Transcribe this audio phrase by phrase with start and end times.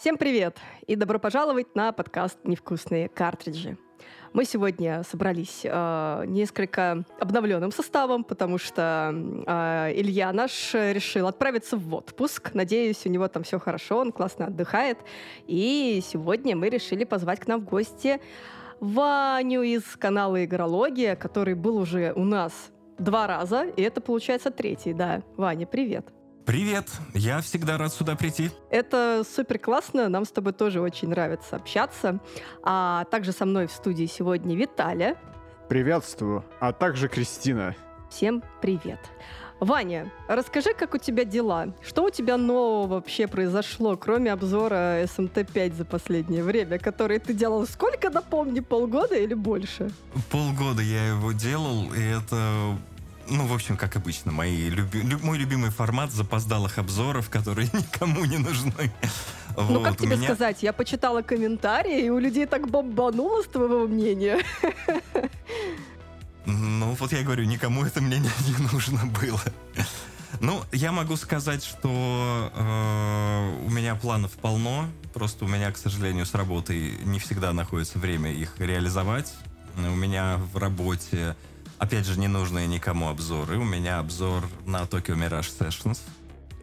[0.00, 3.76] Всем привет и добро пожаловать на подкаст «Невкусные картриджи».
[4.32, 9.12] Мы сегодня собрались э, несколько обновленным составом, потому что
[9.46, 12.54] э, Илья наш решил отправиться в отпуск.
[12.54, 14.96] Надеюсь, у него там все хорошо, он классно отдыхает.
[15.46, 18.22] И сегодня мы решили позвать к нам в гости
[18.80, 24.94] Ваню из канала Игрология, который был уже у нас два раза, и это получается третий,
[24.94, 25.22] да.
[25.36, 26.06] Ваня, привет.
[26.46, 28.50] Привет, я всегда рад сюда прийти.
[28.70, 32.18] Это супер классно, нам с тобой тоже очень нравится общаться.
[32.62, 35.16] А также со мной в студии сегодня Виталя.
[35.68, 37.76] Приветствую, а также Кристина.
[38.10, 38.98] Всем привет.
[39.60, 41.74] Ваня, расскажи, как у тебя дела?
[41.82, 47.66] Что у тебя нового вообще произошло, кроме обзора SMT5 за последнее время, который ты делал
[47.66, 49.90] сколько, напомни, полгода или больше?
[50.30, 52.78] Полгода я его делал, и это
[53.30, 55.02] ну, в общем, как обычно, мои люби...
[55.02, 55.18] Лю...
[55.22, 58.92] мой любимый формат запоздалых обзоров, которые никому не нужны.
[59.56, 60.24] Ну, вот, как тебе меня...
[60.24, 64.38] сказать, я почитала комментарии, и у людей так бомбануло с твоего мнения.
[66.46, 69.40] Ну, вот я говорю, никому это мнение не нужно было.
[70.40, 74.88] Ну, я могу сказать, что э, у меня планов полно.
[75.12, 79.34] Просто у меня, к сожалению, с работой не всегда находится время их реализовать.
[79.76, 81.36] У меня в работе
[81.80, 83.56] Опять же, не нужные никому обзоры.
[83.56, 85.98] У меня обзор на Tokyo Mirage Sessions.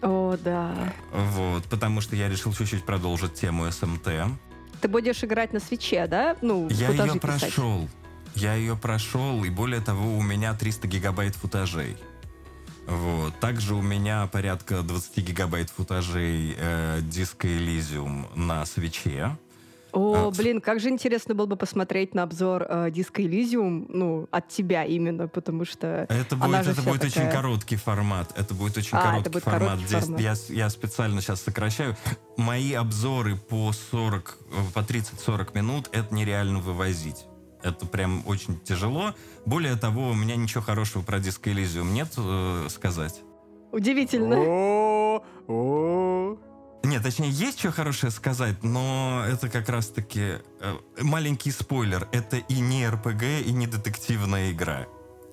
[0.04, 0.94] О, да.
[1.12, 4.32] Вот, потому что я решил чуть-чуть продолжить тему SMT.
[4.80, 6.38] Ты будешь играть на свече, да?
[6.44, 7.22] Ну, я ее писать.
[7.22, 7.90] прошел.
[8.36, 11.98] Я ее прошел, и более того, у меня 300 гигабайт футажей.
[12.86, 13.38] Вот.
[13.40, 19.36] Также у меня порядка 20 гигабайт футажей э, диска Elysium на свече.
[19.98, 24.28] О, а, блин, как же интересно было бы посмотреть на обзор э, диска Elysium, ну,
[24.30, 27.26] от тебя именно, потому что Это будет, это будет такая...
[27.26, 28.32] очень короткий формат.
[28.38, 29.62] Это будет очень а, короткий будет формат.
[29.62, 30.22] Короткий Здесь формат.
[30.22, 31.96] Я, я специально сейчас сокращаю.
[32.38, 37.26] Мои обзоры по 40, э, по 30-40 минут это нереально вывозить.
[37.64, 39.16] Это прям очень тяжело.
[39.46, 43.24] Более того, у меня ничего хорошего про диск Elysium нет э, сказать.
[43.72, 44.38] Удивительно.
[44.38, 46.38] О, о,
[46.84, 52.08] нет, точнее, есть что хорошее сказать, но это как раз-таки э, маленький спойлер.
[52.12, 54.88] Это и не РПГ, и не детективная игра.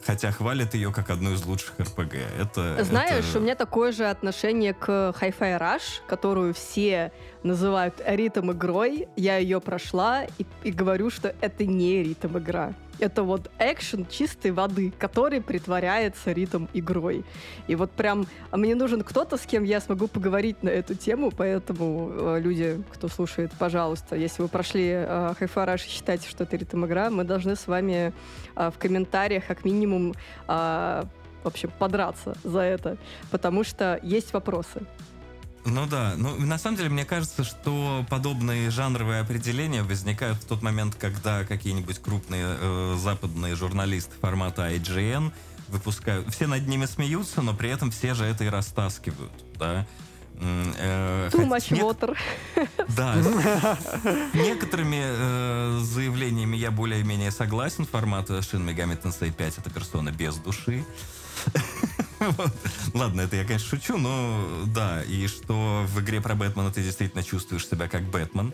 [0.04, 2.14] Хотя хвалят ее как одну из лучших РПГ.
[2.38, 3.38] Это, Знаешь, это...
[3.38, 7.10] у меня такое же отношение к Hi-Fi Rush, которую все
[7.44, 9.06] называют ритм игрой.
[9.16, 12.74] Я ее прошла и, и говорю, что это не ритм игра.
[13.00, 17.24] Это вот экшен чистой воды, который притворяется ритм игрой.
[17.66, 21.32] И вот прям а мне нужен кто-то, с кем я смогу поговорить на эту тему,
[21.36, 26.86] поэтому э, люди, кто слушает, пожалуйста, если вы прошли э, и считаете, что это ритм
[26.86, 28.12] игра, мы должны с вами
[28.56, 30.14] э, в комментариях как минимум
[30.48, 31.04] э,
[31.42, 32.96] в общем, подраться за это,
[33.30, 34.80] потому что есть вопросы.
[35.64, 40.62] Ну да, ну на самом деле мне кажется, что подобные жанровые определения возникают в тот
[40.62, 45.32] момент, когда какие-нибудь крупные э, западные журналисты формата IGN
[45.68, 46.32] выпускают.
[46.32, 49.86] Все над ними смеются, но при этом все же это и растаскивают, да.
[50.40, 52.16] Э, Too much water.
[52.96, 53.14] Да.
[54.34, 57.86] Некоторыми э, заявлениями я более-менее согласен.
[57.86, 60.84] Формат Shin Megami Tensei 5 это персона без души.
[62.94, 67.22] Ладно, это я, конечно, шучу, но да, и что в игре про Бэтмена ты действительно
[67.22, 68.52] чувствуешь себя как Бэтмен.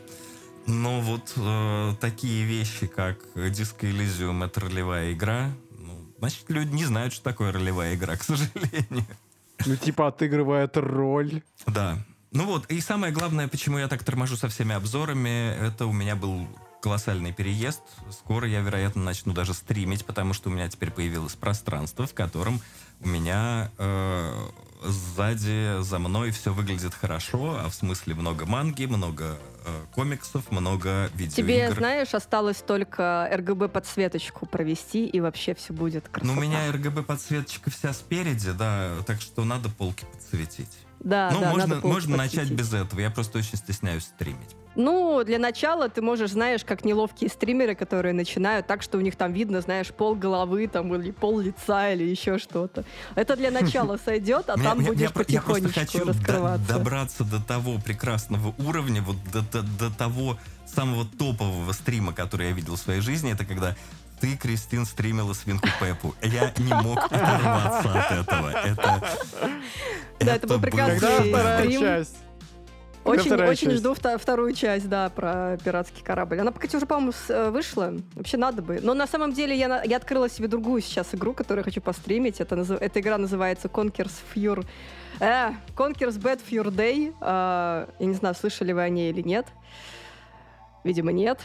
[0.66, 6.84] Но вот э, такие вещи, как Disco Elysium, это ролевая игра, ну, значит, люди не
[6.84, 9.06] знают, что такое ролевая игра, к сожалению.
[9.66, 11.42] Ну, типа отыгрывает роль.
[11.66, 11.98] Да.
[12.32, 16.14] Ну вот, и самое главное, почему я так торможу со всеми обзорами, это у меня
[16.14, 16.46] был
[16.80, 17.82] колоссальный переезд.
[18.10, 22.60] Скоро я, вероятно, начну даже стримить, потому что у меня теперь появилось пространство, в котором
[23.00, 24.48] у меня э,
[24.82, 31.10] сзади, за мной все выглядит хорошо, а в смысле много манги, много э, комиксов, много
[31.14, 31.34] видеоигр.
[31.34, 36.32] Тебе, знаешь, осталось только RGB-подсветочку провести, и вообще все будет красота.
[36.32, 40.78] Ну, у меня RGB-подсветочка вся спереди, да, так что надо полки подсветить.
[41.00, 43.00] Да, ну, да, можно, можно начать без этого.
[43.00, 44.56] Я просто очень стесняюсь стримить.
[44.76, 49.16] Ну, для начала ты можешь, знаешь, как неловкие стримеры, которые начинают так, что у них
[49.16, 52.84] там видно, знаешь, пол головы там или пол лица или еще что-то.
[53.16, 56.72] Это для начала сойдет, а там будешь потихонечку раскрываться.
[56.72, 62.78] добраться до того прекрасного уровня, вот до того самого топового стрима, который я видел в
[62.78, 63.74] своей жизни, это когда
[64.20, 66.14] ты, Кристин, стримила свинку Пеппу.
[66.22, 68.50] Я не мог оторваться от этого.
[68.50, 69.02] Это...
[70.20, 72.06] Да, это был прекрасный стрим.
[73.02, 73.78] Очень, вторая очень часть?
[73.80, 76.38] жду вто- вторую часть, да, про пиратский корабль.
[76.38, 77.94] Она, кстати, уже, по-моему, с- э, вышла.
[78.14, 78.78] Вообще надо бы.
[78.82, 81.80] Но на самом деле я, на- я открыла себе другую сейчас игру, которую я хочу
[81.80, 82.40] постримить.
[82.42, 84.66] Это, эта игра называется Conquers Fure...
[85.18, 87.14] Э, Conquers Bad Fure Day.
[87.22, 89.46] А, я не знаю, слышали вы о ней или нет.
[90.84, 91.40] Видимо, нет.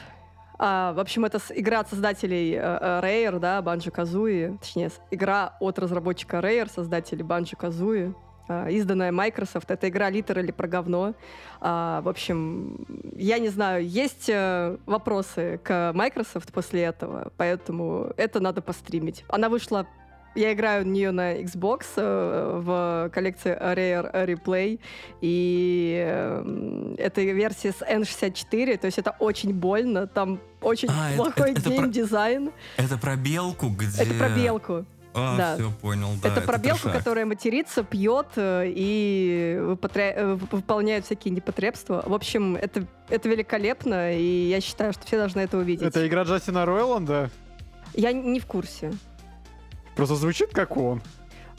[0.57, 4.57] А, в общем, это игра от создателей э, э, Rare, да, Банджо Казуи.
[4.59, 8.13] Точнее, игра от разработчика Rare, создателей Банджо Казуи.
[8.69, 9.71] изданная Microsoft.
[9.71, 11.13] Это игра литерали про говно.
[11.59, 12.85] А, в общем,
[13.15, 19.25] я не знаю, есть э, вопросы к Microsoft после этого, поэтому это надо постримить.
[19.29, 19.87] Она вышла
[20.35, 24.79] я играю в нее на Xbox э, в коллекции Rare Replay,
[25.21, 31.15] и э, это версия с N64, то есть это очень больно, там очень А, это-
[31.23, 32.51] плохой это- это про- геймдизайн.
[32.77, 34.01] Это про белку, где...
[34.03, 34.85] Это про белку.
[35.17, 35.55] А, да.
[35.55, 36.27] все, понял, да.
[36.27, 36.97] это про белку, трешак.
[36.97, 42.03] которая матерится, пьет э, и выпотря- э, вып- выполняет всякие непотребства.
[42.05, 45.87] В общем, это, это великолепно, и я считаю, что все должны это увидеть.
[45.87, 47.29] Это игра Джастина Ройланда?
[47.93, 48.91] Я не в курсе.
[49.95, 51.01] Просто звучит как он.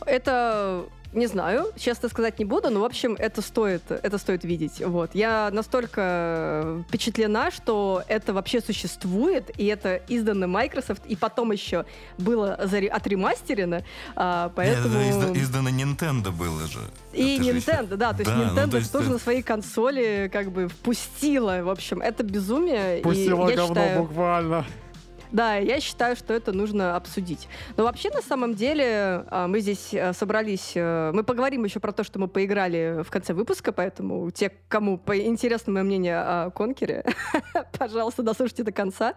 [0.05, 4.83] Это не знаю, честно сказать не буду, но в общем это стоит, это стоит видеть.
[4.85, 11.87] Вот я настолько впечатлена, что это вообще существует и это издано Microsoft и потом еще
[12.19, 13.83] было отремастерено,
[14.15, 16.81] а, поэтому Это изда- издано Nintendo было же.
[17.15, 19.19] и Это же Nintendo, да, то есть Да, ну, Nintendo то есть тоже это- на
[19.19, 23.01] свои консоли как бы впустила, в общем, это безумие.
[23.01, 24.67] Пустила и я говно считаю, буквально.
[25.37, 27.47] Да, я считаю, что это нужно обсудить.
[27.77, 30.73] Но вообще, на самом деле, а, мы здесь а, собрались...
[30.75, 34.99] э, Мы поговорим еще про то, что мы поиграли в конце выпуска, поэтому те, кому
[35.09, 37.05] интересно мое мнение о Конкере,
[37.79, 39.13] пожалуйста, дослушайте до конца.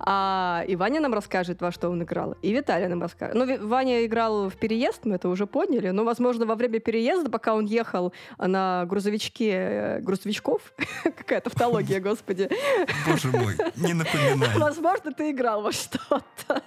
[0.00, 2.32] А, и Ваня нам расскажет, во что он играл.
[2.42, 3.36] И Виталий нам расскажет.
[3.36, 5.90] Ну, Ваня играл в переезд, мы это уже поняли.
[5.90, 10.72] Но, возможно, во время переезда, пока он ехал на грузовичке э, грузовичков,
[11.04, 12.50] какая тавтология, господи,
[13.06, 14.48] Боже мой, не напоминай.
[14.58, 16.62] Возможно, ты играл во что-то.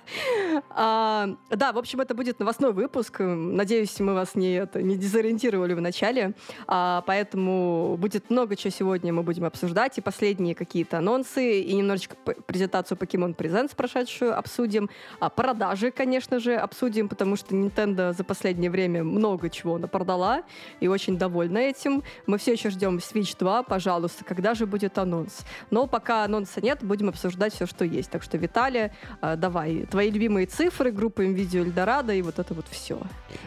[0.69, 3.19] А, да, в общем, это будет новостной выпуск.
[3.19, 6.33] Надеюсь, мы вас не, это, не дезориентировали в начале.
[6.67, 9.97] А, поэтому будет много чего сегодня мы будем обсуждать.
[9.97, 14.89] И последние какие-то анонсы, и немножечко презентацию Pokemon Presents прошедшую обсудим.
[15.19, 20.43] А, продажи, конечно же, обсудим, потому что Nintendo за последнее время много чего продала
[20.79, 22.03] и очень довольна этим.
[22.27, 25.41] Мы все еще ждем Switch 2, пожалуйста, когда же будет анонс?
[25.71, 28.09] Но пока анонса нет, будем обсуждать все, что есть.
[28.09, 28.37] Так что,
[28.73, 28.91] Виталия,
[29.21, 32.99] а, давай, твои любимые цифры, группа NVIDIA Эльдорадо и вот это вот все.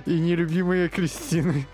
[0.05, 1.67] И нелюбимые Кристины.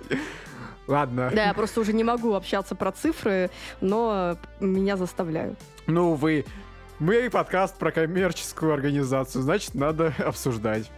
[0.87, 1.31] Ладно.
[1.35, 3.51] Да, я просто уже не могу общаться про цифры,
[3.81, 5.59] но меня заставляют.
[5.87, 6.45] Ну, вы...
[6.99, 10.89] Мы подкаст про коммерческую организацию, значит, надо обсуждать.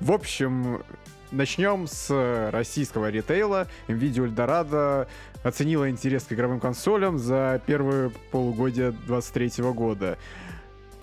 [0.00, 0.82] В общем,
[1.30, 3.68] начнем с российского ритейла.
[3.86, 5.06] NVIDIA Eldorado
[5.44, 10.18] оценила интерес к игровым консолям за первое полугодие 2023 года.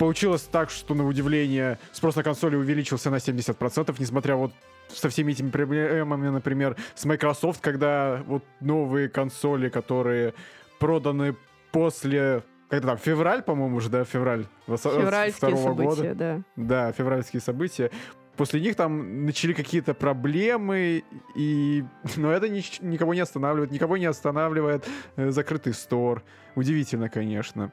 [0.00, 4.50] Получилось так, что, на удивление, спрос на консоли увеличился на 70%, несмотря вот
[4.88, 10.32] со всеми этими проблемами, например, с Microsoft, когда вот новые консоли, которые
[10.78, 11.36] проданы
[11.70, 12.42] после...
[12.70, 14.46] Когда там, февраль, по-моему, уже, да, февраль?
[14.66, 16.14] Февральские события, года.
[16.14, 16.42] да.
[16.56, 17.90] Да, февральские события.
[18.38, 21.04] После них там начали какие-то проблемы,
[21.36, 21.84] и...
[22.16, 23.70] но это нич- никого не останавливает.
[23.70, 26.22] Никого не останавливает э, закрытый стор.
[26.54, 27.70] Удивительно, конечно.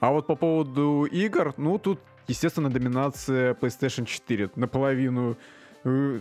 [0.00, 4.50] А вот по поводу игр, ну, тут, естественно, доминация PlayStation 4.
[4.56, 5.36] Наполовину
[5.84, 6.20] э,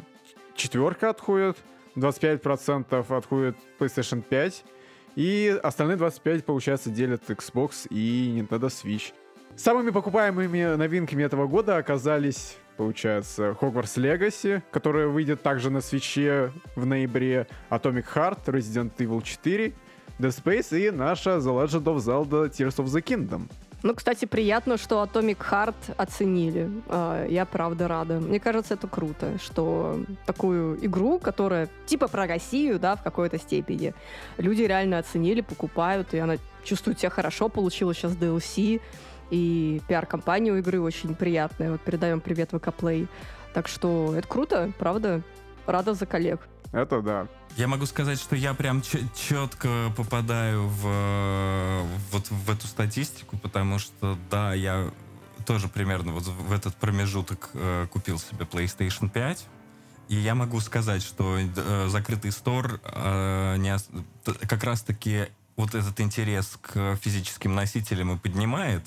[0.56, 1.58] четверка отходит,
[1.96, 4.66] 25% отходит PlayStation 5,
[5.16, 9.14] и остальные 25, получается, делят Xbox и Nintendo Switch.
[9.56, 16.86] Самыми покупаемыми новинками этого года оказались, получается, Hogwarts Legacy, которая выйдет также на свече в
[16.86, 19.74] ноябре, Atomic Heart, Resident Evil 4,
[20.20, 23.50] Dead Space и наша The Legend of Zelda Tears of the Kingdom.
[23.82, 26.70] Ну, кстати, приятно, что Atomic Heart оценили.
[26.90, 28.20] А, Я правда рада.
[28.20, 33.94] Мне кажется, это круто, что такую игру, которая типа про Россию, да, в какой-то степени,
[34.38, 36.36] люди реально оценили, покупают, и она
[36.66, 38.82] чувствует себя хорошо, получила сейчас DLC,
[39.32, 41.72] и пиар-компания у игры очень приятная.
[41.72, 43.08] Вот передаем привет ВК Play.
[43.54, 45.22] Так что это круто, правда.
[45.66, 46.42] Рада за коллег.
[46.72, 47.28] Это да.
[47.58, 54.18] Я могу сказать, что я прям четко попадаю в, вот в эту статистику, потому что,
[54.30, 54.92] да, я
[55.46, 59.48] тоже примерно вот в этот промежуток э, купил себе PlayStation 5,
[60.10, 63.76] и я могу сказать, что э, закрытый стор э, не
[64.48, 68.84] как раз-таки вот этот интерес к физическим носителям и поднимает.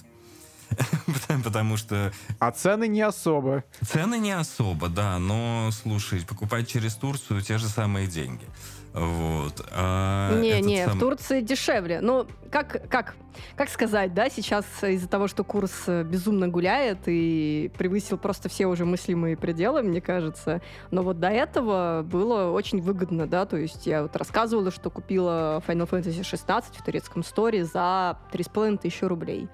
[1.45, 2.13] Потому что...
[2.39, 3.65] А цены не особо.
[3.87, 8.47] Цены не особо, да, но, слушай, покупать через Турцию те же самые деньги.
[8.93, 9.67] Вот.
[9.71, 10.97] А не, не, сам...
[10.97, 12.01] в Турции дешевле.
[12.03, 13.15] Ну, как, как,
[13.57, 18.67] как сказать, да, сейчас из-за того, что курс э, безумно гуляет и превысил просто все
[18.67, 20.61] уже мыслимые пределы, мне кажется.
[20.91, 25.63] Но вот до этого было очень выгодно, да, то есть я вот рассказывала, что купила
[25.67, 29.49] Final Fantasy 16 в турецком сторе за 3,5 тысячи рублей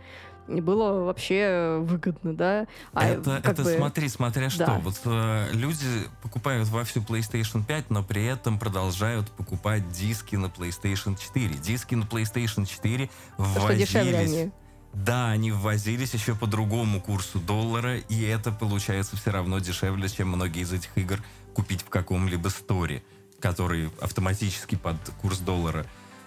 [0.49, 2.67] было вообще выгодно, да.
[2.93, 3.77] А это, это бы...
[3.77, 4.67] смотри, смотря что.
[4.67, 4.81] Да.
[4.83, 5.87] Вот э, люди
[6.23, 11.55] покупают во всю PlayStation 5, но при этом продолжают покупать диски на PlayStation 4.
[11.57, 14.51] Диски на PlayStation 4 ввозились...
[14.95, 20.29] Да, они ввозились еще по другому курсу доллара, и это получается все равно дешевле, чем
[20.29, 21.23] многие из этих игр
[21.55, 23.03] купить в каком-либо сторе,
[23.39, 25.87] который автоматически под курс доллара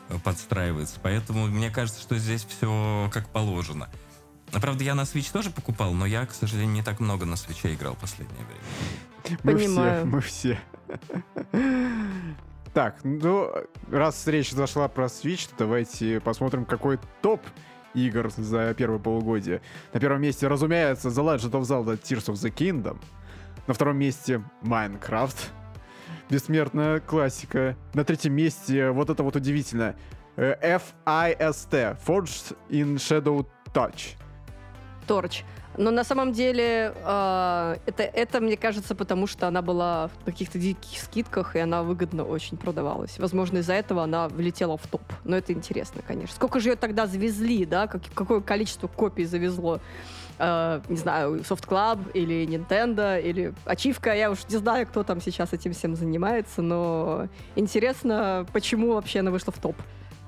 [0.10, 1.00] э, подстраивается.
[1.01, 3.90] Поэтому мне кажется, что здесь все как положено.
[4.60, 7.74] Правда, я на Switch тоже покупал, но я, к сожалению, не так много на Switch
[7.74, 9.39] играл в последнее время.
[9.43, 10.01] Мы Понимаю.
[10.01, 10.60] все, мы все.
[12.74, 13.51] Так, ну,
[13.89, 17.41] раз речь зашла про Switch, то давайте посмотрим, какой топ
[17.93, 19.62] игр за первое полугодие.
[19.93, 23.01] На первом месте, разумеется, The Legend of Zelda Tears of the Kingdom.
[23.67, 25.50] На втором месте Minecraft.
[26.29, 27.75] Бессмертная классика.
[27.93, 29.96] На третьем месте, вот это вот удивительно,
[30.38, 34.15] FIST, Forged in Shadow Touch.
[35.08, 35.43] Торч.
[35.77, 40.60] Но на самом деле э, это, это, мне кажется, потому что она была в каких-то
[40.60, 43.17] диких скидках, и она выгодно очень продавалась.
[43.20, 45.01] Возможно, из-за этого она влетела в топ.
[45.24, 46.36] Но это интересно, конечно.
[46.36, 47.88] Сколько же ее тогда завезли, да?
[47.88, 49.79] Как, какое количество копий завезло?
[50.39, 54.13] Э, не знаю, Soft Club или Nintendo, или Ачивка.
[54.13, 59.31] Я уж не знаю, кто там сейчас этим всем занимается, но интересно, почему вообще она
[59.31, 59.75] вышла в топ.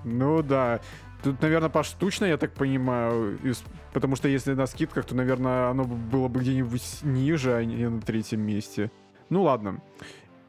[0.05, 0.81] Ну да.
[1.23, 3.39] Тут, наверное, поштучно, я так понимаю,
[3.93, 8.01] потому что если на скидках, то, наверное, оно было бы где-нибудь ниже, а не на
[8.01, 8.91] третьем месте.
[9.29, 9.81] Ну ладно.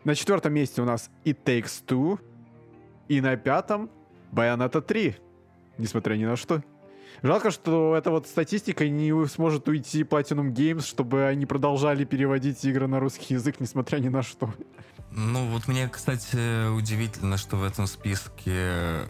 [0.03, 2.19] На четвертом месте у нас It Takes Two.
[3.07, 3.89] И на пятом
[4.33, 5.17] Bayonetta 3.
[5.79, 6.63] Несмотря ни на что.
[7.23, 12.89] Жалко, что эта вот статистика не сможет уйти Platinum Games, чтобы они продолжали переводить игры
[12.89, 14.53] на русский язык, несмотря ни на что.
[15.13, 19.03] Ну вот мне, кстати, удивительно, что в этом списке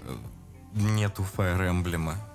[0.74, 2.33] нету Fire Emblem.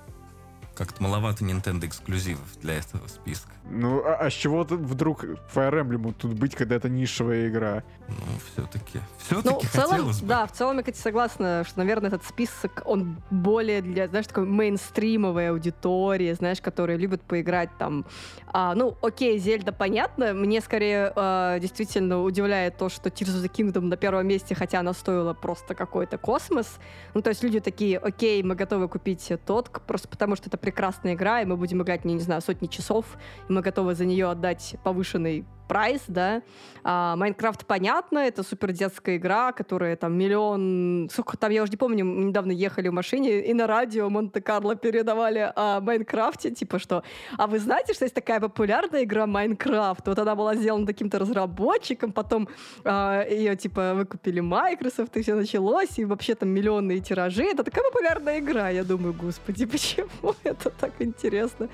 [0.79, 3.51] Как-то маловато Nintendo эксклюзивов для этого списка.
[3.69, 7.83] Ну, а, а с чего вдруг Fire Emblem тут быть, когда это нишевая игра?
[8.07, 8.15] Ну,
[8.51, 8.99] все-таки.
[9.17, 10.13] Все-таки ну, в целом, бы.
[10.21, 14.45] Да, в целом я, кстати, согласна, что, наверное, этот список, он более для, знаешь, такой
[14.45, 18.05] мейнстримовой аудитории, знаешь, которые любят поиграть там.
[18.47, 20.33] А, ну, окей, Зельда, понятно.
[20.33, 24.79] Мне скорее а, действительно удивляет то, что Tears of the Kingdom на первом месте, хотя
[24.79, 26.79] она стоила просто какой-то космос.
[27.13, 31.15] Ну, то есть люди такие, окей, мы готовы купить тот, просто потому что это прекрасная
[31.15, 33.17] игра, и мы будем играть, не, не знаю, сотни часов,
[33.49, 36.41] и мы готовы за нее отдать повышенный price, да.
[36.83, 41.09] А, Майнкрафт, понятно, это супер детская игра, которая там миллион...
[41.11, 44.75] Сколько там, я уже не помню, мы недавно ехали в машине, и на радио Монте-Карло
[44.75, 47.03] передавали о Майнкрафте, типа что,
[47.37, 50.07] а вы знаете, что есть такая популярная игра Майнкрафт?
[50.07, 52.49] Вот она была сделана таким-то разработчиком, потом
[52.83, 57.43] а, ее, типа, выкупили Microsoft, и все началось, и вообще там миллионные тиражи.
[57.43, 58.69] Это такая популярная игра.
[58.69, 61.69] Я думаю, господи, почему это так интересно?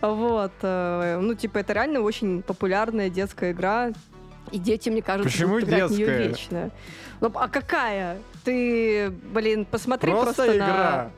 [0.00, 0.52] Вот.
[0.62, 3.90] Э, ну, типа, это реально очень популярная детская детская игра,
[4.50, 6.04] и дети, мне кажется, Почему будут играть детская?
[6.04, 6.70] в нее вечно.
[7.20, 8.18] Ну, а какая?
[8.44, 10.66] Ты, блин, посмотри просто, просто игра.
[10.66, 11.10] на...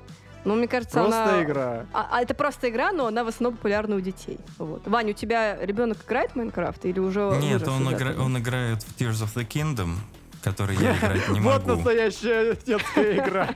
[0.44, 1.42] Ну, мне кажется, просто она...
[1.42, 1.86] игра.
[1.92, 4.38] А, а это просто игра, но она в основном популярна у детей.
[4.58, 4.86] Вот.
[4.86, 8.12] Вань, у тебя ребенок играет в Майнкрафт или уже Нет, он, игра...
[8.20, 9.94] он играет в Tears of the Kingdom,
[10.42, 11.50] который я играть не могу.
[11.50, 13.50] Вот настоящая детская игра.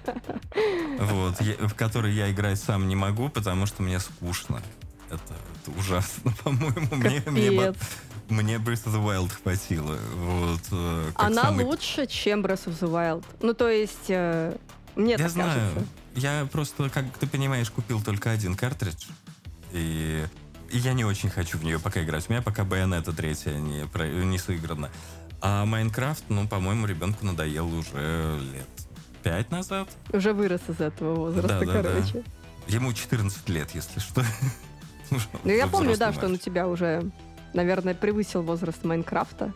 [1.01, 4.63] Вот, в которой я играть сам не могу, потому что мне скучно.
[5.11, 5.35] Это,
[5.77, 6.97] ужасно, по-моему.
[6.97, 7.75] Мне,
[8.29, 9.99] мне, Breath of the Wild хватило.
[10.15, 11.65] Вот, э, Она самый...
[11.65, 13.25] лучше, чем Breath of the Wild.
[13.41, 14.57] Ну, то есть, э,
[14.95, 15.73] мне Я так знаю.
[15.73, 15.87] кажется.
[16.15, 19.07] Я просто, как ты понимаешь, купил только один картридж.
[19.73, 20.25] И,
[20.71, 22.29] и я не очень хочу в нее пока играть.
[22.29, 23.85] У меня пока Bayonetta третья не,
[24.25, 24.91] не сыграна.
[25.41, 28.69] А Майнкрафт, ну, по-моему, ребенку надоел уже лет
[29.23, 29.89] пять назад.
[30.13, 32.13] Уже вырос из этого возраста, да, да, короче.
[32.13, 32.75] Да.
[32.75, 34.23] Ему 14 лет, если что.
[35.45, 37.13] Ну, я помню, да, что он у тебя уже
[37.55, 39.53] наверное, превысил возраст Майнкрафта.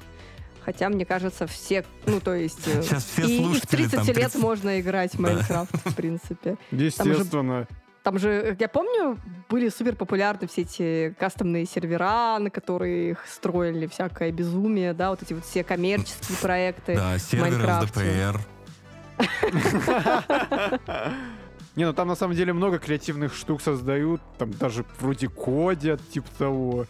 [0.64, 2.66] Хотя, мне кажется, все, ну, то есть...
[2.68, 4.40] Э, Сейчас все и, и в 30 лет 30...
[4.40, 6.56] можно играть в Майнкрафт, в принципе.
[6.70, 7.66] Естественно.
[8.02, 9.18] Там же, я помню,
[9.50, 15.22] были супер популярны все эти кастомные сервера, на которые их строили всякое безумие, да, вот
[15.22, 16.96] эти вот все коммерческие проекты.
[16.96, 18.40] Да, серверы ЛДПР.
[21.76, 26.28] Не, ну там на самом деле много креативных штук создают, там даже вроде кодят, типа
[26.36, 26.86] того,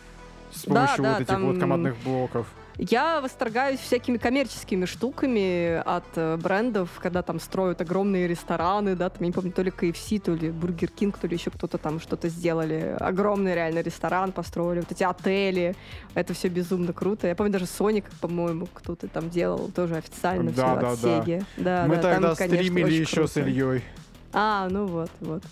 [0.52, 2.46] с Да, помощью да, вот этих там- вот командных блоков.
[2.82, 9.18] Я восторгаюсь всякими коммерческими штуками от э, брендов, когда там строят огромные рестораны, да, там,
[9.20, 12.00] я не помню, то ли KFC, то ли Burger King, то ли еще кто-то там
[12.00, 12.96] что-то сделали.
[12.98, 15.76] Огромный реально ресторан построили, вот эти отели.
[16.14, 17.26] Это все безумно круто.
[17.26, 21.08] Я помню, даже Sonic, по-моему, кто-то там делал тоже официально Да, все да, от да.
[21.18, 21.44] Sega.
[21.58, 23.40] Да, Мы да, тогда там, конечно, стримили еще с круто.
[23.50, 23.84] Ильей.
[24.32, 25.42] А, ну вот, вот.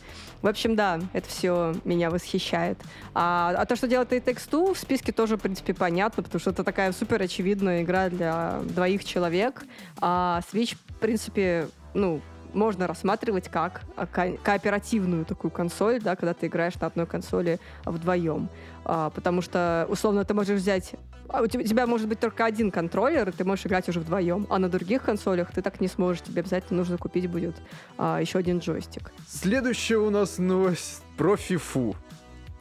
[0.40, 2.78] В общем, да, это все меня восхищает.
[3.12, 6.50] А, а то, что делает и Two, в списке тоже, в принципе, понятно, потому что
[6.50, 9.64] это такая супер очевидная игра для двоих человек.
[10.00, 12.20] А Switch, в принципе, ну,
[12.54, 13.82] можно рассматривать как
[14.12, 18.48] ко- кооперативную такую консоль, да, когда ты играешь на одной консоли вдвоем.
[18.84, 20.94] А, потому что, условно, ты можешь взять...
[21.28, 24.46] а У тебя, может быть только один контроллер, и ты можешь играть уже вдвоем.
[24.50, 26.22] А на других консолях ты так не сможешь.
[26.22, 27.56] Тебе обязательно нужно купить будет
[27.96, 29.12] а, еще один джойстик.
[29.28, 31.94] Следующая у нас новость про фифу.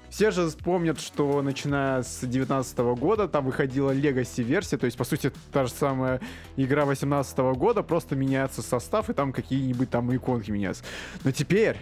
[0.09, 5.03] Все же помнят, что начиная с 2019 года там выходила Legacy версия, то есть, по
[5.03, 6.21] сути, та же самая
[6.55, 10.83] игра 2018 года, просто меняется состав, и там какие-нибудь там иконки меняются.
[11.23, 11.77] Но теперь,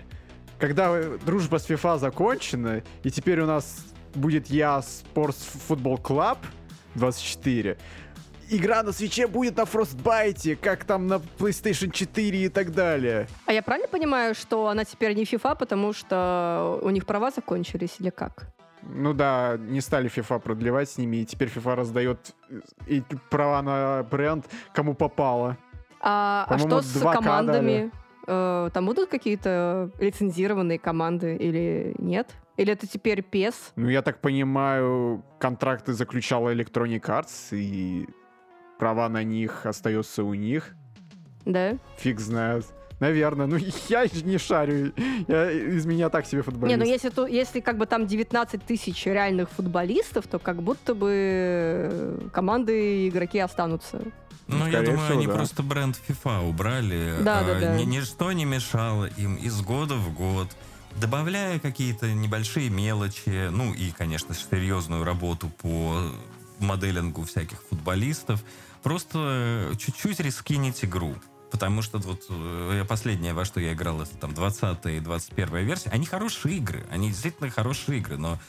[0.60, 5.38] когда э, дружба с FIFA закончена, и теперь у нас будет я Sports
[5.70, 6.38] Football Club
[6.96, 7.78] 24,
[8.50, 13.28] игра на свече будет на Frostbite, как там на PlayStation 4 и так далее.
[13.46, 17.96] А я правильно понимаю, что она теперь не FIFA, потому что у них права закончились
[18.00, 18.48] или как?
[18.88, 23.62] Ну да, не стали FIFA продлевать с ними, и теперь FIFA раздает э, и права
[23.62, 25.58] на бренд кому попало.
[26.02, 27.92] А, а что с 2К командами?
[28.28, 32.30] Э, Там будут какие-то лицензированные команды или нет?
[32.58, 33.56] Или это теперь PES?
[33.76, 38.08] Ну, я так понимаю, контракты заключала Electronic Arts, и
[38.80, 40.74] права на них остаются у них.
[41.46, 41.78] Да?
[41.98, 42.66] Фиг знает.
[43.02, 43.46] Наверное.
[43.46, 43.58] Ну,
[43.90, 44.94] я не шарю.
[45.28, 46.80] Я, из меня так себе Не, футболист.
[46.80, 51.12] ну если, ту- если как бы там 19 тысяч реальных футболистов, то как будто бы
[51.12, 54.00] э, команды и игроки останутся.
[54.48, 55.34] Ну, я Скорее думаю, всего, они да.
[55.34, 57.16] просто бренд FIFA убрали.
[57.22, 57.76] Да, да, а, да.
[57.78, 60.48] ни- Ничто не мешало им из года в год,
[60.96, 66.12] добавляя какие-то небольшие мелочи, ну и, конечно, серьезную работу по
[66.60, 68.44] моделингу всяких футболистов,
[68.84, 71.16] просто чуть-чуть рескинить игру.
[71.52, 75.90] Потому что вот э, последнее, во что я играл, это там 20 и 21 версия.
[75.90, 78.40] Они хорошие игры, они действительно хорошие игры, но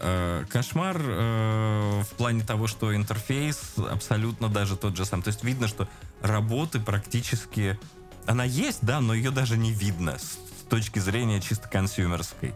[0.00, 5.22] э, кошмар э, в плане того, что интерфейс абсолютно даже тот же сам.
[5.22, 5.88] То есть видно, что
[6.20, 7.78] работы практически...
[8.26, 10.18] Она есть, да, но ее даже не видно
[10.68, 12.54] точки зрения чисто консюмерской.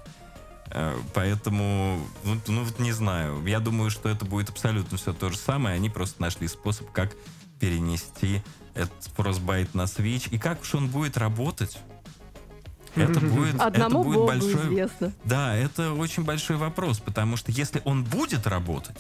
[0.70, 3.44] Э, Поэтому, ну, ну, вот не знаю.
[3.46, 5.76] Я думаю, что это будет абсолютно все то же самое.
[5.76, 7.14] Они просто нашли способ, как
[7.58, 8.42] перенести
[8.74, 10.28] этот Frostbite на Switch.
[10.30, 11.78] И как уж он будет работать,
[12.94, 14.66] это будет, Одному это будет богу большой...
[14.66, 15.12] известно.
[15.24, 18.98] Да, это очень большой вопрос, потому что если он будет работать,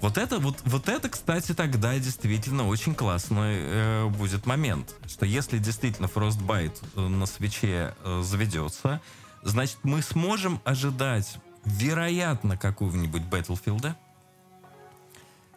[0.00, 5.58] вот это, вот, вот это, кстати, тогда действительно очень классный э, будет момент, что если
[5.58, 9.00] действительно Frostbite э, на свече э, заведется,
[9.42, 13.94] значит, мы сможем ожидать, вероятно, какого-нибудь Battlefield,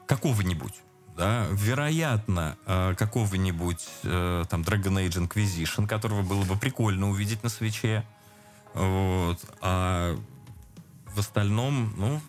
[0.07, 0.73] какого-нибудь,
[1.15, 7.49] да, вероятно, э, какого-нибудь э, там Dragon Age Inquisition, которого было бы прикольно увидеть на
[7.49, 8.03] свече,
[8.73, 10.17] вот, а
[11.13, 12.21] в остальном, ну,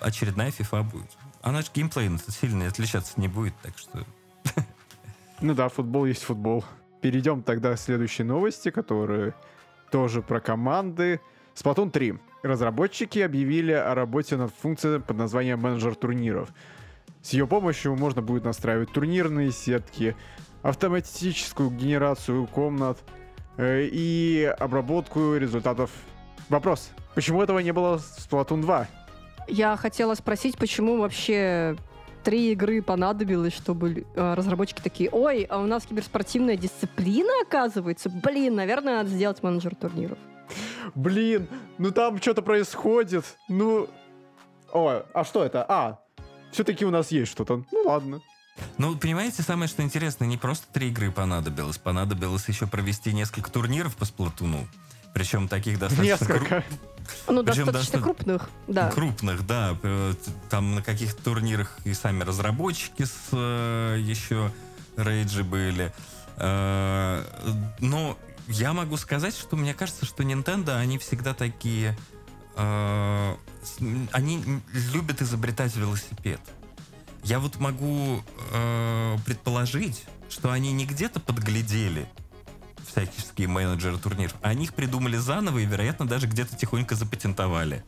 [0.00, 1.10] очередная FIFA будет.
[1.42, 4.04] Она же геймплей сильно отличаться не будет, так что...
[5.40, 6.64] Ну да, футбол есть футбол.
[7.00, 9.34] Перейдем тогда к следующей новости, которые
[9.90, 11.20] тоже про команды.
[11.56, 12.14] Splatoon 3.
[12.44, 16.48] Разработчики объявили о работе над функцией под названием менеджер турниров.
[17.22, 20.16] С ее помощью можно будет настраивать турнирные сетки,
[20.62, 22.98] автоматическую генерацию комнат
[23.56, 25.90] э, и обработку результатов.
[26.48, 26.90] Вопрос.
[27.14, 28.88] Почему этого не было в Splatoon 2?
[29.48, 31.76] Я хотела спросить, почему вообще
[32.22, 38.08] три игры понадобилось, чтобы э, разработчики такие, ой, а у нас киберспортивная дисциплина, оказывается?
[38.08, 40.18] Блин, наверное, надо сделать менеджер турниров.
[40.94, 43.24] Блин, ну там что-то происходит.
[43.48, 43.88] Ну...
[44.72, 45.64] О, а что это?
[45.68, 46.00] А,
[46.50, 47.64] все-таки у нас есть что-то.
[47.70, 48.20] Ну ладно.
[48.78, 53.96] Ну, понимаете, самое что интересно, не просто три игры понадобилось, понадобилось еще провести несколько турниров
[53.96, 54.66] по сплатуну.
[55.14, 56.64] Причем таких достаточно Несколько.
[57.28, 58.90] Ну, Причем достаточно доста- крупных, да.
[58.90, 59.76] крупных, да.
[59.82, 60.14] Э,
[60.48, 64.52] Там на каких-то турнирах и сами разработчики с э, еще
[64.96, 65.92] рейджи были.
[66.36, 67.24] Э,
[67.80, 68.16] Но
[68.48, 71.96] я могу сказать, что мне кажется, что Nintendo, они всегда такие...
[72.56, 73.36] э,
[74.12, 74.42] Они
[74.92, 76.40] любят изобретать велосипед.
[77.24, 78.22] Я вот могу
[78.52, 82.06] э, предположить, что они не где-то подглядели
[82.86, 87.84] всякие менеджеры турниров, они их придумали заново и, вероятно, даже где-то тихонько запатентовали.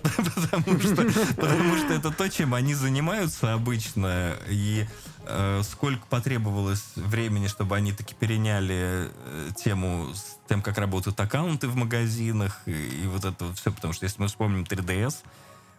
[0.02, 0.96] потому, что,
[1.36, 4.34] потому что это то, чем они занимаются обычно.
[4.48, 4.86] И
[5.26, 11.68] э, сколько потребовалось времени, чтобы они таки переняли э, тему с тем, как работают аккаунты
[11.68, 13.70] в магазинах и, и вот это вот все.
[13.70, 15.16] Потому что если мы вспомним 3DS,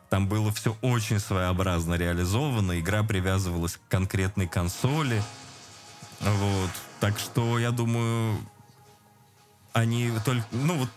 [0.09, 2.79] там было все очень своеобразно реализовано.
[2.79, 5.23] Игра привязывалась к конкретной консоли.
[6.21, 6.69] Вот.
[6.99, 8.37] Так что, я думаю,
[9.73, 10.45] они только...
[10.51, 10.89] Ну, вот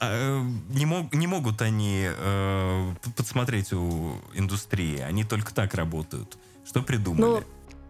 [0.00, 4.98] а, не, мог, не могут они э, подсмотреть у индустрии.
[5.00, 6.38] Они только так работают.
[6.64, 7.20] Что придумали?
[7.20, 7.44] Ну,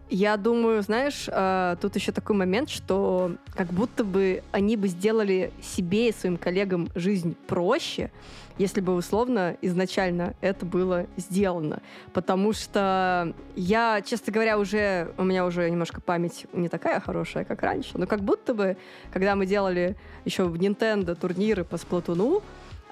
[0.09, 5.51] я думаю, знаешь, э, тут еще такой момент, что как будто бы они бы сделали
[5.61, 8.11] себе и своим коллегам жизнь проще,
[8.57, 11.81] если бы условно изначально это было сделано.
[12.11, 17.61] Потому что я, честно говоря, уже, у меня уже немножко память не такая хорошая, как
[17.61, 18.77] раньше, но как будто бы,
[19.13, 19.95] когда мы делали
[20.25, 22.41] еще в Nintendo турниры по Сплатуну,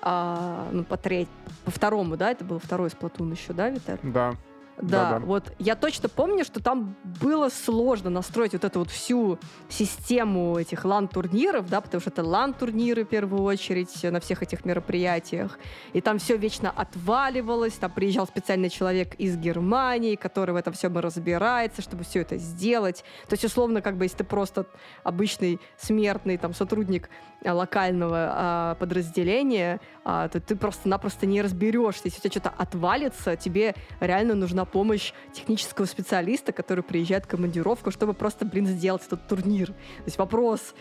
[0.01, 1.27] а, ну, по треть,
[1.65, 3.99] по второму, да, это был второй Сплатун еще, да, Виталий?
[4.03, 4.35] Да.
[4.81, 9.39] Да, да, вот я точно помню, что там было сложно настроить вот эту вот всю
[9.69, 15.57] систему этих лан-турниров, да, потому что это лан-турниры в первую очередь на всех этих мероприятиях.
[15.93, 20.95] И там все вечно отваливалось, там приезжал специальный человек из Германии, который в этом всем
[20.97, 23.03] разбирается, чтобы все это сделать.
[23.27, 24.67] То есть, условно, как бы, если ты просто
[25.03, 27.09] обычный смертный там сотрудник
[27.43, 32.03] а, локального а, подразделения, а, то ты просто-напросто не разберешься.
[32.05, 37.91] Если у тебя что-то отвалится, тебе реально нужна помощь технического специалиста, который приезжает в командировку,
[37.91, 39.67] чтобы просто, блин, сделать этот турнир.
[39.67, 40.75] То есть вопрос,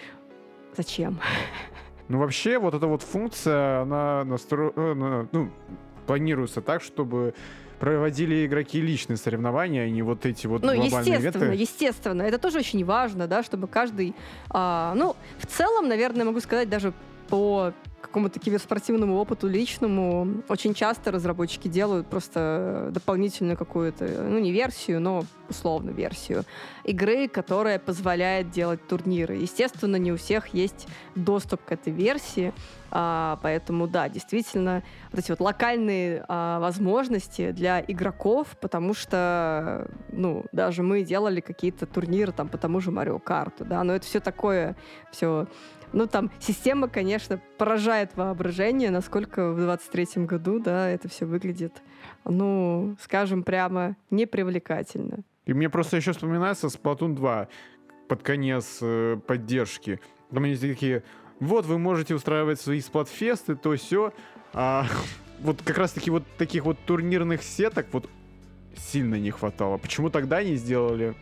[0.77, 1.19] зачем?
[2.09, 5.51] Ну, вообще, вот эта вот функция, она настроена, э, ну,
[6.07, 7.35] планируется так, чтобы
[7.81, 11.63] проводили игроки личные соревнования, а не вот эти вот ну, глобальные естественно, ивенты.
[11.63, 12.23] естественно.
[12.23, 14.15] Это тоже очень важно, да, чтобы каждый...
[14.51, 16.93] А, ну, в целом, наверное, могу сказать даже
[17.29, 25.01] по какому-то киберспортивному опыту личному очень часто разработчики делают просто дополнительную какую-то, ну, не версию,
[25.01, 26.45] но условно версию
[26.85, 29.37] игры, которая позволяет делать турниры.
[29.37, 32.53] Естественно, не у всех есть доступ к этой версии,
[32.91, 40.45] а, поэтому, да, действительно, вот эти вот локальные а, возможности для игроков, потому что, ну,
[40.53, 44.21] даже мы делали какие-то турниры там по тому же Марио Карту, да, но это все
[44.21, 44.77] такое,
[45.11, 45.47] все
[45.93, 51.83] ну, там, система, конечно, поражает воображение, насколько в 23-м году, да, это все выглядит,
[52.25, 55.19] ну, скажем прямо, непривлекательно.
[55.47, 57.49] И мне просто еще вспоминается Splatoon 2
[58.09, 60.01] под конец э, поддержки.
[60.33, 61.03] Там они такие,
[61.41, 64.13] вот, вы можете устраивать свои сплатфесты, то все.
[64.53, 64.87] А
[65.41, 68.09] вот как раз-таки вот таких вот турнирных сеток вот
[68.77, 69.79] сильно не хватало.
[69.79, 71.15] Почему тогда не сделали?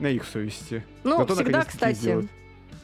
[0.00, 0.84] На их совести.
[1.04, 2.28] Ну, Зато всегда, кстати,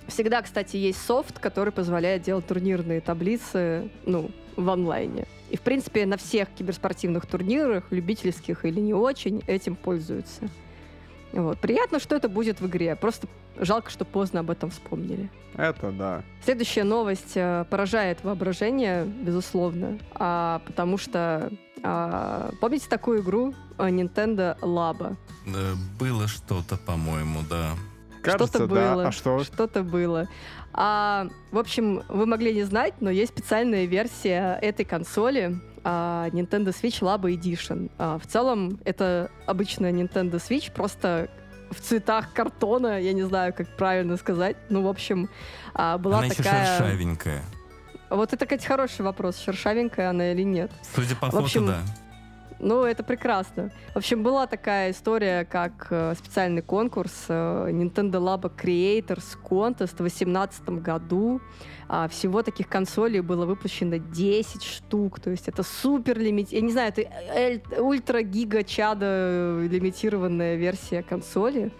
[0.06, 5.26] всегда, кстати, есть софт, который позволяет делать турнирные таблицы, ну, в онлайне.
[5.50, 10.48] И, в принципе, на всех киберспортивных турнирах, любительских или не очень, этим пользуются.
[11.32, 11.58] Вот.
[11.58, 12.96] Приятно, что это будет в игре.
[12.96, 15.30] Просто жалко, что поздно об этом вспомнили.
[15.54, 16.22] Это да.
[16.44, 21.50] Следующая новость э, поражает воображение, безусловно, а, потому что
[21.82, 25.16] а, помните такую игру э, Nintendo Labo?
[25.46, 27.72] Да, было что-то, по-моему, да.
[28.22, 29.02] Кажется, что-то было.
[29.02, 29.08] Да.
[29.08, 29.44] А что?
[29.44, 30.28] Что-то было.
[30.72, 36.68] А, в общем, вы могли не знать, но есть специальная версия этой консоли, а, Nintendo
[36.68, 37.90] Switch Labo Edition.
[37.98, 41.30] А, в целом, это обычная Nintendo Switch, просто
[41.70, 44.56] в цветах картона, я не знаю, как правильно сказать.
[44.68, 45.28] Ну, в общем,
[45.74, 46.62] а, была она такая...
[46.62, 47.42] еще шершавенькая.
[48.10, 50.70] Вот это, кстати, хороший вопрос, шершавенькая она или нет.
[50.94, 51.80] Судя по в фото, общем, да.
[52.58, 53.70] Ну, это прекрасно.
[53.92, 59.96] В общем, была такая история, как э, специальный конкурс э, Nintendo Labo Creators Contest в
[59.96, 61.40] 2018 году.
[61.88, 65.20] А, всего таких консолей было выпущено 10 штук.
[65.20, 66.50] То есть это супер лимит...
[66.50, 71.72] Я не знаю, это ультра-гига-чада э, лимитированная версия консоли.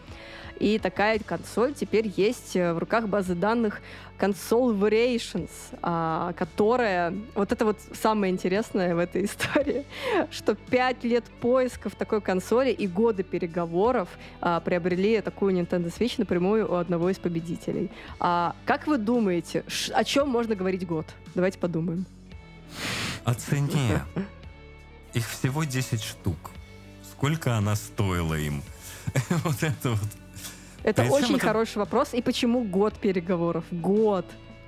[0.59, 3.81] И такая консоль теперь есть э, в руках базы данных
[4.19, 5.51] Console Variations,
[5.83, 7.14] а, которая...
[7.35, 9.85] Вот это вот самое интересное в этой истории,
[10.31, 14.09] что пять лет поисков такой консоли и годы переговоров
[14.40, 17.90] а, приобрели такую Nintendo Switch напрямую у одного из победителей.
[18.19, 21.07] А, как вы думаете, о чем можно говорить год?
[21.35, 22.07] Давайте подумаем.
[23.25, 24.03] О цене.
[25.12, 26.37] Их всего 10 штук.
[27.12, 28.62] Сколько она стоила им?
[29.45, 30.26] Вот это вот.
[30.87, 31.46] Это Причем очень это...
[31.46, 32.14] хороший вопрос.
[32.14, 33.64] И почему год переговоров?
[33.72, 34.25] Год.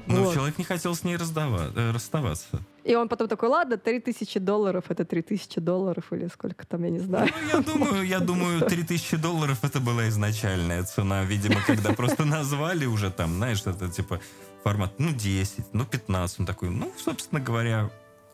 [0.06, 0.34] Ну, Вот.
[0.34, 2.60] человек не хотел с ней раздава- э, расставаться.
[2.82, 6.98] И он потом такой, ладно, 3000 долларов, это 3000 долларов или сколько там, я не
[6.98, 7.28] знаю.
[7.30, 11.22] Ну, я думаю, я думаю, 3000 долларов это была изначальная цена.
[11.24, 14.18] Видимо, когда просто назвали уже там, знаешь, это типа
[14.64, 16.40] формат, ну, 10, ну, 15.
[16.40, 17.90] Он такой, ну, собственно говоря,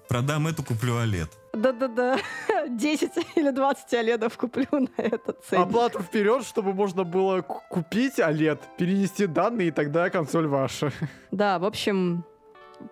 [0.09, 1.29] продам эту, куплю OLED.
[1.53, 2.19] Да-да-да,
[2.69, 5.67] 10 или 20 оледов куплю на этот ценник.
[5.67, 10.93] Оплату вперед, чтобы можно было ку- купить OLED, перенести данные, и тогда консоль ваша.
[11.31, 12.25] Да, в общем,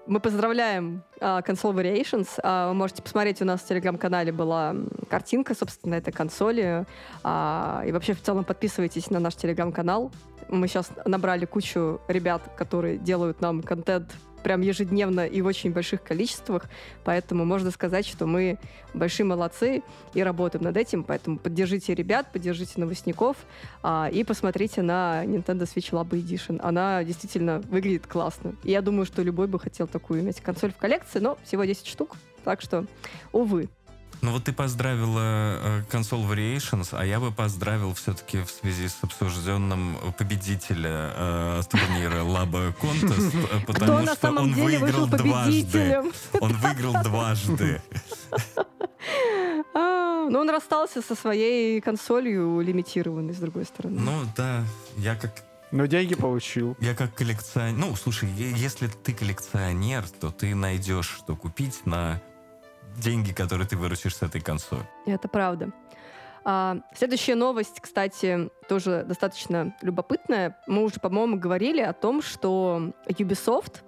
[0.06, 2.28] мы поздравляем а, Console Variations.
[2.42, 4.74] А, вы можете посмотреть, у нас в телеграм-канале была
[5.10, 6.86] картинка, собственно, этой консоли.
[7.22, 10.10] А, и вообще, в целом, подписывайтесь на наш телеграм-канал.
[10.48, 16.02] Мы сейчас набрали кучу ребят, которые делают нам контент прям ежедневно и в очень больших
[16.02, 16.64] количествах,
[17.04, 18.58] поэтому можно сказать, что мы
[18.94, 19.82] большие молодцы
[20.14, 23.36] и работаем над этим, поэтому поддержите ребят, поддержите новостников
[23.82, 26.60] а, и посмотрите на Nintendo Switch Labo Edition.
[26.62, 28.54] Она действительно выглядит классно.
[28.64, 31.86] И я думаю, что любой бы хотел такую иметь консоль в коллекции, но всего 10
[31.86, 32.86] штук, так что,
[33.32, 33.68] увы.
[34.22, 38.98] Ну вот ты поздравила э, Console Variations, а я бы поздравил все-таки в связи с
[39.02, 46.02] обсужденным победителя э, турнира Labo Contest, э, Кто потому что он выиграл дважды.
[46.40, 47.82] Он выиграл дважды.
[49.74, 54.00] Ну, он расстался со своей консолью лимитированной, с другой стороны.
[54.00, 54.64] Ну да,
[54.98, 55.32] я как
[55.72, 56.76] Но деньги получил.
[56.78, 57.76] я как коллекционер.
[57.76, 62.22] Ну, слушай, если ты коллекционер, то ты найдешь, что купить на
[62.96, 64.88] деньги, которые ты выручишь с этой консоли.
[65.06, 65.72] Это правда.
[66.44, 70.58] А, следующая новость, кстати, тоже достаточно любопытная.
[70.66, 73.82] Мы уже, по-моему, говорили о том, что Ubisoft,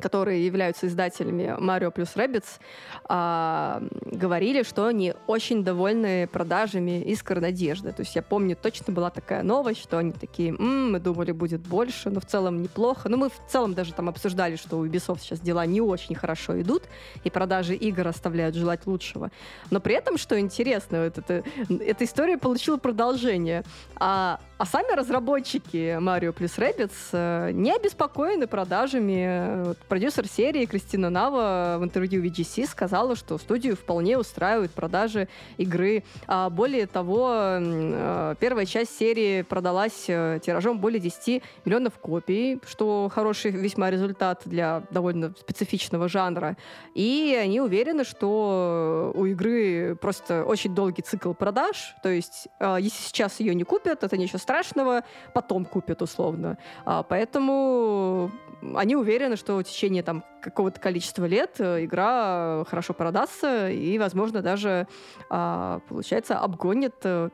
[0.00, 2.60] которые являются издателями Mario плюс Rabbids,
[3.04, 7.92] а, говорили, что они очень довольны продажами «Искр надежды».
[7.92, 11.60] То есть я помню, точно была такая новость, что они такие, «М, мы думали, будет
[11.60, 13.08] больше, но в целом неплохо.
[13.08, 16.60] Ну, мы в целом даже там обсуждали, что у Ubisoft сейчас дела не очень хорошо
[16.60, 16.84] идут,
[17.24, 19.30] и продажи игр оставляют желать лучшего.
[19.70, 23.64] Но при этом, что интересно, вот это, эта история получила продолжение.
[23.96, 29.74] А, а сами разработчики Mario плюс Rabbids э, не обеспокоены продажами.
[29.88, 36.04] Продюсер серии Кристина Нава в интервью VGC сказала, что студию вполне устраивают продажи игры.
[36.28, 43.10] А более того, э, первая часть серии продалась э, тиражом более 10 миллионов копий, что
[43.12, 46.56] хороший весьма результат для довольно специфичного жанра.
[46.94, 51.96] И они уверены, что у игры просто очень долгий цикл продаж.
[52.02, 55.02] То есть, если сейчас ее не купят, это ничего страшного,
[55.32, 56.58] потом купят условно.
[56.84, 58.30] А, Поэтому
[58.74, 64.42] они уверены, что в течение там какого-то количества лет э, игра хорошо продастся и, возможно,
[64.42, 64.86] даже,
[65.30, 67.30] а, получается, обгонит э,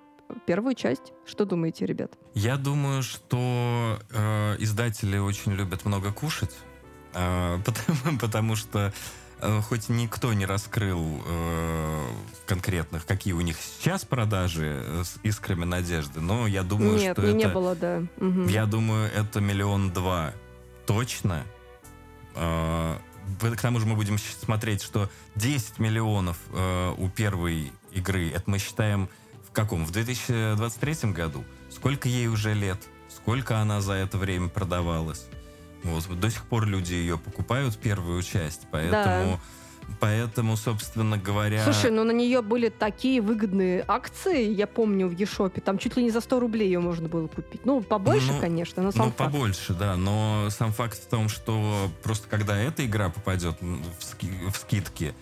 [0.47, 1.13] первую часть.
[1.27, 2.13] Что думаете, ребят?
[2.35, 6.55] Я думаю, что э, издатели очень любят много кушать,
[7.15, 8.93] э, потому, потому что
[9.69, 12.07] хоть никто не раскрыл э,
[12.47, 17.23] конкретных, какие у них сейчас продажи э, с искрами надежды, но я думаю, Нет, что
[17.23, 17.37] не, это...
[17.37, 18.03] не было, да.
[18.19, 18.47] Мгм.
[18.49, 20.33] Я думаю, это миллион два
[20.87, 21.45] точно.
[22.35, 22.97] Э,
[23.41, 28.59] К тому же мы будем смотреть, что 10 миллионов э, у первой игры, это мы
[28.59, 29.09] считаем
[29.49, 29.85] в каком?
[29.85, 31.45] В 2023 году.
[31.71, 32.79] Сколько ей уже лет?
[33.09, 35.27] Сколько она за это время продавалась?
[35.83, 39.41] Вот, до сих пор люди ее покупают, первую часть, поэтому,
[39.99, 41.65] поэтому собственно говоря...
[41.65, 45.61] Слушай, ну на нее были такие выгодные акции, я помню, в Ешопе.
[45.61, 47.65] Там чуть ли не за 100 рублей ее можно было купить.
[47.65, 49.17] Ну, побольше, Ну, конечно, но сам Ну, факт.
[49.33, 49.97] побольше, да.
[49.97, 55.15] Но сам факт в том, что просто когда эта игра попадет в, ски- в скидки,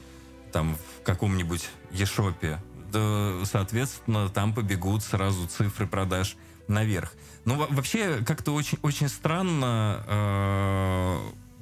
[0.53, 2.59] там, в каком-нибудь Ешопе,
[2.93, 6.37] да, соответственно, там побегут сразу цифры продаж
[6.69, 7.13] наверх.
[7.49, 11.19] Ну, во- вообще, как-то очень, очень странно э,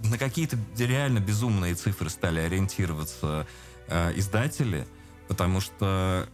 [0.09, 3.47] на какие-то реально безумные цифры стали ориентироваться
[3.87, 4.85] э, издатели,
[5.29, 6.29] потому что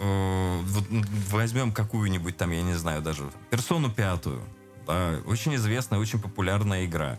[0.00, 0.84] э, вот
[1.30, 4.42] возьмем какую-нибудь там, я не знаю, даже персону пятую,
[4.86, 7.18] да, очень известная, очень популярная игра.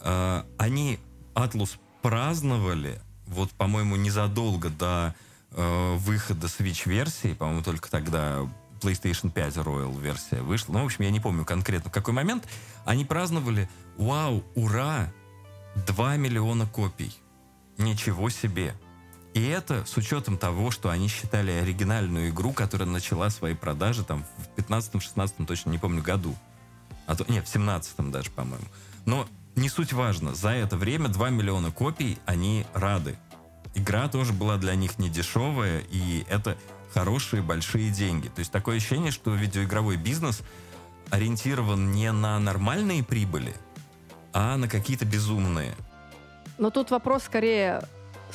[0.00, 0.98] Э, они
[1.34, 5.14] Атлус праздновали, вот, по-моему, незадолго до
[5.52, 8.48] э, выхода Switch-версии, по-моему, только тогда
[8.84, 10.74] PlayStation 5 Royal версия вышла.
[10.74, 12.46] Ну, в общем, я не помню конкретно в какой момент.
[12.84, 15.12] Они праздновали, вау, ура,
[15.86, 17.16] 2 миллиона копий.
[17.78, 18.74] Ничего себе.
[19.32, 24.24] И это с учетом того, что они считали оригинальную игру, которая начала свои продажи там
[24.38, 26.36] в 15-16, точно не помню, году.
[27.06, 28.66] А то, нет, в 17 даже, по-моему.
[29.06, 30.34] Но не суть важно.
[30.34, 33.16] За это время 2 миллиона копий они рады.
[33.74, 36.56] Игра тоже была для них не дешевая, и это
[36.94, 38.28] хорошие большие деньги.
[38.28, 40.42] То есть такое ощущение, что видеоигровой бизнес
[41.10, 43.54] ориентирован не на нормальные прибыли,
[44.32, 45.74] а на какие-то безумные.
[46.56, 47.82] Но тут вопрос скорее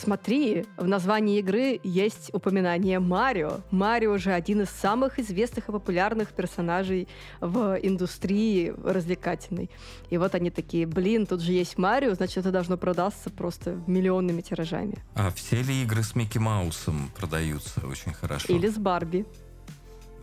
[0.01, 3.59] Смотри, в названии игры есть упоминание Марио.
[3.69, 7.09] Марио же один из самых известных и популярных персонажей
[7.41, 9.69] в индустрии развлекательной.
[10.09, 14.41] И вот они такие, блин, тут же есть Марио, значит, это должно продаться просто миллионными
[14.41, 14.99] тиражами.
[15.15, 18.53] А все ли игры с Микки Маусом продаются очень хорошо?
[18.53, 19.25] Или с Барби.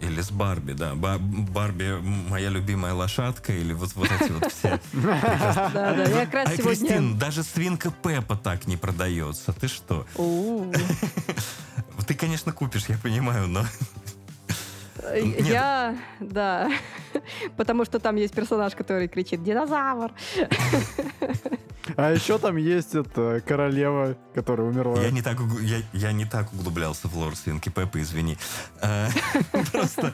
[0.01, 0.95] Или с Барби, да.
[0.95, 4.79] Ба- Барби моя любимая лошадка, или вот, вот эти вот все.
[4.93, 6.77] Да, да, я как раз А, сегодня...
[6.77, 9.53] Кристин, даже свинка Пеппа так не продается.
[9.53, 10.07] Ты что?
[12.07, 13.65] Ты, конечно, купишь, я понимаю, но...
[15.15, 15.41] Нет.
[15.47, 16.71] Я, да,
[17.57, 20.13] потому что там есть персонаж, который кричит «Динозавр!»
[21.97, 25.01] А еще там есть эта королева, которая умерла.
[25.01, 28.37] Я не так, уг- я, я не так углублялся в лор свинки Пеппа, извини.
[28.83, 29.07] Э,
[29.73, 30.13] Просто,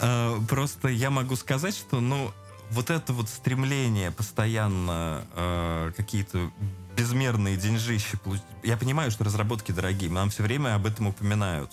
[0.00, 2.30] э, просто я могу сказать, что, ну,
[2.70, 6.50] вот это вот стремление постоянно э, какие-то
[6.96, 11.70] безмерные деньжища получ- Я понимаю, что разработки дорогие, нам все время об этом упоминают.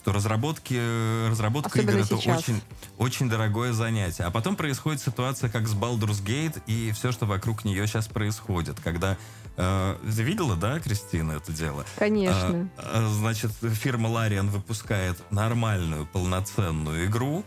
[0.00, 2.62] Что разработки, э, разработка Особенно игр это очень,
[2.96, 4.22] очень дорогое занятие.
[4.24, 8.80] А потом происходит ситуация, как с Baldur's Gate и все, что вокруг нее сейчас происходит.
[8.80, 9.18] Когда
[9.58, 11.84] э, ты видела, да, Кристина, это дело?
[11.98, 12.70] Конечно.
[12.78, 17.44] А, Значит, фирма Larian выпускает нормальную, полноценную игру,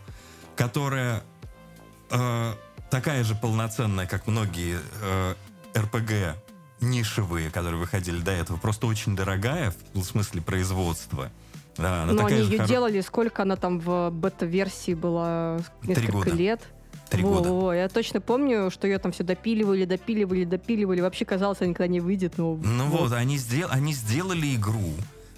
[0.54, 1.24] которая
[2.10, 2.54] э,
[2.88, 5.34] такая же полноценная, как многие э,
[5.74, 6.36] RPG
[6.80, 11.32] нишевые, которые выходили до этого, просто очень дорогая в смысле производства.
[11.76, 15.58] Да, она Но они ее хоро- делали, сколько она там в бета-версии была?
[15.82, 16.30] Несколько года.
[16.30, 16.60] лет.
[17.10, 17.48] Три года.
[17.50, 21.00] во, Я точно помню, что ее там все допиливали, допиливали, допиливали.
[21.00, 22.38] Вообще казалось, она никогда не выйдет.
[22.38, 24.92] Но Ну вот, они, сдел- они сделали игру.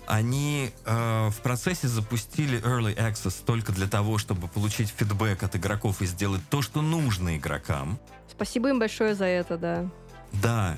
[0.06, 6.00] Они э, в процессе запустили Early Access только для того, чтобы получить фидбэк от игроков
[6.00, 7.98] и сделать то, что нужно игрокам.
[8.30, 9.86] Спасибо им большое за это, да.
[10.32, 10.76] Да,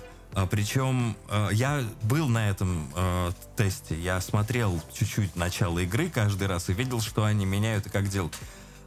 [0.50, 6.68] причем э, я был на этом э, тесте, я смотрел чуть-чуть начало игры каждый раз
[6.68, 8.36] и видел, что они меняют и как делают.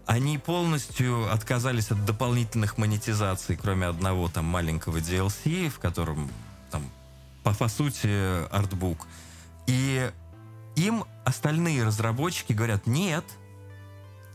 [0.06, 6.30] Они полностью отказались от дополнительных монетизаций, кроме одного там маленького DLC, в котором
[6.70, 6.84] там
[7.44, 9.08] по, по сути артбук.
[9.68, 10.10] И
[10.76, 13.24] им остальные разработчики говорят, нет,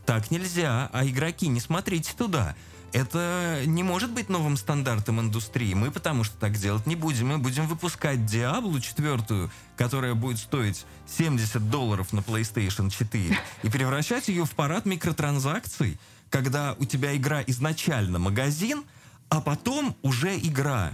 [0.05, 2.55] так нельзя, а игроки, не смотрите туда.
[2.97, 5.75] Это не может быть новым стандартом индустрии.
[5.75, 7.27] Мы потому что так делать не будем.
[7.27, 14.29] Мы будем выпускать Diablo 4, которая будет стоить 70 долларов на PlayStation 4, и превращать
[14.29, 15.99] ее в парад микротранзакций,
[16.31, 18.83] когда у тебя игра изначально магазин,
[19.29, 20.91] а потом уже игра.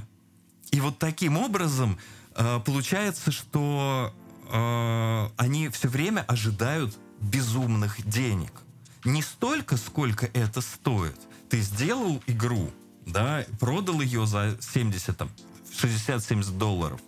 [0.72, 1.98] И вот таким образом
[2.36, 4.13] э, получается, что
[4.52, 8.52] э, они все время ожидают безумных денег.
[9.06, 11.16] Не столько, сколько это стоит.
[11.54, 12.72] Ты сделал игру,
[13.06, 15.30] да, продал ее за 70, там,
[15.72, 17.00] 60-70 долларов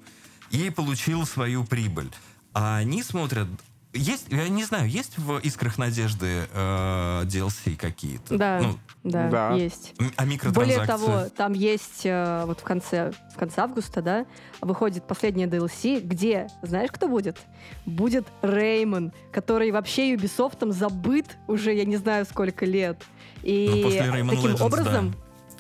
[0.52, 2.12] и получил свою прибыль.
[2.54, 3.48] А они смотрят...
[3.92, 8.38] Есть, я не знаю, есть в «Искрах надежды» э, DLC какие-то?
[8.38, 9.54] Да, Ну, да, да.
[9.56, 9.96] есть.
[10.16, 10.54] а микротранзакции?
[10.54, 14.28] Более того, там есть э, вот в конце, в конце августа, да,
[14.62, 17.40] выходит последняя DLC, где, знаешь, кто будет?
[17.88, 23.04] Будет Реймон, который вообще Ubisoft забыт уже, я не знаю, сколько лет.
[23.46, 25.16] И Ну, после Rayman таким Legends, образом,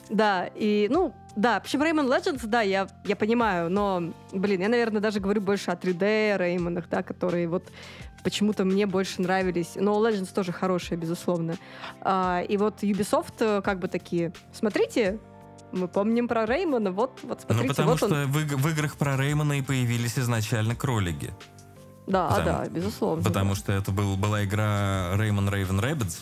[0.10, 0.50] да.
[0.56, 5.20] и, ну, да, причем Rayman Legends, да, я, я понимаю, но, блин, я, наверное, даже
[5.20, 7.64] говорю больше о 3D Реймонах, да, которые вот
[8.24, 9.74] почему-то мне больше нравились.
[9.76, 11.56] Но Legends тоже хорошая, безусловно.
[12.02, 15.20] А, и вот Ubisoft э, как бы такие, смотрите,
[15.72, 18.26] мы помним про Реймона, вот, вот Ну, смотрите, потому вот что он.
[18.26, 21.32] в, в играх про Реймона и появились изначально кролики.
[22.08, 23.24] Да, потому- да, безусловно.
[23.24, 23.56] Потому да.
[23.60, 26.20] что это был, была игра Rayman Raven Rabbids,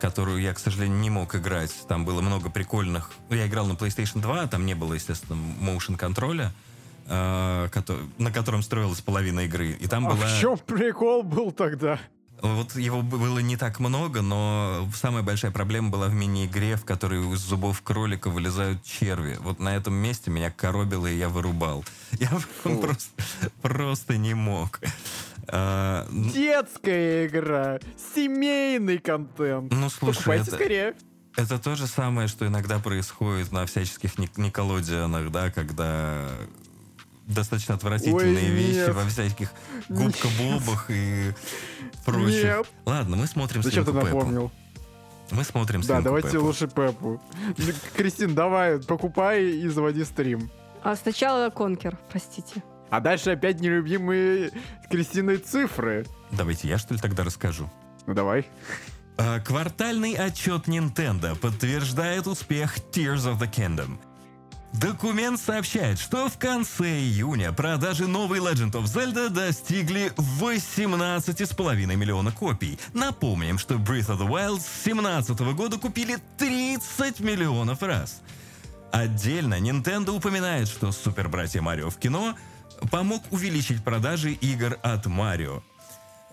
[0.00, 1.74] которую я, к сожалению, не мог играть.
[1.88, 3.10] Там было много прикольных...
[3.28, 6.52] Ну, я играл на PlayStation 2, там не было, естественно, motion контроля,
[7.06, 7.68] э,
[8.18, 9.70] на котором строилась половина игры.
[9.72, 10.26] И там А была...
[10.26, 11.98] в чем прикол был тогда?
[12.40, 17.20] Вот его было не так много, но самая большая проблема была в мини-игре, в которой
[17.34, 19.36] из зубов кролика вылезают черви.
[19.40, 21.84] Вот на этом месте меня коробило, и я вырубал.
[22.12, 22.28] Я
[22.62, 22.78] Фу.
[22.78, 23.10] просто,
[23.60, 24.80] просто не мог.
[25.50, 27.78] А, Детская игра,
[28.14, 29.72] семейный контент.
[29.72, 30.94] Ну, слушай, Покупайте это, скорее.
[31.36, 36.26] это то же самое, что иногда происходит на всяческих ник- Николодианах, да, когда
[37.26, 38.94] достаточно отвратительные Ой, вещи нет.
[38.94, 39.50] во всяких
[39.88, 41.32] губка-бобах и
[42.04, 42.44] прочих.
[42.44, 42.66] Нет.
[42.86, 44.50] Ладно, мы смотрим Зачем ты напомнил?
[45.30, 46.44] Мы смотрим Да, «Свинку давайте Пеппу».
[46.46, 47.20] лучше Пеппу.
[47.94, 50.50] Кристин, давай, покупай и заводи стрим.
[50.82, 52.62] А сначала Конкер, простите.
[52.90, 54.50] А дальше опять нелюбимые
[54.90, 56.06] Кристиной цифры.
[56.30, 57.70] Давайте я, что ли, тогда расскажу.
[58.06, 58.46] Ну давай.
[59.16, 63.98] А, Квартальный отчет Nintendo подтверждает успех Tears of the Kingdom.
[64.74, 72.78] Документ сообщает, что в конце июня продажи новой Legend of Zelda достигли 18,5 миллиона копий.
[72.92, 78.20] Напомним, что Breath of the Wild с 2017 года купили 30 миллионов раз.
[78.92, 82.34] Отдельно Nintendo упоминает, что Супер Братья Марио в кино
[82.90, 85.62] помог увеличить продажи игр от Марио.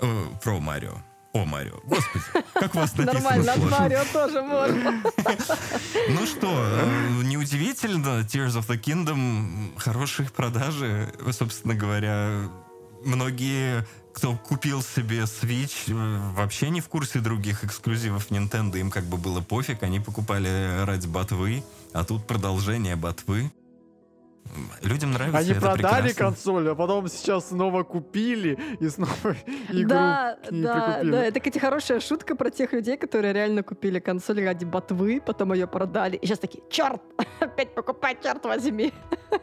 [0.02, 0.98] Э, про Марио.
[1.34, 1.80] О, Марио.
[1.84, 2.24] Господи,
[2.54, 3.80] как вас написано Нормально, от.
[3.80, 5.04] Марио тоже можно.
[6.10, 12.50] Ну что, э, неудивительно, Tears of the Kingdom хорошие продажи, собственно говоря,
[13.04, 19.04] многие кто купил себе Switch, э, вообще не в курсе других эксклюзивов Nintendo, им как
[19.04, 23.52] бы было пофиг, они покупали ради ботвы, а тут продолжение ботвы.
[24.84, 26.26] Людям нравится Они это продали прекрасно.
[26.26, 29.12] консоль, а потом сейчас снова купили и снова
[29.70, 31.12] игру Да, к ней да, прикупили.
[31.12, 31.24] да.
[31.26, 35.68] Это, кстати, хорошая шутка про тех людей, которые реально купили консоль ради ботвы, потом ее
[35.68, 36.16] продали.
[36.18, 37.02] И сейчас такие, черт,
[37.40, 38.94] опять покупать, черт возьми.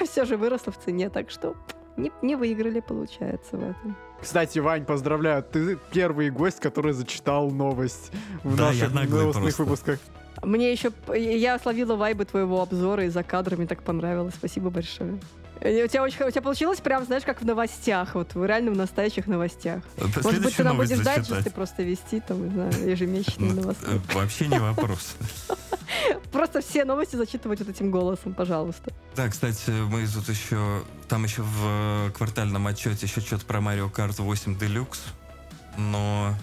[0.00, 1.54] А все же выросло в цене, так что
[1.98, 3.96] не, не выиграли, получается, в этом.
[4.20, 8.10] Кстати, Вань, поздравляю, ты первый гость, который зачитал новость
[8.44, 9.62] в Да, наших новостных просто.
[9.64, 9.98] выпусках.
[10.42, 10.92] Мне еще...
[11.14, 14.34] Я словила вайбы твоего обзора из-за кадра, мне так понравилось.
[14.34, 15.18] Спасибо большое.
[15.60, 18.72] И У тебя, очень, у тебя получилось прям, знаешь, как в новостях, вот в реально
[18.72, 19.82] в настоящих новостях.
[19.96, 21.54] Э, Может быть, ты нам будешь зачитать.
[21.54, 23.84] просто вести, там, не знаю, ежемесячные Ну, новости.
[23.86, 25.14] э, Вообще не вопрос.
[26.32, 28.92] Просто все новости зачитывать вот этим голосом, пожалуйста.
[29.14, 30.82] Да, кстати, мы тут еще...
[31.08, 34.98] Там еще в э, квартальном отчете еще что-то про Mario Kart 8 Deluxe,
[35.76, 36.34] но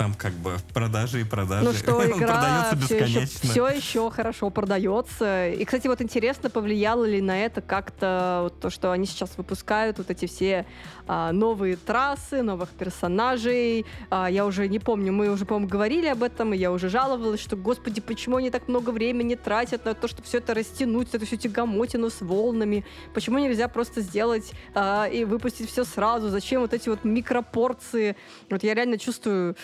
[0.00, 1.62] там как бы продажи и продажи.
[1.62, 5.50] Ну что, игра все еще, все еще хорошо продается.
[5.50, 9.98] И, кстати, вот интересно, повлияло ли на это как-то вот то, что они сейчас выпускают
[9.98, 10.64] вот эти все
[11.06, 13.84] а, новые трассы, новых персонажей.
[14.08, 17.40] А, я уже не помню, мы уже, по-моему, говорили об этом, и я уже жаловалась,
[17.40, 21.26] что, господи, почему они так много времени тратят на то, чтобы все это растянуть, эту
[21.26, 22.86] всю тягомотину с волнами?
[23.12, 26.30] Почему нельзя просто сделать а, и выпустить все сразу?
[26.30, 28.16] Зачем вот эти вот микропорции?
[28.48, 29.56] Вот я реально чувствую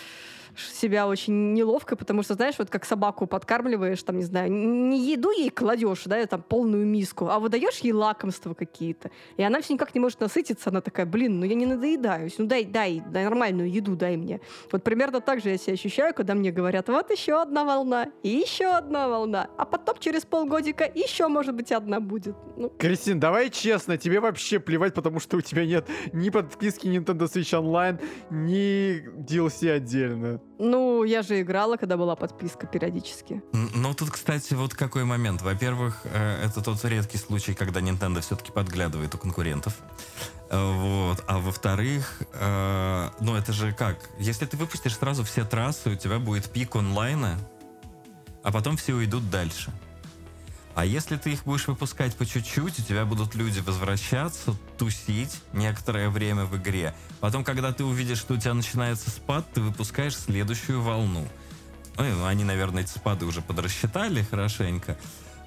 [0.57, 5.31] себя очень неловко, потому что, знаешь, вот как собаку подкармливаешь, там, не знаю, не еду
[5.31, 9.11] ей кладешь, да, там, полную миску, а выдаешь ей лакомства какие-то.
[9.37, 12.45] И она все никак не может насытиться, она такая, блин, ну я не надоедаюсь, ну
[12.45, 14.41] дай, дай, дай нормальную еду дай мне.
[14.71, 18.29] Вот примерно так же я себя ощущаю, когда мне говорят, вот еще одна волна, и
[18.29, 22.35] еще одна волна, а потом через полгодика еще, может быть, одна будет.
[22.55, 27.27] Ну, Кристин, давай честно, тебе вообще плевать, потому что у тебя нет ни подписки Nintendo
[27.27, 30.41] Switch Online, ни DLC отдельно.
[30.59, 33.43] Ну, я же играла, когда была подписка периодически.
[33.53, 35.41] Ну, тут, кстати, вот какой момент.
[35.41, 39.73] Во-первых, э, это тот редкий случай, когда Nintendo все-таки подглядывает у конкурентов.
[40.49, 41.23] Э, Вот.
[41.27, 43.97] А во-вторых, э, ну это же как?
[44.17, 47.37] Если ты выпустишь сразу все трассы, у тебя будет пик онлайна,
[48.43, 49.71] а потом все уйдут дальше.
[50.77, 56.11] А если ты их будешь выпускать по чуть-чуть, у тебя будут люди возвращаться, тусить некоторое
[56.11, 56.93] время в игре.
[57.19, 61.27] Потом, когда ты увидишь, что у тебя начинается спад, ты выпускаешь следующую волну.
[61.97, 64.99] Ну, они, наверное, эти спады уже подрасчитали хорошенько.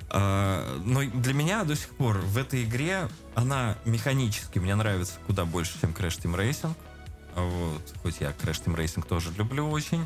[0.09, 5.45] А, но для меня до сих пор в этой игре она механически мне нравится куда
[5.45, 6.75] больше, чем Crash Team Racing.
[7.37, 7.95] Вот.
[8.03, 10.05] Хоть я Crash Team Racing тоже люблю очень.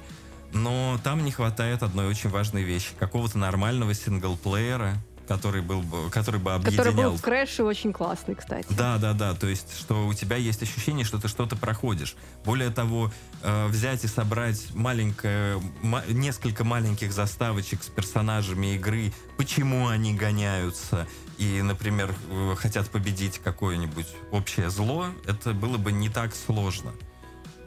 [0.53, 2.91] Но там не хватает одной очень важной вещи.
[2.99, 8.35] Какого-то нормального синглплеера, который, был бы, который бы Который был объединял в Крэше очень классный,
[8.35, 8.67] кстати.
[8.71, 9.35] да, да, да.
[9.35, 12.15] То есть, что у тебя есть ощущение, что ты что-то проходишь.
[12.45, 13.11] Более того,
[13.43, 21.07] э, взять и собрать маленькое, ма- несколько маленьких заставочек с персонажами игры, почему они гоняются
[21.39, 26.93] и, например, э, хотят победить какое-нибудь общее зло, это было бы не так сложно.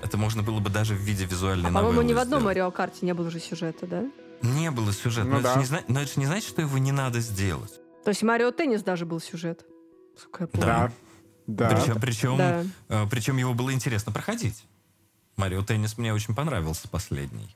[0.01, 2.43] Это можно было бы даже в виде визуальной А, по-моему, новеллы ни в одном.
[2.43, 4.03] Марио Карте не было же сюжета, да?
[4.42, 5.28] Не было сюжета.
[5.28, 5.54] Ну но, это да.
[5.54, 7.74] же не зна- но это же не значит, что его не надо сделать.
[8.04, 9.66] То есть Марио Теннис даже был сюжет.
[10.40, 10.66] Я помню.
[10.68, 10.92] Да.
[11.48, 11.70] Да.
[11.70, 12.64] Причем, причем Да.
[12.90, 14.66] Э, Причем его было интересно проходить.
[15.38, 17.56] Марио Теннис мне очень понравился последний.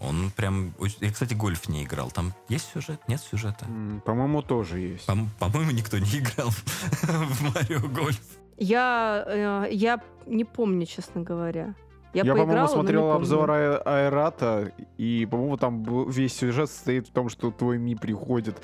[0.00, 0.74] Он прям...
[1.00, 2.10] Я, кстати, гольф не играл.
[2.12, 3.00] Там есть сюжет?
[3.08, 3.66] Нет сюжета?
[4.04, 5.06] По-моему, тоже есть.
[5.06, 6.50] По- По-моему, никто не играл
[7.02, 8.20] в Марио Гольф.
[8.56, 11.74] Я, э, я не помню, честно говоря.
[12.14, 17.08] Я, Я, по-моему, поиграла, смотрел обзор а- Айрата, и, по-моему, там был- весь сюжет состоит
[17.08, 18.60] в том, что твой Ми приходит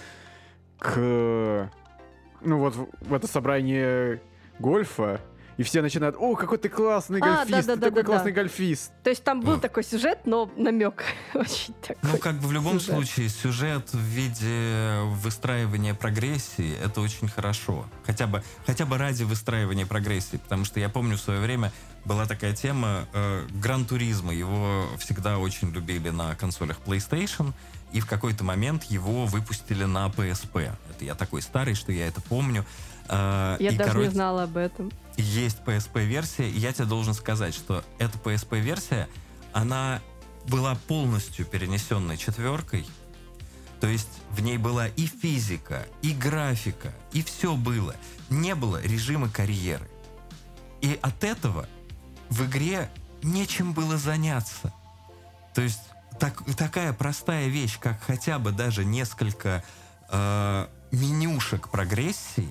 [0.79, 1.71] к...
[2.43, 4.21] Ну вот в- это собрание
[4.59, 5.21] гольфа,
[5.57, 7.91] и все начинают, о, какой ты классный А, гольфист, ты да-да-да-да-да.
[7.91, 8.93] такой классный гольфист.
[9.03, 12.11] То есть там был такой сюжет, но намек очень такой.
[12.13, 12.95] Ну, как бы в любом сюжет.
[12.97, 17.87] случае, сюжет в виде выстраивания прогрессии— это очень хорошо.
[18.05, 20.37] Хотя бы, хотя бы ради выстраивания прогрессии.
[20.39, 21.73] Потому что я помню в свое время
[22.05, 24.33] была такая тема э, Гран-туризма.
[24.35, 27.53] Его всегда очень любили на консолях PlayStation,
[27.93, 30.73] и в какой-то момент его выпустили на PSP.
[30.91, 32.65] Это я такой старый, что я это помню.
[33.09, 34.93] Э, я и, даже короче, не знала об этом.
[35.17, 39.09] Есть PSP-версия, и я тебе должен сказать, что эта PSP-версия,
[39.53, 40.01] она
[40.47, 42.87] была полностью перенесенной четверкой,
[43.81, 47.95] то есть в ней была и физика, и графика, и все было.
[48.31, 49.89] Не было режима карьеры.
[50.81, 51.67] И от этого
[52.31, 52.91] в игре
[53.23, 54.73] нечем было заняться.
[55.55, 55.81] То есть
[56.19, 59.65] так, такая простая вещь, как хотя бы даже несколько
[60.11, 62.51] э, менюшек прогрессии,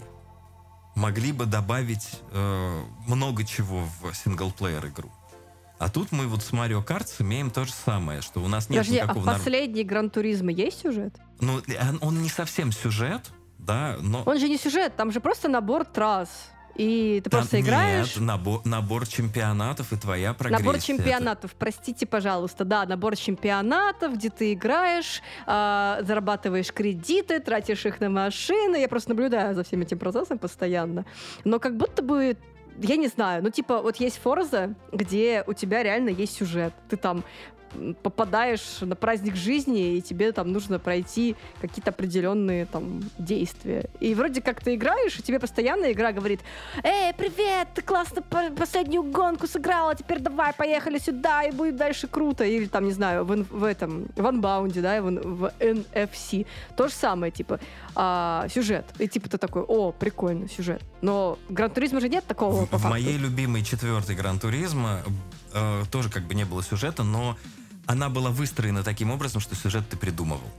[0.95, 5.11] могли бы добавить э, много чего в синглплеер игру.
[5.80, 8.80] А тут мы вот с Марио Kart имеем то же самое, что у нас нет
[8.80, 9.32] Подожди, никакого...
[9.32, 11.15] а в последний Гран Туризма есть сюжет?
[11.41, 14.24] Ну, он, он не совсем сюжет, да, но...
[14.24, 16.30] Он же не сюжет, там же просто набор трасс.
[16.76, 18.15] И ты Там просто играешь...
[18.15, 20.65] Нет, набор, набор чемпионатов и твоя прогрессия.
[20.65, 21.59] Набор чемпионатов, это...
[21.59, 22.65] простите, пожалуйста.
[22.65, 28.78] Да, набор чемпионатов, где ты играешь, э, зарабатываешь кредиты, тратишь их на машины.
[28.78, 31.05] Я просто наблюдаю за всем этим процессом постоянно.
[31.43, 32.38] Но как будто бы
[32.80, 36.74] я не знаю, ну типа вот есть Форза, где у тебя реально есть сюжет.
[36.89, 37.24] Ты там
[38.01, 43.89] попадаешь на праздник жизни, и тебе там нужно пройти какие-то определенные там действия.
[43.99, 46.41] И вроде как ты играешь, и тебе постоянно игра говорит,
[46.84, 52.43] «Эй, привет, ты классно последнюю гонку сыграла, теперь давай, поехали сюда, и будет дальше круто».
[52.43, 56.45] Или там, не знаю, в, в этом, в Unbound, да, в, в NFC.
[56.76, 57.59] То же самое, типа,
[57.95, 58.86] а, сюжет.
[58.99, 60.82] И типа ты такой, о, прикольно, сюжет.
[61.01, 65.01] Но Гран Туризма же нет такого, В, в моей любимой четвертой Гран Туризма
[65.53, 67.38] э, тоже как бы не было сюжета, но
[67.86, 70.49] она была выстроена таким образом, что сюжет ты придумывал.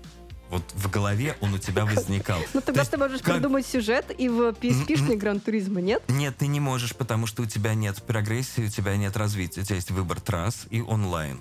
[0.50, 2.38] Вот в голове он у тебя возникал.
[2.52, 6.02] Ну тогда ты можешь придумать сюжет и в PSP-шный Гран Туризма, нет?
[6.08, 9.62] Нет, ты не можешь, потому что у тебя нет прогрессии, у тебя нет развития.
[9.62, 11.40] У тебя есть выбор трасс и онлайн.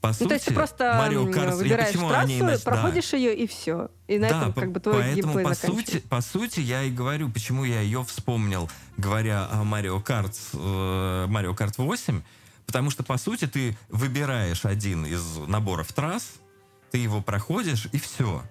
[0.00, 3.16] По ну, сути, то есть ты просто Mario Kart, выбираешь трассу, иначе, проходишь да.
[3.18, 3.88] ее и все.
[4.08, 7.30] И на да, этом как бы твой поэтому по сути, по сути я и говорю,
[7.30, 12.20] почему я ее вспомнил, говоря о Mario Kart, э, Mario Kart 8,
[12.66, 16.34] Потому что, по сути, ты выбираешь один из наборов трасс,
[16.90, 18.42] ты его проходишь, и все.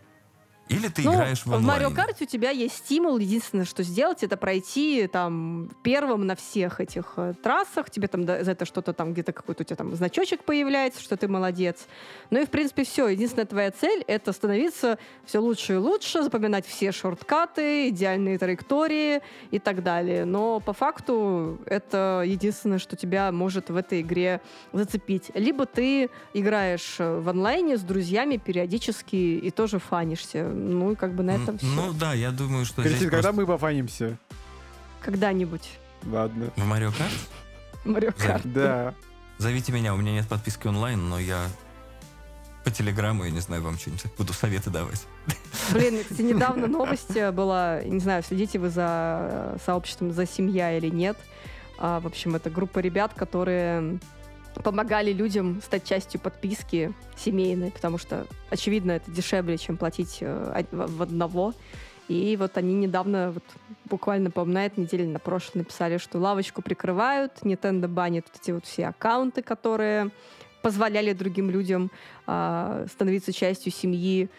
[0.72, 1.84] Или ты ну, играешь в онлайн.
[1.84, 3.18] В Mario Kart у тебя есть стимул.
[3.18, 7.90] Единственное, что сделать, это пройти там первым на всех этих э, трассах.
[7.90, 11.28] Тебе там за это что-то там, где-то какой-то у тебя там значочек появляется, что ты
[11.28, 11.88] молодец.
[12.30, 13.10] Ну и, в принципе, все.
[13.10, 19.60] Единственная твоя цель— это становиться все лучше и лучше, запоминать все шорткаты, идеальные траектории и
[19.60, 20.24] так далее.
[20.24, 24.42] Но по факту это единственное, что тебя может в этой игре
[24.72, 25.32] зацепить.
[25.34, 31.24] Либо ты играешь в онлайне с друзьями периодически и тоже фанишься ну, и как бы
[31.24, 31.68] на этом все.
[31.68, 33.42] Ну да, я думаю, что Кристина, когда просто...
[33.42, 34.18] мы пофанимся?
[35.02, 35.80] Когда-нибудь.
[36.06, 36.52] Ладно.
[36.56, 37.14] В Марио Карт?
[37.86, 38.42] Марио Карт.
[38.46, 38.94] Да.
[39.38, 41.48] Зовите меня, у меня нет подписки онлайн, но я
[42.64, 45.08] по телеграмму, я не знаю, вам что-нибудь буду советы давать.
[45.72, 51.18] Блин, кстати, недавно новость была, не знаю, следите вы за сообществом «За семья» или нет.
[51.80, 54.00] А, в общем, это группа ребят, которые
[54.56, 61.02] помогали людям стать частью подписки семейной, потому что, очевидно, это дешевле, чем платить э, в
[61.02, 61.54] одного.
[62.08, 63.44] И вот они недавно, вот,
[63.86, 68.52] буквально, по-моему, на этой неделе, на прошлой написали, что лавочку прикрывают, Nintendo банит вот эти
[68.52, 70.10] вот все аккаунты, которые
[70.62, 71.92] позволяли другим людям
[72.28, 74.30] э, становиться частью семьи.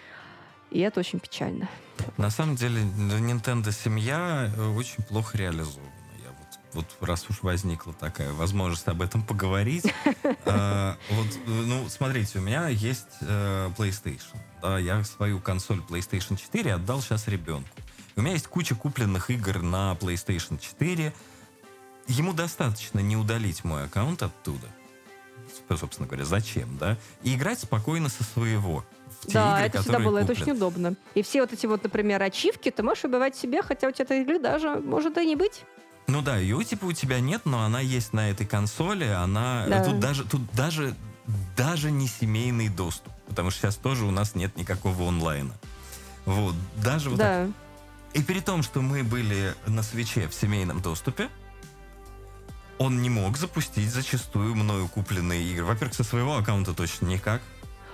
[0.71, 1.69] И это очень печально.
[2.17, 5.92] На самом деле, Nintendo семья э, очень плохо реализована
[6.75, 12.69] вот раз уж возникла такая возможность об этом поговорить, э, вот, ну, смотрите, у меня
[12.69, 17.69] есть э, PlayStation, да, я свою консоль PlayStation 4 отдал сейчас ребенку.
[18.17, 21.13] У меня есть куча купленных игр на PlayStation 4.
[22.09, 24.67] Ему достаточно не удалить мой аккаунт оттуда.
[25.69, 26.99] Собственно говоря, зачем, да?
[27.23, 28.85] И играть спокойно со своего.
[29.29, 30.25] да, игры, это всегда было, куплен.
[30.25, 30.95] это очень удобно.
[31.15, 34.23] И все вот эти вот, например, ачивки ты можешь убивать себе, хотя у тебя этой
[34.23, 35.65] игры даже может и не быть.
[36.07, 39.85] Ну да, ее типа у тебя нет, но она есть на этой консоли, она да.
[39.85, 40.95] тут даже тут даже
[41.57, 45.55] даже не семейный доступ, потому что сейчас тоже у нас нет никакого онлайна.
[46.25, 47.47] Вот даже вот да.
[47.47, 47.51] так.
[48.15, 51.31] И при том, что мы были на свече в семейном доступе,
[52.79, 55.65] он не мог запустить зачастую мною купленные игры.
[55.65, 57.41] Во-первых, со своего аккаунта точно никак.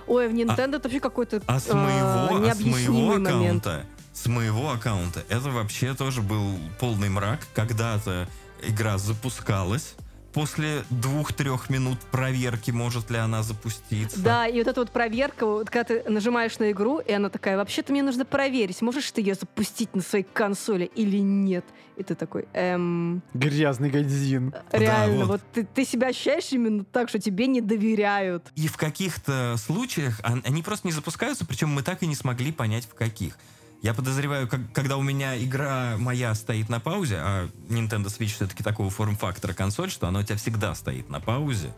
[0.07, 3.85] Ой, в Nintendo а, это вообще какой-то а с моего, а, а с моего аккаунта
[4.19, 7.39] с моего аккаунта это вообще тоже был полный мрак.
[7.53, 8.27] Когда-то
[8.61, 9.95] игра запускалась,
[10.33, 14.19] после двух-трех минут проверки, может ли она запуститься.
[14.19, 17.55] Да, и вот эта вот проверка, вот когда ты нажимаешь на игру, и она такая,
[17.55, 21.63] вообще-то мне нужно проверить, можешь ты ее запустить на своей консоли или нет.
[21.95, 23.23] И ты такой, эм...
[23.33, 24.53] Грязный годзин.
[24.73, 25.27] Реально, вот.
[25.27, 28.51] вот, ты, ты себя ощущаешь именно так, что тебе не доверяют.
[28.55, 32.51] И в каких-то случаях он- они просто не запускаются, причем мы так и не смогли
[32.51, 33.37] понять, в каких.
[33.81, 38.61] Я подозреваю, как- когда у меня игра моя стоит на паузе, а Nintendo Switch все-таки
[38.63, 41.73] такого форм-фактора консоль, что она у тебя всегда стоит на паузе.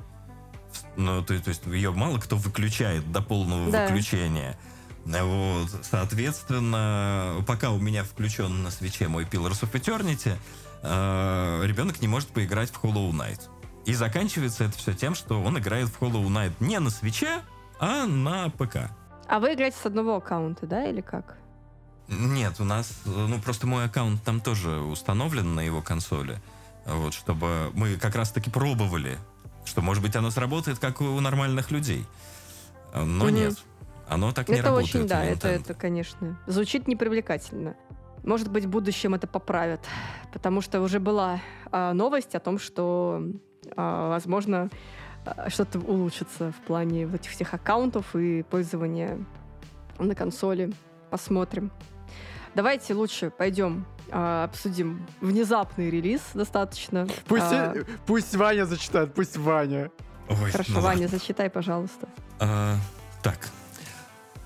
[0.96, 3.84] Ну, то, то есть ее мало кто выключает до полного Да.
[3.88, 4.58] выключения.
[5.06, 10.36] Вот, соответственно, пока у меня включен на свече мой Pillars of Eternity,
[10.84, 13.42] э, ребенок не может поиграть в Hollow Knight.
[13.86, 17.42] И заканчивается это все тем, что он играет в Hollow Knight не на свече,
[17.80, 18.92] а на ПК.
[19.28, 21.38] А вы играете с одного аккаунта, да, или как?
[22.12, 26.38] Нет, у нас, э, ну просто мой аккаунт там тоже установлен на его консоли,
[26.86, 29.18] вот, чтобы мы как раз-таки пробовали,
[29.64, 32.06] что, может быть, оно сработает, как у нормальных людей.
[32.94, 33.36] Э, Но Мгм.
[33.36, 33.54] нет,
[34.10, 34.96] оно так не это работает.
[34.96, 37.76] очень, да, это, это, конечно, звучит непривлекательно.
[38.24, 39.80] Может быть, в будущем это поправят,
[40.34, 41.40] потому что уже была
[41.72, 43.24] а, новость о том, что,
[43.76, 44.70] а, возможно,
[45.26, 49.26] а, что-то улучшится в плане вот этих всех аккаунтов и пользования
[49.98, 50.72] на консоли.
[51.10, 51.72] Посмотрим.
[52.56, 57.08] Давайте лучше пойдем а, обсудим внезапный релиз достаточно.
[57.28, 59.90] Пусть, А, э, пусть Ваня зачитает, пусть Ваня.
[60.28, 61.18] Ой, Хорошо, ну Ваня, ладно.
[61.18, 62.08] зачитай, пожалуйста.
[62.40, 62.76] А,
[63.22, 63.38] так.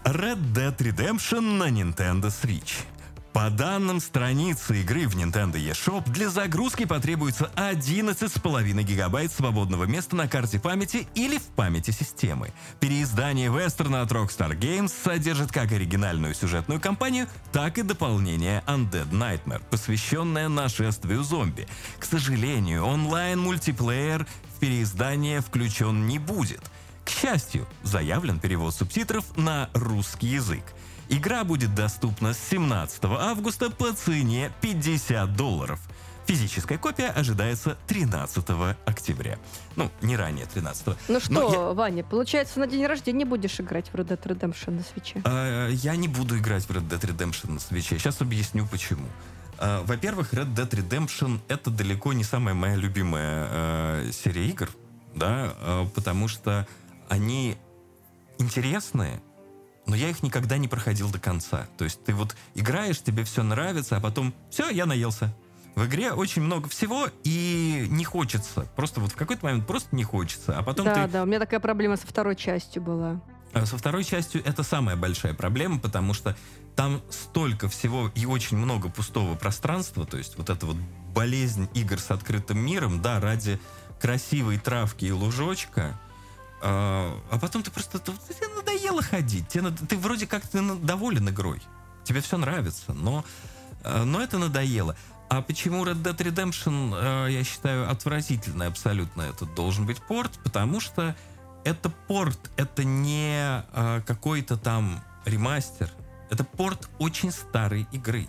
[0.04, 2.84] Red Dead Redemption на Nintendo Switch.
[3.36, 10.30] По данным страницы игры в Nintendo eShop, для загрузки потребуется 11,5 гигабайт свободного места на
[10.30, 12.54] карте памяти или в памяти системы.
[12.80, 19.62] Переиздание вестерна от Rockstar Games содержит как оригинальную сюжетную кампанию, так и дополнение Undead Nightmare,
[19.70, 21.68] посвященное нашествию зомби.
[22.00, 24.26] К сожалению, онлайн-мультиплеер
[24.56, 26.62] в переиздание включен не будет.
[27.04, 30.64] К счастью, заявлен перевод субтитров на русский язык.
[31.10, 35.80] Игра будет доступна с 17 августа по цене 50 долларов.
[36.26, 39.38] Физическая копия ожидается 13 октября.
[39.76, 40.88] Ну, не ранее 13.
[41.08, 44.72] Ну что, Но я- Ваня, получается, на день рождения будешь играть в Red Dead Redemption
[44.72, 45.22] на свече?
[45.24, 48.00] А, Я не буду играть в Red Dead Redemption на свече.
[48.00, 49.06] Сейчас объясню почему.
[49.60, 54.70] А, Во-первых, Red Dead Redemption это далеко не самая моя любимая э, серия игр,
[55.14, 56.68] да, э, потому что
[57.08, 57.56] они
[58.40, 59.22] интересные,
[59.88, 61.68] но я их никогда не проходил до конца.
[61.78, 65.36] То есть ты вот играешь, тебе все нравится, а потом все, я наелся.
[65.76, 68.66] В игре очень много всего, и не хочется.
[68.78, 70.58] Просто вот в какой-то момент просто не хочется.
[70.58, 73.22] А потом да, ты да, у меня такая проблема со второй частью была.
[73.52, 76.36] а Со второй частью это самая большая проблема, потому что
[76.78, 80.78] там столько всего и очень много пустого пространства, то есть вот эта вот
[81.14, 83.60] болезнь игр с открытым миром, да, ради
[84.00, 86.00] красивой травки и лужочка,
[86.62, 91.30] а, а потом ты просто тебе надоело ходить, тебе над- ты вроде как ты доволен
[91.30, 91.62] игрой,
[92.04, 93.24] тебе все нравится, но,
[93.84, 94.96] а, но это надоело.
[95.28, 96.94] А почему Red Dead Redemption,
[97.28, 100.32] э, я считаю, отвратительный абсолютно этот должен быть порт?
[100.44, 101.16] Потому что
[101.64, 105.90] это порт, это не э, какой-то там ремастер.
[106.30, 108.28] Это порт очень старой игры,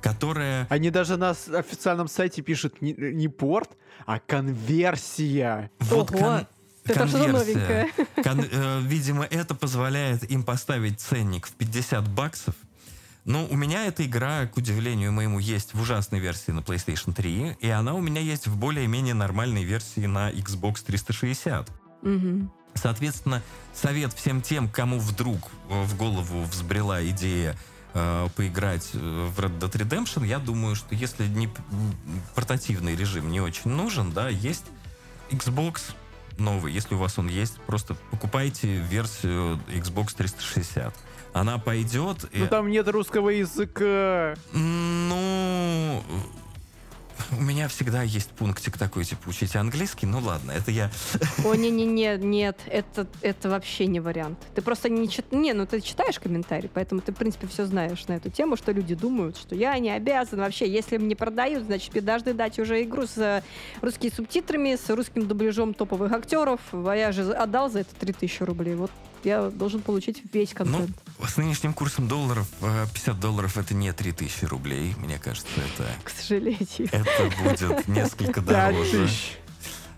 [0.00, 0.68] которая...
[0.70, 3.70] Они даже на официальном сайте пишут не, не порт,
[4.06, 5.70] а конверсия.
[5.80, 6.46] Вот Ого, кон-
[6.92, 7.88] это что-то новенькое.
[8.22, 12.54] Кон- э, видимо, это позволяет им поставить ценник в 50 баксов.
[13.24, 17.56] Но у меня эта игра, к удивлению моему, есть в ужасной версии на PlayStation 3,
[17.60, 21.68] и она у меня есть в более-менее нормальной версии на Xbox 360.
[22.02, 22.50] Мгм.
[22.74, 23.42] Соответственно,
[23.74, 25.38] совет всем тем, кому вдруг
[25.68, 27.56] э, в голову взбрела идея
[27.92, 31.50] э, поиграть э, в Red Dead Redemption, я думаю, что если не
[32.34, 34.64] портативный режим не очень нужен, да, есть
[35.30, 35.80] Xbox
[36.40, 40.94] новый, если у вас он есть, просто покупайте версию Xbox 360.
[41.32, 42.24] Она пойдет.
[42.32, 44.34] и- Ну там нет русского языка.
[44.52, 46.02] ну,
[47.32, 50.06] у меня всегда есть пунктик такой, типа, учите английский.
[50.06, 50.90] Ну ладно, это я
[51.44, 54.38] О, не-не-не, нет, это, это вообще не вариант.
[54.54, 55.32] Ты просто не чит...
[55.32, 58.72] Не, ну ты читаешь комментарии, поэтому ты, в принципе, все знаешь на эту тему, что
[58.72, 60.70] люди думают, что я не обязан вообще.
[60.70, 63.42] Если мне продают, значит, мне должны дать уже игру с э,
[63.80, 66.60] русскими субтитрами, с русским дубляжом топовых актеров.
[66.72, 68.74] А я же отдал за это 3000 рублей.
[68.74, 68.90] Вот
[69.24, 70.90] я должен получить весь контент.
[71.26, 74.94] С нынешним курсом долларов э, 50 долларов это не 3000 рублей.
[74.98, 76.88] Мне кажется, это, К сожалению.
[76.90, 77.09] это
[77.42, 79.08] будет несколько дороже.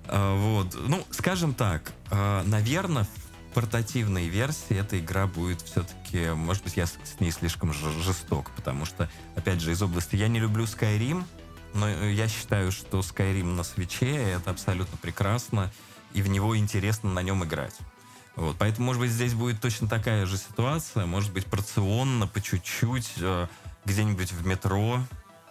[0.06, 0.76] А, Вот.
[0.88, 6.96] Ну, скажем так, наверное, в портативной версии эта игра будет все-таки, может быть, я с
[7.20, 11.24] ней слишком жесток, потому что, опять же, из области я не люблю Skyrim,
[11.74, 15.70] но я считаю, что Skyrim на свече это абсолютно прекрасно,
[16.14, 17.76] и в него интересно на нем играть.
[18.36, 23.12] Вот, поэтому, может быть, здесь будет точно такая же ситуация, может быть, порционно, по чуть-чуть,
[23.18, 23.46] э,
[23.84, 25.00] где-нибудь в метро,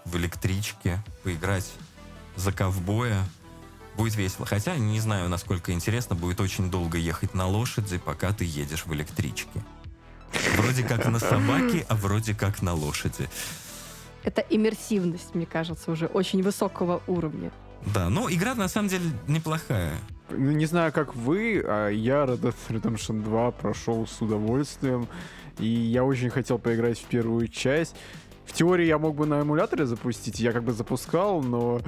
[0.06, 1.72] в электричке, поиграть
[2.36, 3.24] за ковбоя.
[3.97, 4.45] Будет весело.
[4.45, 8.93] Хотя, не знаю, насколько интересно, будет очень долго ехать на лошади, пока ты едешь в
[8.93, 9.64] электричке.
[10.56, 13.30] Вроде как на собаке, а вроде как на лошади.
[14.24, 17.52] Это иммерсивность, мне кажется, уже очень высокого уровня.
[17.86, 19.97] Да, но игра на самом деле неплохая.
[20.30, 25.08] Ну, не знаю, как вы, а я Red Dead Redemption 2 прошел с удовольствием.
[25.60, 27.95] И я очень хотел поиграть в первую часть.
[28.46, 31.80] В теории я мог бы на эмуляторе запустить, я как бы запускал, но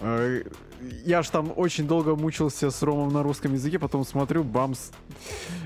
[0.00, 0.44] э,
[1.04, 4.90] я ж там очень долго мучился с ромом на русском языке, потом смотрю, бамс,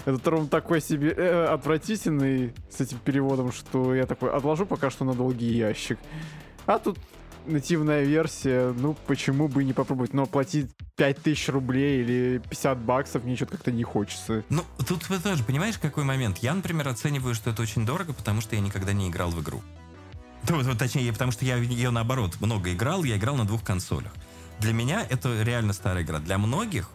[0.07, 5.05] этот ром такой себе э, отвратительный с этим переводом, что я такой отложу пока что
[5.05, 5.99] на долгий ящик.
[6.67, 6.99] А тут
[7.47, 13.37] нативная версия, ну почему бы не попробовать, но платить 5000 рублей или 50 баксов мне
[13.37, 14.45] что-то как-то не хочется.
[14.49, 16.39] Ну, тут вы тоже понимаешь, какой момент?
[16.39, 19.63] Я, например, оцениваю, что это очень дорого, потому что я никогда не играл в игру.
[20.49, 24.13] Вот, точнее, потому что я ее, наоборот, много играл, я играл на двух консолях.
[24.59, 26.19] Для меня это реально старая игра.
[26.19, 26.91] Для многих,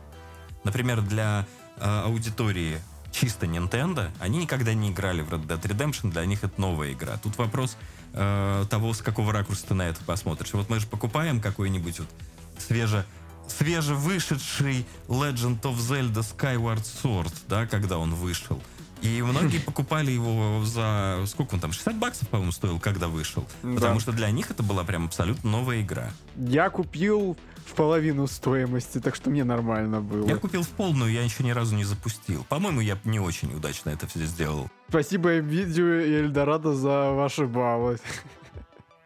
[0.63, 2.79] например, для э, аудитории
[3.11, 7.17] чисто Nintendo, они никогда не играли в Red Dead Redemption, для них это новая игра.
[7.17, 7.77] Тут вопрос
[8.13, 10.53] э, того, с какого ракурса ты на это посмотришь.
[10.53, 12.09] Вот мы же покупаем какой-нибудь вот
[12.57, 13.05] свеже
[13.47, 18.61] свежевышедший Legend of Zelda Skyward Sword, да, когда он вышел.
[19.05, 21.23] И многие покупали его за...
[21.27, 21.71] Сколько он там?
[21.71, 23.45] 60 баксов, по-моему, стоил, когда вышел.
[23.61, 23.75] Да.
[23.75, 26.09] Потому что для них это была прям абсолютно новая игра.
[26.35, 30.27] Я купил в половину стоимости, так что мне нормально было.
[30.27, 32.45] Я купил в полную, я еще ни разу не запустил.
[32.49, 34.69] По-моему, я не очень удачно это все сделал.
[34.89, 37.99] Спасибо видео и Эльдорадо за ваши баллы.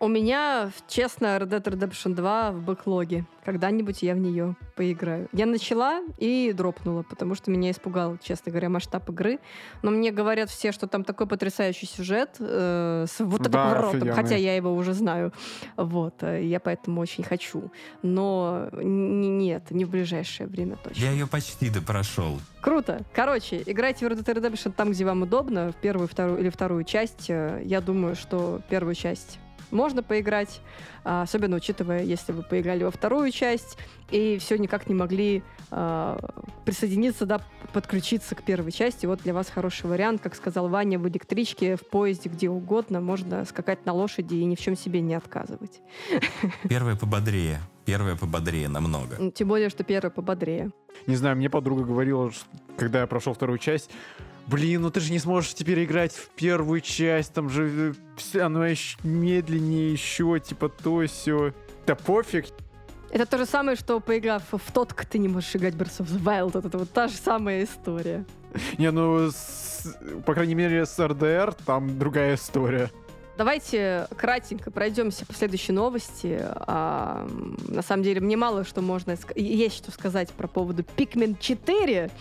[0.01, 3.25] У меня, честно, Red Dead Redemption 2 в бэклоге.
[3.43, 5.27] Когда-нибудь я в нее поиграю.
[5.33, 9.39] Я начала и дропнула, потому что меня испугал, честно говоря, масштаб игры.
[9.81, 14.11] Но мне говорят все, что там такой потрясающий сюжет э, с вот да, таким поворотом,
[14.13, 15.33] хотя я его уже знаю.
[15.75, 17.69] Вот, э, я поэтому очень хочу.
[18.01, 21.01] Но нет, не в ближайшее время точно.
[21.01, 22.39] Я ее почти допрошел.
[22.61, 23.01] Круто.
[23.13, 26.85] Короче, играйте в Red Dead Redemption там, где вам удобно, в первую, вторую или вторую
[26.85, 27.29] часть.
[27.29, 29.39] Э, я думаю, что первую часть
[29.71, 30.61] можно поиграть,
[31.03, 33.77] а, особенно учитывая, если вы поиграли во вторую часть
[34.11, 36.17] и все никак не могли э,
[36.65, 37.41] присоединиться, да,
[37.73, 39.05] подключиться к первой части.
[39.05, 43.45] Вот для вас хороший вариант, как сказал Ваня, в электричке, в поезде, где угодно, можно
[43.45, 45.81] скакать на лошади и ни в чем себе не отказывать.
[46.67, 47.59] Первая пободрее.
[47.85, 49.31] Первая пободрее намного.
[49.31, 50.71] Тем более, что первая пободрее.
[51.07, 52.31] Не знаю, мне подруга говорила,
[52.77, 53.89] когда я прошел вторую часть,
[54.49, 57.93] Блин, ну ты же не сможешь теперь играть в первую часть, там же
[58.33, 61.53] э, оно еще медленнее еще, типа то все.
[61.85, 62.47] Да пофиг.
[63.11, 66.23] Это то же самое, что поиграв в тот, ты не можешь играть Breath of the
[66.23, 66.67] Wild.
[66.67, 68.25] Это вот та же самая история.
[68.79, 69.95] Не, ну, с,
[70.25, 72.89] по крайней мере, с RDR там другая история.
[73.39, 76.41] Давайте кратенько пройдемся по следующей новости.
[76.43, 77.25] А,
[77.69, 79.15] на самом деле, мне мало что можно...
[79.33, 82.11] Есть что сказать про поводу Pikmin 4,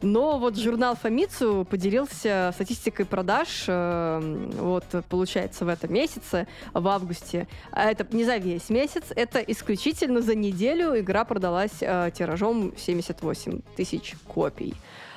[0.00, 7.48] но вот журнал Famitsu поделился статистикой продаж, э, вот, получается, в этом месяце, в августе.
[7.70, 13.60] А это не за весь месяц, это исключительно за неделю игра продалась э, тиражом 78
[13.76, 14.74] тысяч копий.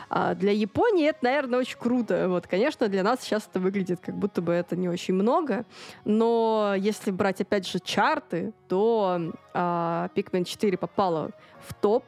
[0.10, 2.30] А для Японии это, наверное, очень круто.
[2.30, 5.66] Вот, конечно, для нас сейчас это выглядит, как будто бы это не очень много.
[6.04, 11.32] Но если брать, опять же, чарты, то а, Pikmin 4 попала
[11.68, 12.06] в топ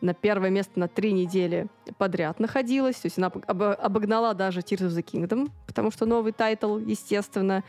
[0.00, 1.68] на первое место на три недели
[1.98, 2.96] подряд находилась.
[2.96, 7.64] То есть она обогнала даже Tears of the Kingdom, потому что новый title, естественно.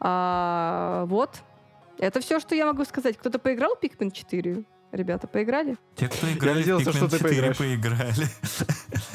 [0.00, 1.42] А, вот.
[1.98, 3.16] Это все, что я могу сказать.
[3.16, 4.64] Кто-то поиграл в Pikmin 4?
[4.92, 5.78] Ребята, поиграли?
[5.96, 7.56] Те, кто играли, я надеялся, что ты поиграешь.
[7.56, 8.28] поиграли.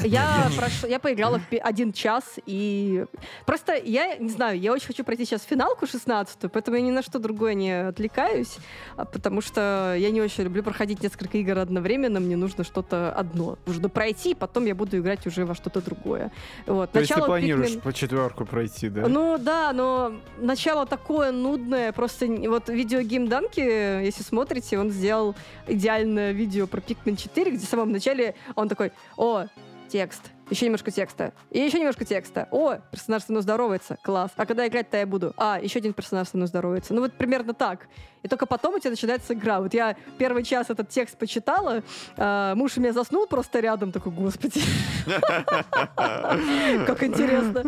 [0.04, 0.84] Я, прош...
[0.90, 3.06] я поиграла в один час, и
[3.46, 7.02] просто я не знаю, я очень хочу пройти сейчас финалку 16 поэтому я ни на
[7.04, 8.58] что другое не отвлекаюсь,
[8.96, 13.58] а, потому что я не очень люблю проходить несколько игр одновременно, мне нужно что-то одно.
[13.66, 16.32] Нужно пройти, потом я буду играть уже во что-то другое.
[16.66, 16.92] Вот.
[16.92, 17.82] То начало есть ты планируешь Pikmin...
[17.82, 19.08] по четверку пройти, да?
[19.08, 25.36] Ну да, но начало такое нудное, просто вот видеогейм Данки, если смотрите, он сделал
[25.68, 29.46] идеальное видео про Pikmin 4, где в самом начале он такой, о,
[29.90, 30.32] текст.
[30.50, 32.48] Еще немножко текста, и еще немножко текста.
[32.52, 34.32] О, персонаж со мной здоровается, класс.
[34.36, 35.34] А когда играть-то я буду?
[35.38, 36.94] А, еще один персонаж со мной здоровается.
[36.94, 37.88] Ну вот примерно так.
[38.24, 39.62] И только потом у тебя начинается игра.
[39.62, 41.84] Вот я первый час этот текст почитала,
[42.18, 44.62] а, муж у меня заснул просто рядом, такой, господи,
[45.96, 47.64] как интересно.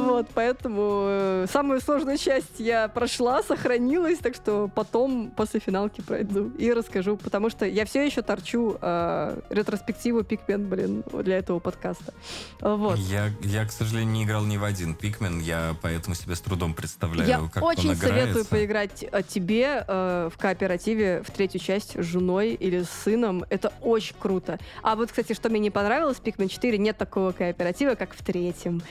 [0.00, 6.50] Вот, поэтому э, самую сложную часть я прошла, сохранилась, так что потом после финалки пройду
[6.58, 12.12] и расскажу, потому что я все еще торчу э, ретроспективу Пикмен, блин, для этого подкаста.
[12.60, 12.98] Вот.
[12.98, 16.74] Я, я, к сожалению, не играл ни в один Пикмен, я поэтому себе с трудом
[16.74, 21.98] представляю, Я как очень он советую поиграть э, тебе э, в кооперативе в третью часть
[21.98, 23.44] с женой или с сыном.
[23.50, 24.58] Это очень круто.
[24.82, 28.22] А вот, кстати, что мне не понравилось, в Pikmin 4 нет такого кооператива, как в
[28.24, 28.82] третьем.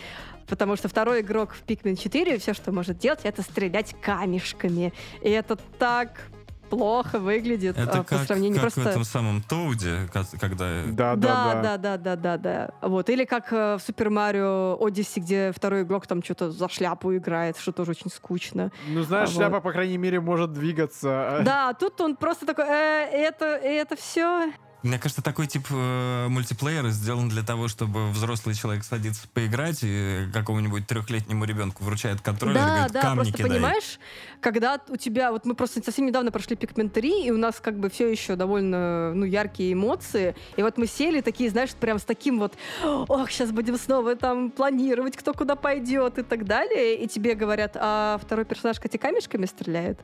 [0.48, 4.94] Потому что второй игрок в Pikmin 4 все, что может делать, это стрелять камешками.
[5.22, 6.20] И это так
[6.70, 8.82] плохо выглядит Это по как, сравнению как просто...
[8.82, 10.08] в этом самом Тоуде,
[10.40, 10.84] когда...
[10.88, 11.62] Да, да, Да, да.
[11.62, 12.88] да, да, да, да, да.
[12.88, 13.10] Вот.
[13.10, 17.58] Или как э, в Супер Марио Одиссе, где второй игрок там что-то за шляпу играет,
[17.58, 18.72] что тоже очень скучно.
[18.88, 21.42] Ну, знаешь, А, шляпа, по крайней мере, может двигаться.
[21.44, 24.52] Да, тут он просто такой, «Э, это, это все.
[24.82, 30.28] Мне кажется, такой тип э, мультиплеера сделан для того, чтобы взрослый человек садится поиграть и
[30.32, 33.52] какому-нибудь трехлетнему ребенку вручает контроллер и Да, говорит, да, камни просто кидай.
[33.52, 34.00] понимаешь,
[34.40, 37.78] когда у тебя, вот мы просто совсем недавно прошли Pikmin 3, и у нас как
[37.78, 42.04] бы все еще довольно, ну, яркие эмоции, и вот мы сели такие, знаешь, прям с
[42.04, 47.08] таким вот, ох, сейчас будем снова там планировать, кто куда пойдет и так далее, и
[47.08, 50.00] тебе говорят, а второй персонаж Кати камешками стреляет,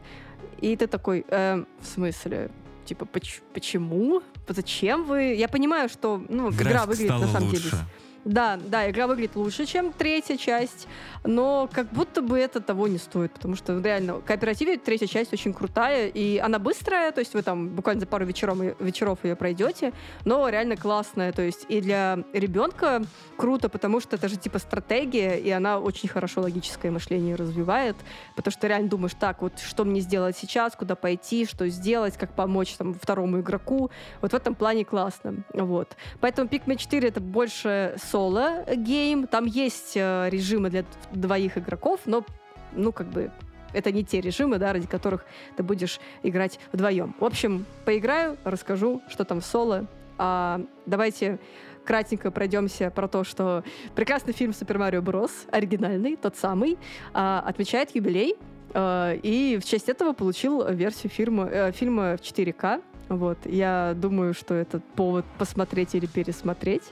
[0.60, 2.52] и ты такой, «Эм, в смысле?
[2.86, 4.22] Типа, поч- почему?
[4.48, 5.34] Зачем вы?
[5.34, 7.64] Я понимаю, что ну, игра выглядит на самом лучше.
[7.64, 7.78] деле
[8.26, 10.88] да, да, игра выглядит лучше, чем третья часть,
[11.24, 15.54] но как будто бы это того не стоит, потому что реально кооперативе третья часть очень
[15.54, 19.94] крутая, и она быстрая, то есть вы там буквально за пару вечеров, вечеров ее пройдете,
[20.26, 23.04] но реально классная, то есть и для ребенка
[23.38, 27.96] круто, потому что это же типа стратегия, и она очень хорошо логическое мышление развивает,
[28.36, 32.34] потому что реально думаешь, так, вот что мне сделать сейчас, куда пойти, что сделать, как
[32.34, 35.96] помочь там второму игроку, вот в этом плане классно, вот.
[36.22, 39.28] Поэтому Pikmin 4 это больше соло- game.
[39.28, 42.24] Там есть э, режимы для двоих игроков, но,
[42.72, 43.30] ну, как бы,
[43.74, 45.26] это не те режимы, да, ради которых
[45.58, 47.14] ты будешь играть вдвоем.
[47.20, 49.86] В общем, поиграю, расскажу, что там в соло.
[50.18, 51.40] А, давайте
[51.84, 56.78] кратенько пройдемся про то, что прекрасный фильм Супер Марио Брос, оригинальный, тот самый,
[57.14, 58.38] а, отмечает юбилей.
[58.74, 62.82] а, и в честь этого получил версию фильма, э, фильма в 4К.
[63.10, 66.84] Вот, я думаю, что это повод посмотреть или пересмотреть.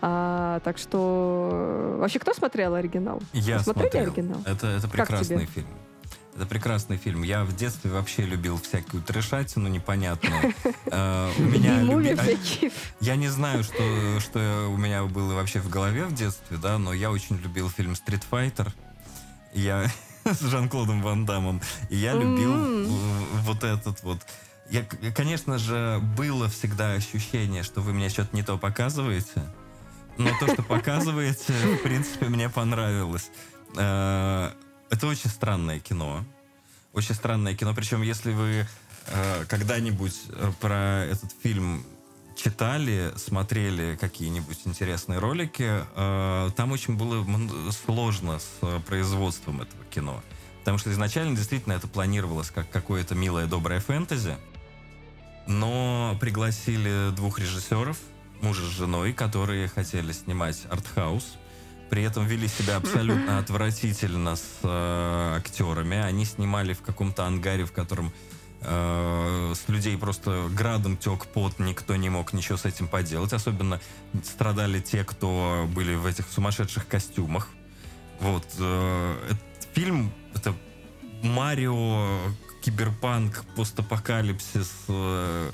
[0.00, 3.20] А, так что вообще кто смотрел оригинал?
[3.32, 4.12] Я Вы смотрели смотрел.
[4.12, 4.42] оригинал?
[4.46, 5.68] Это, это прекрасный фильм.
[6.36, 7.22] Это прекрасный фильм.
[7.24, 10.54] Я в детстве вообще любил всякую трешатину непонятную.
[10.90, 12.16] Э, У меня люби-.
[13.00, 16.92] Я не знаю, что, что у меня было вообще в голове в детстве, да, но
[16.92, 18.72] я очень любил фильм «Стрит Файтер».
[19.52, 19.86] Я
[20.24, 21.60] с Жан-Клодом Ван Дамом.
[21.90, 22.86] И я любил
[23.42, 24.18] вот этот вот...
[24.70, 29.42] Я, конечно же, было всегда ощущение, что вы мне что-то не то показываете.
[30.18, 33.30] Но то, что показываете, в принципе, мне понравилось.
[33.76, 34.50] Э,
[34.90, 36.24] Это очень странное кино.
[36.92, 37.72] Очень странное кино.
[37.74, 38.66] Причем, если вы
[39.06, 41.84] э, когда-нибудь э, про этот фильм
[42.36, 47.26] читали, смотрели какие-нибудь интересные ролики, там очень было
[47.72, 50.22] сложно с производством этого кино.
[50.60, 54.36] Потому что изначально действительно это планировалось как какое-то милое, доброе фэнтези.
[55.48, 57.96] Но пригласили двух режиссеров,
[58.42, 61.38] мужа с женой, которые хотели снимать артхаус.
[61.88, 65.96] При этом вели себя абсолютно отвратительно с э, актерами.
[65.96, 68.12] Они снимали в каком-то ангаре, в котором
[68.60, 73.32] э, с людей просто градом тек пот, никто не мог ничего с этим поделать.
[73.32, 73.80] Особенно
[74.22, 77.48] страдали те, кто были в этих сумасшедших костюмах.
[78.20, 78.44] Вот.
[78.58, 80.54] э, этот фильм— это
[81.22, 82.18] Марио,
[82.68, 85.50] киберпанк, постапокалипсис, э,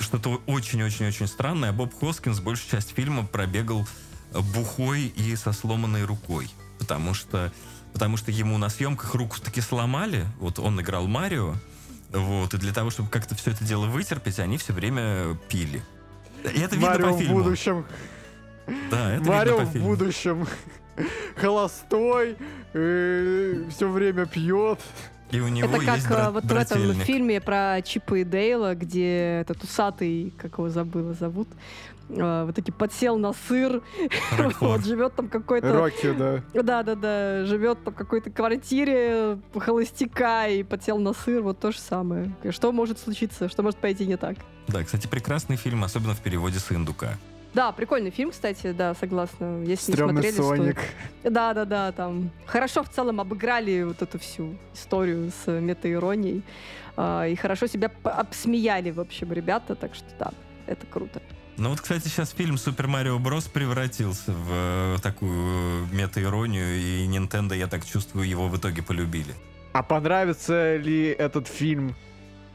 [0.00, 1.70] что-то очень-очень-очень странное.
[1.70, 3.86] А Боб Хоскинс большую часть фильма пробегал
[4.32, 6.50] э, бухой и со сломанной рукой.
[6.80, 7.52] Потому что,
[7.92, 10.26] потому что ему на съемках руку таки сломали.
[10.40, 11.54] Вот он играл Марио.
[12.10, 15.80] Вот, и для того, чтобы как-то все это дело вытерпеть, они все время пили.
[16.42, 17.42] И это видно Марио по в фильму.
[17.42, 17.86] будущем.
[18.90, 19.88] Да, это Марио видно по в фильму.
[19.88, 20.48] будущем.
[21.36, 22.36] Холостой,
[22.72, 24.80] все время пьет.
[25.30, 28.24] И у него Это как есть э, брат- вот в этом фильме про Чипа и
[28.24, 31.48] Дейла, где этот усатый, как его забыла зовут,
[32.08, 33.82] э, вот таки подсел на сыр,
[34.60, 36.42] вот живет там какой-то Рокки, да.
[36.54, 42.32] Да-да-да, живет там в какой-то квартире холостяка и подсел на сыр, вот то же самое.
[42.50, 44.36] Что может случиться, что может пойти не так?
[44.68, 47.18] Да, кстати, прекрасный фильм, особенно в переводе с индука.
[47.56, 49.62] Да, прикольный фильм, кстати, да, согласна.
[49.64, 50.78] Если Стрёмный не смотрели, Соник.
[50.78, 51.32] стоит.
[51.32, 56.42] Да, да, да, там хорошо в целом обыграли вот эту всю историю с метаиронией.
[56.98, 60.32] А, и хорошо себя обсмеяли, в общем, ребята, так что да,
[60.66, 61.22] это круто.
[61.56, 67.56] Ну вот, кстати, сейчас фильм Супер Марио Брос превратился в э, такую мета-иронию, и Nintendo,
[67.56, 69.32] я так чувствую, его в итоге полюбили.
[69.72, 71.94] А понравится ли этот фильм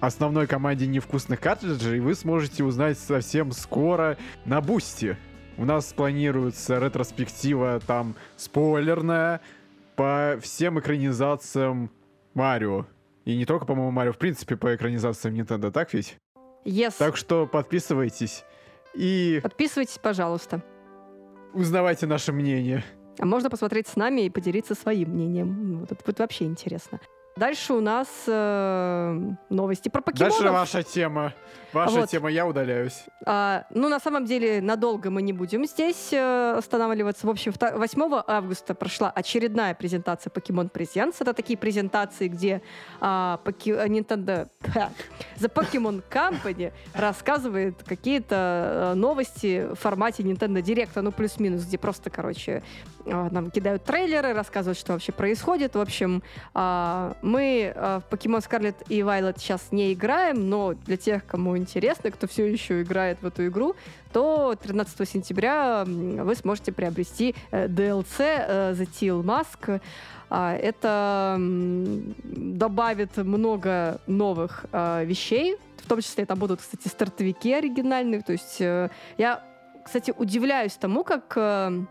[0.02, 5.16] основной команде невкусных картриджей, вы сможете узнать совсем скоро на Бусти.
[5.58, 9.42] У нас планируется ретроспектива там спойлерная
[9.96, 11.92] по всем экранизациям
[12.34, 12.88] Марио.
[13.26, 16.18] И не только, по-моему, Марио, в принципе, по экранизациям Nintendo, так ведь?
[16.66, 16.96] Yes.
[16.98, 18.44] Так что подписывайтесь
[18.96, 20.64] и Подписывайтесь, пожалуйста.
[21.54, 22.84] узнавайте наше мнение.
[23.20, 25.80] А можно посмотреть с нами и поделиться своим мнением.
[25.80, 27.00] Вот это будет вообще интересно.
[27.36, 29.20] Дальше у нас э,
[29.50, 30.38] новости про покемонов.
[30.38, 31.34] Дальше ваша тема.
[31.74, 32.10] Ваша Вот.
[32.10, 33.06] тема, я удаляюсь.
[33.26, 37.26] А, ну, на самом деле, надолго мы не будем здесь э, останавливаться.
[37.28, 41.16] В общем, вта- 8 августа прошла очередная презентация Pokemon Presents.
[41.20, 42.62] Это такие презентации, где
[43.00, 44.50] а, поки- а, Nintendo...
[45.38, 52.10] The Pokemon Company рассказывает какие-то э, новости в формате Nintendo Direct, ну, плюс-минус, где просто,
[52.10, 52.64] короче,
[53.06, 55.76] э, нам кидают трейлеры, рассказывают, что вообще происходит.
[55.76, 56.22] В общем,
[56.54, 62.12] а, мы в Pokemon Scarlet и Violet сейчас не играем, но для тех, кому интересно,
[62.12, 63.76] кто все еще играет в эту игру,
[64.12, 69.82] то 13 сентября вы сможете приобрести э, DLC э, The Teal Mask.
[70.30, 78.22] А, Это добавит много новых а, вещей, в том числе там будут, кстати, стартовики оригинальные.
[78.22, 79.44] То есть э, я,
[79.84, 81.86] кстати, удивляюсь тому, как э,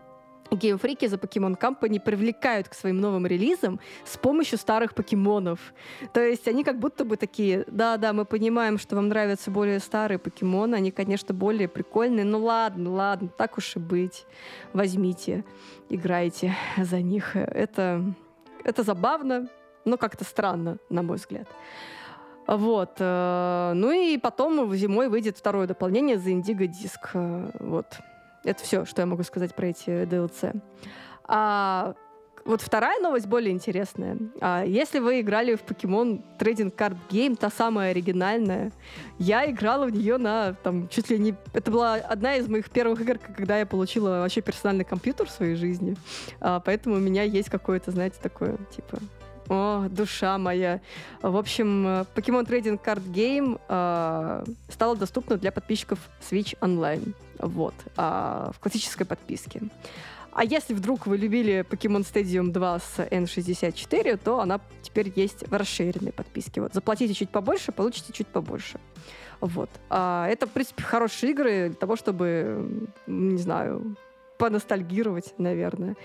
[0.51, 5.73] геймфрики за Pokemon Company привлекают к своим новым релизам с помощью старых покемонов.
[6.13, 10.19] То есть они как будто бы такие, да-да, мы понимаем, что вам нравятся более старые
[10.19, 14.25] покемоны, они, конечно, более прикольные, ну ладно, ладно, так уж и быть.
[14.73, 15.45] Возьмите,
[15.89, 17.35] играйте за них.
[17.35, 18.03] Это,
[18.63, 19.47] это забавно,
[19.85, 21.47] но как-то странно, на мой взгляд.
[22.47, 22.95] Вот.
[22.99, 27.09] э, Ну и потом зимой выйдет второе дополнение за Indigo Disc.
[27.13, 27.85] Э, Вот.
[28.43, 30.59] Это все, что я могу сказать про эти DLC.
[31.25, 31.95] А
[32.43, 34.17] вот вторая новость более интересная.
[34.39, 38.71] А, если вы играли в Pokemon Trading Card Game, та самая оригинальная,
[39.19, 41.35] я играла в нее на там чуть ли не...
[41.53, 45.55] Это была одна из моих первых игр, когда я получила вообще персональный компьютер в своей
[45.55, 45.95] жизни.
[46.39, 48.97] А, поэтому у меня есть какое-то, знаете, такое, типа...
[49.51, 50.79] О, душа моя.
[51.21, 57.13] В общем, э, Pokemon Trading Card Game э, стала доступна для подписчиков Switch Online.
[57.37, 57.73] Вот.
[57.97, 59.63] а, в классической подписке.
[60.31, 65.53] А если вдруг вы любили Pokemon Stadium 2 с N64, то она теперь есть в
[65.53, 66.61] расширенной подписке.
[66.61, 68.79] Вот, заплатите чуть побольше, получите чуть побольше.
[69.41, 69.69] Вот.
[69.89, 73.97] А, это, в принципе, хорошие игры для того, чтобы, не знаю,
[74.37, 75.97] поностальгировать, наверное,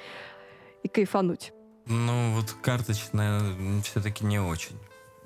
[0.83, 1.53] и кайфануть.
[1.87, 3.41] Ну, вот карточная
[3.83, 4.79] все-таки не очень.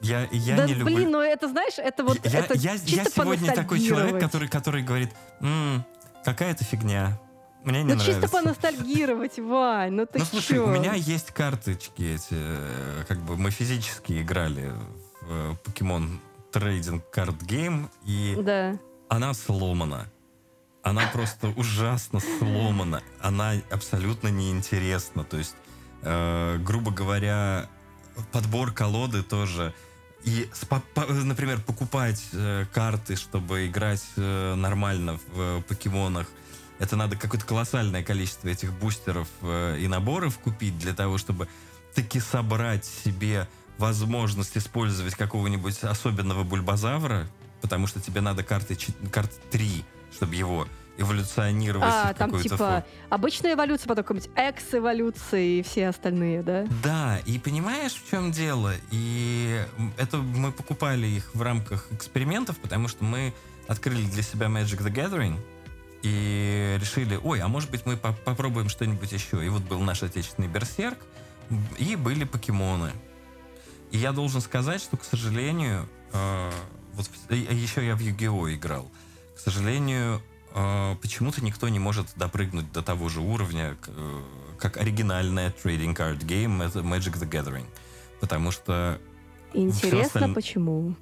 [0.02, 0.96] Я, я да, не люблю...
[0.96, 2.18] блин, ну это, знаешь, это вот...
[2.24, 5.84] я, это я, я чисто сегодня такой человек, который, который говорит, «М,
[6.24, 7.20] какая-то фигня.
[7.64, 8.36] Мне не Ну чисто нравится.
[8.38, 10.64] поностальгировать, Вань, ну ты Ну, слушай, чё?
[10.64, 14.72] у меня есть карточки эти, э, как бы мы физически играли
[15.20, 16.18] в э, Pokemon
[16.52, 18.78] Trading Card Game, и Да.
[19.10, 20.06] она сломана.
[20.82, 23.02] Она просто ужасно сломана.
[23.20, 25.24] Она абсолютно неинтересна.
[25.24, 25.54] То есть,
[26.02, 27.68] э, грубо говоря,
[28.32, 29.74] подбор колоды тоже.
[30.24, 30.50] И,
[30.96, 36.26] например, покупать э, карты, чтобы играть э, нормально в э, покемонах,
[36.78, 41.48] это надо какое-то колоссальное количество этих бустеров э, и наборов купить для того, чтобы
[41.94, 43.48] таки собрать себе
[43.78, 47.26] возможность использовать какого-нибудь особенного бульбазавра,
[47.62, 48.76] потому что тебе надо карты,
[49.10, 49.84] карты 3,
[50.14, 50.68] чтобы его
[50.98, 52.84] эволюционировать А, в там типа форму.
[53.08, 56.66] обычная эволюция, потом какая-нибудь экс-эволюция и все остальные, да?
[56.82, 58.72] Да, и понимаешь, в чем дело?
[58.90, 59.62] И
[59.96, 63.32] это мы покупали их в рамках экспериментов, потому что мы
[63.68, 65.38] открыли для себя Magic the Gathering
[66.02, 69.44] и решили, ой, а может быть мы по- попробуем что-нибудь еще.
[69.44, 70.98] И вот был наш отечественный Берсерк,
[71.78, 72.92] и были покемоны.
[73.90, 76.50] И я должен сказать, что, к сожалению, э,
[76.94, 78.54] вот еще я в Yu-Gi-Oh!
[78.54, 78.90] играл.
[79.36, 80.22] К сожалению,
[81.00, 84.22] почему-то никто не может допрыгнуть до того же уровня, э,
[84.58, 87.66] как оригинальная trading card game Magic the Gathering.
[88.20, 89.00] Потому что
[89.54, 90.94] Интересно, остальное- почему?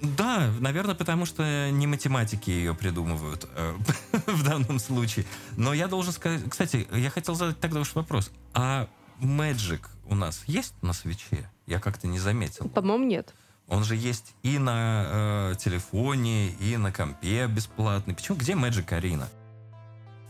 [0.00, 3.74] да, наверное, потому что не математики ее придумывают э,
[4.26, 5.24] в данном случае.
[5.56, 6.42] Но я должен сказать...
[6.48, 8.30] Кстати, я хотел задать тогда уж вопрос.
[8.54, 8.88] А
[9.20, 11.50] Magic у нас есть на свече?
[11.66, 12.68] Я как-то не заметил.
[12.68, 13.34] По-моему, нет.
[13.68, 18.14] Он же есть и на э, телефоне, и на компе бесплатный.
[18.14, 18.38] Почему?
[18.38, 19.26] Где Magic Arena?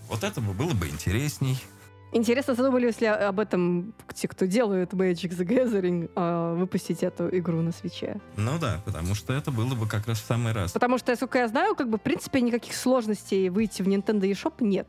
[0.08, 1.58] Вот это бы было бы интересней.
[2.12, 7.60] Интересно, задумались ли об этом те, кто делает Magic the Gathering, а, выпустить эту игру
[7.60, 8.18] на свече?
[8.36, 10.72] Ну да, потому что это было бы как раз в самый раз.
[10.72, 14.54] Потому что, насколько я знаю, как бы, в принципе, никаких сложностей выйти в Nintendo eShop
[14.60, 14.88] нет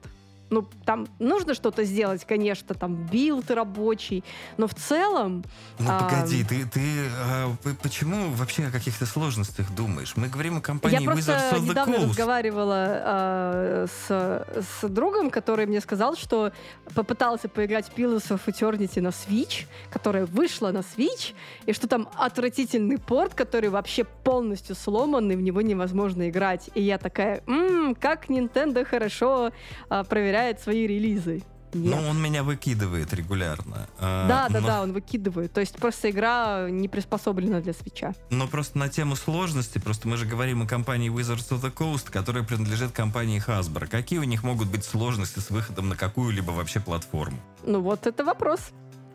[0.50, 4.24] ну, там нужно что-то сделать, конечно, там build рабочий,
[4.58, 5.44] но в целом...
[5.80, 6.04] Ну, а...
[6.04, 6.82] погоди, ты, ты
[7.18, 10.14] а, почему вообще о каких-то сложностях думаешь?
[10.16, 12.10] Мы говорим о компании Я Wizards of the недавно Coast.
[12.10, 14.46] разговаривала а, с,
[14.82, 16.52] с другом, который мне сказал, что
[16.96, 21.34] попытался поиграть в Pillars of Eternity на Switch, которая вышла на Switch,
[21.66, 26.70] и что там отвратительный порт, который вообще полностью сломан, и в него невозможно играть.
[26.74, 29.52] И я такая, м-м, как Nintendo хорошо
[29.90, 31.44] а, проверяет проверяет свои релизы.
[31.72, 32.02] Нет.
[32.02, 33.88] Ну, он меня выкидывает регулярно.
[34.00, 34.68] А, да, да, но...
[34.68, 35.54] да, он выкидывает.
[35.54, 38.16] То есть просто игра не приспособлена для свеча.
[38.32, 42.10] Но просто на тему сложности, просто мы же говорим о компании Wizards of the Coast,
[42.10, 43.86] которая принадлежит компании Hasbro.
[43.86, 47.38] Какие у них могут быть сложности с выходом на какую-либо вообще платформу?
[47.64, 48.72] Ну вот это вопрос.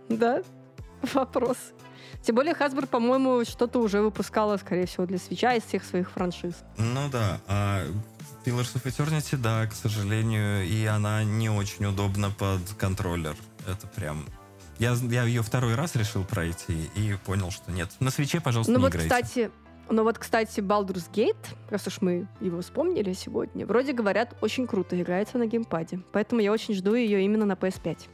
[0.08, 0.42] Да,
[1.12, 1.56] вопрос.
[2.22, 6.54] Тем более Hasbro, по-моему, что-то уже выпускала, скорее всего, для свеча из всех своих франшиз.
[6.78, 7.40] Ну да.
[7.48, 7.84] А
[8.44, 13.36] Pillars of Eternity, да, к сожалению, и она не очень удобна под контроллер.
[13.66, 14.26] Это прям...
[14.78, 17.90] Я, я ее второй раз решил пройти и понял, что нет.
[18.00, 19.08] На свече, пожалуйста, ну не вот, играйте.
[19.08, 19.50] Кстати,
[19.88, 21.36] ну вот, кстати, Baldur's Gate,
[21.70, 26.00] раз уж мы его вспомнили сегодня, вроде говорят, очень круто играется на геймпаде.
[26.12, 28.08] Поэтому я очень жду ее именно на PS5.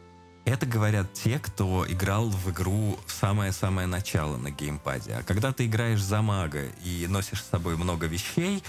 [0.45, 5.15] Это говорят те, кто играл в игру в самое-самое начало на геймпаде.
[5.15, 8.63] А когда ты играешь за мага и носишь с собой много вещей,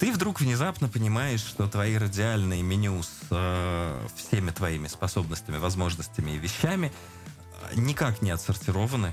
[0.00, 6.38] ты вдруг внезапно понимаешь, что твои радиальные меню с э, всеми твоими способностями, возможностями и
[6.38, 6.90] вещами
[7.70, 9.12] э, никак не отсортированы.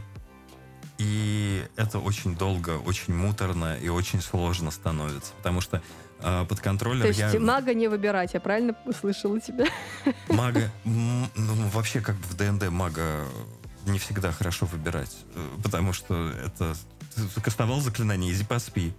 [0.97, 5.33] И это очень долго, очень муторно и очень сложно становится.
[5.33, 5.83] Потому что
[6.21, 7.39] э, под контроллер То есть я...
[7.41, 9.65] мага не выбирать, я правильно услышала тебя?
[10.29, 10.71] Мага...
[10.85, 13.25] Ну, вообще, как бы в ДНД мага
[13.85, 15.17] не всегда хорошо выбирать.
[15.35, 16.75] Э, потому что это...
[17.35, 18.93] Ты кастовал заклинание «Изи поспи».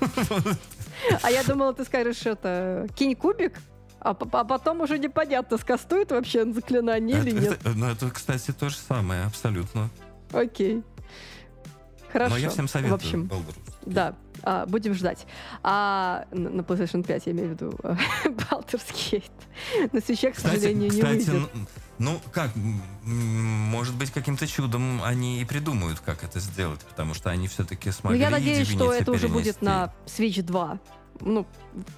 [1.22, 3.60] А я думала, ты скажешь это, кинь кубик,
[4.00, 7.52] а, а потом уже непонятно, скастует вообще заклинание или нет.
[7.60, 9.90] Это, ну, это, кстати, то же самое, абсолютно.
[10.32, 10.82] Окей.
[12.12, 12.30] Хорошо.
[12.34, 12.98] Но я всем советую.
[12.98, 13.30] В общем,
[13.84, 15.26] да, а, будем ждать.
[15.62, 17.70] А на PlayStation 5 я имею в виду
[18.24, 19.22] Baldur's Gate.
[19.92, 21.50] На свече, к сожалению, кстати, не выйдет.
[21.98, 22.52] Ну, как,
[23.04, 28.18] может быть, каким-то чудом они и придумают, как это сделать, потому что они все-таки смогли
[28.18, 29.26] Ну, я надеюсь, что это перенести.
[29.26, 30.78] уже будет на Switch 2
[31.20, 31.46] ну,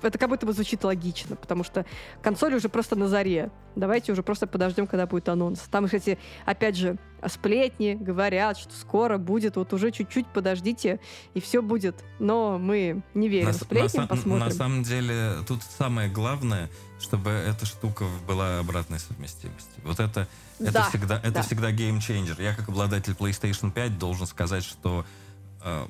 [0.03, 1.85] это как будто бы звучит логично, потому что
[2.23, 3.51] консоль уже просто на заре.
[3.77, 5.61] Давайте уже просто подождем, когда будет анонс.
[5.71, 6.97] Там, кстати, опять же,
[7.29, 11.01] сплетни говорят, что скоро будет, вот уже чуть-чуть подождите,
[11.35, 11.97] и все будет.
[12.19, 14.47] Но мы не верим на, сплетням, на, посмотрим.
[14.47, 16.69] На самом деле, тут самое главное,
[17.01, 19.81] чтобы эта штука была обратной совместимости.
[19.85, 20.27] Вот это,
[20.59, 21.43] это да, всегда, это да.
[21.43, 22.41] всегда game changer.
[22.41, 25.05] Я как обладатель PlayStation 5 должен сказать, что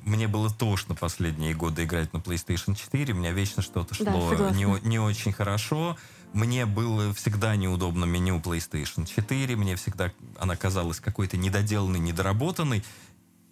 [0.03, 3.13] мне было тошно последние годы играть на PlayStation 4.
[3.13, 5.97] У меня вечно что-то шло да, не, не очень хорошо.
[6.33, 9.55] Мне было всегда неудобно меню PlayStation 4.
[9.55, 12.83] Мне всегда она казалась какой-то недоделанной, недоработанной.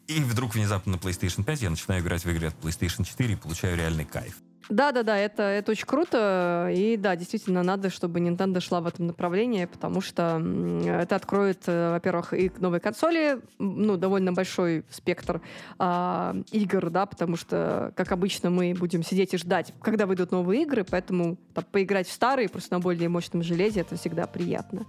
[0.07, 3.35] И вдруг внезапно на PlayStation 5 я начинаю играть в игры от PlayStation 4 и
[3.37, 4.35] получаю реальный кайф.
[4.67, 6.69] Да-да-да, это, это очень круто.
[6.75, 10.41] И да, действительно, надо, чтобы Nintendo шла в этом направлении, потому что
[10.85, 15.41] это откроет, э, во-первых, и новые консоли, ну, довольно большой спектр
[15.79, 20.63] а, игр, да, потому что, как обычно, мы будем сидеть и ждать, когда выйдут новые
[20.63, 24.85] игры, поэтому там, поиграть в старые, просто на более мощном железе, это всегда приятно.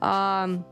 [0.00, 0.62] А,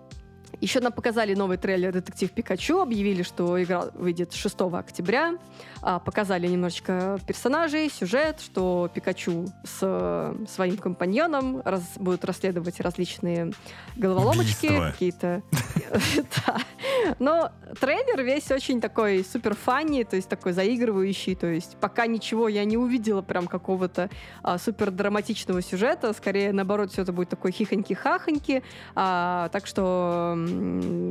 [0.61, 5.35] еще нам показали новый трейлер «Детектив Пикачу», объявили, что игра выйдет 6 октября,
[5.83, 13.53] а, показали немножечко персонажей, сюжет, что Пикачу с э, своим компаньоном раз, будут расследовать различные
[13.97, 15.43] головоломочки, какие-то...
[17.19, 22.49] Но трейлер весь очень такой супер фанни, то есть такой заигрывающий, то есть пока ничего
[22.49, 24.11] я не увидела прям какого-то
[24.43, 28.63] а, супер драматичного сюжета, скорее наоборот все это будет такой хихоньки-хахоньки,
[28.95, 30.35] а, так что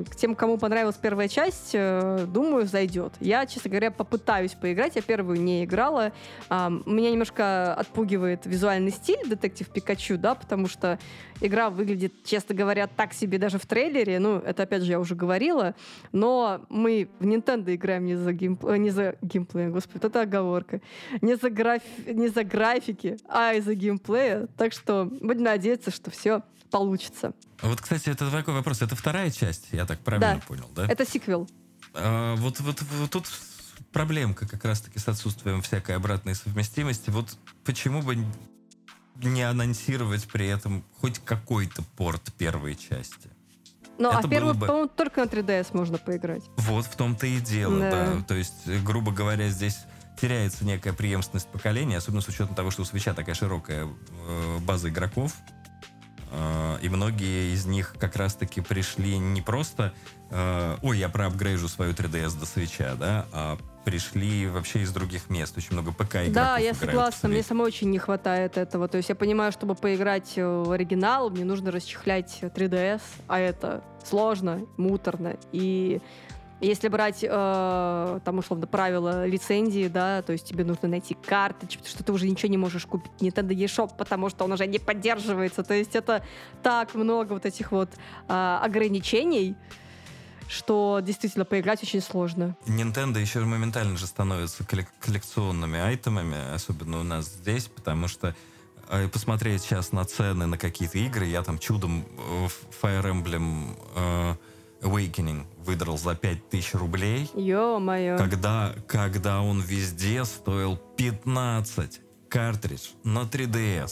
[0.09, 3.13] к тем, кому понравилась первая часть, э, думаю, зайдет.
[3.19, 4.95] Я, честно говоря, попытаюсь поиграть.
[4.95, 6.11] Я первую не играла.
[6.49, 10.99] Меня немножко отпугивает визуальный стиль детектив Пикачу, да, потому что
[11.41, 14.19] игра выглядит, честно говоря, так себе даже в трейлере.
[14.19, 15.75] Ну, это опять же я уже говорила.
[16.11, 20.81] Но мы в Nintendo играем не за геймплей, не за геймплей, господи, это оговорка.
[21.21, 21.81] Не за, граф...
[22.05, 24.47] не за графики, а из-за геймплея.
[24.57, 27.33] Так что будем надеяться, что все получится.
[27.61, 28.81] Вот, кстати, это такой вопрос.
[28.81, 30.41] Это вторая часть, я так правильно да.
[30.47, 30.85] понял, да?
[30.87, 31.49] Это сиквел.
[31.93, 33.25] А, вот, вот, вот тут
[33.91, 37.09] проблемка как раз-таки с отсутствием всякой обратной совместимости.
[37.09, 38.17] Вот почему бы
[39.23, 43.29] не анонсировать при этом хоть какой-то порт первой части.
[43.97, 46.43] Ну, а первую, бы- по-моему, только на 3DS можно поиграть.
[46.57, 48.15] Вот в том-то и дело, Да.
[48.15, 48.23] да.
[48.27, 49.77] То есть, грубо говоря, здесь
[50.21, 54.89] теряется некая преемственность поколения, особенно с учетом того, что у Свеча такая широкая э, база
[54.89, 55.33] игроков.
[56.31, 59.93] Э, и многие из них как раз-таки пришли не просто
[60.29, 65.57] э, «Ой, я проапгрейжу свою 3DS до Свеча», да, а пришли вообще из других мест.
[65.57, 67.29] Очень много ПК игроков Да, я согласна.
[67.29, 68.89] Мне самой очень не хватает этого.
[68.89, 74.65] То есть я понимаю, чтобы поиграть в оригинал, мне нужно расчехлять 3DS, а это сложно,
[74.75, 75.37] муторно.
[75.53, 76.01] И
[76.59, 82.03] если брать, э, там, условно, правила лицензии, да, то есть тебе нужно найти карточку, что
[82.03, 85.63] ты уже ничего не можешь купить Nintendo eShop, потому что он уже не поддерживается.
[85.63, 86.25] То есть это
[86.63, 87.89] так много вот этих вот
[88.27, 89.55] а, ограничений,
[90.47, 92.55] что действительно поиграть очень сложно.
[92.65, 98.35] Nintendo еще моментально же становится коллек- коллекционными айтемами, особенно у нас здесь, потому что
[98.89, 102.47] э, посмотреть сейчас на цены на какие-то игры, я там чудом э,
[102.81, 104.35] Fire Emblem э,
[104.81, 108.17] Awakening выдрал за 5000 рублей, Ё-моё.
[108.17, 113.91] когда, когда он везде стоил 15 картридж на 3DS.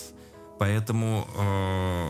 [0.57, 2.07] Поэтому э,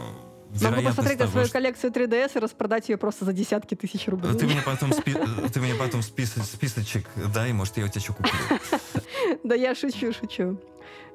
[0.64, 4.08] Могу посмотреть на того, свою что- коллекцию 3DS и распродать ее просто за десятки тысяч
[4.08, 4.34] рублей.
[4.38, 5.18] Ты мне потом, спи-
[5.52, 8.32] ты мне потом список, списочек дай, может, я у тебя что куплю.
[9.44, 10.60] Да я шучу, шучу.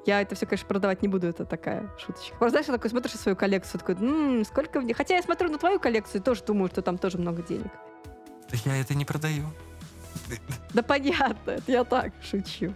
[0.05, 2.35] Я это все, конечно, продавать не буду, это такая шуточка.
[2.37, 4.93] Просто знаешь, я такой смотришь на свою коллекцию, такой, «М, сколько мне...
[4.93, 7.71] Хотя я смотрю на твою коллекцию и тоже думаю, что там тоже много денег.
[8.65, 9.45] Я это не продаю.
[10.73, 12.73] Да понятно, это я так шучу.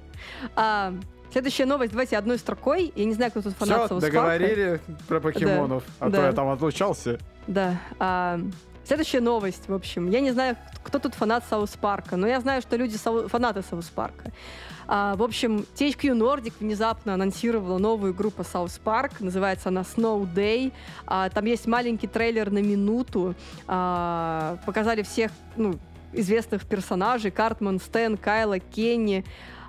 [0.56, 0.94] А,
[1.32, 2.92] следующая новость, давайте одной строкой.
[2.96, 5.84] Я не знаю, кто тут фанат Все, договорили про покемонов.
[6.00, 6.18] А да.
[6.18, 7.20] то я там отлучался.
[7.48, 7.80] Да.
[8.00, 8.40] а,
[8.86, 10.10] следующая новость, в общем.
[10.10, 13.64] Я не знаю, кто тут фанат Саус Парка, но я знаю, что люди Сау- фанаты
[13.70, 14.32] Саус Парка.
[14.88, 19.20] А, в общем, THQ Nordic внезапно анонсировала новую по Саус Парк.
[19.20, 20.72] Называется она Snow Day.
[21.06, 23.36] А, там есть маленький трейлер на минуту.
[23.68, 25.80] А, показали всех ну,
[26.14, 27.32] известных персонажей.
[27.32, 29.24] Картман, Стэн, Кайла, Кенни.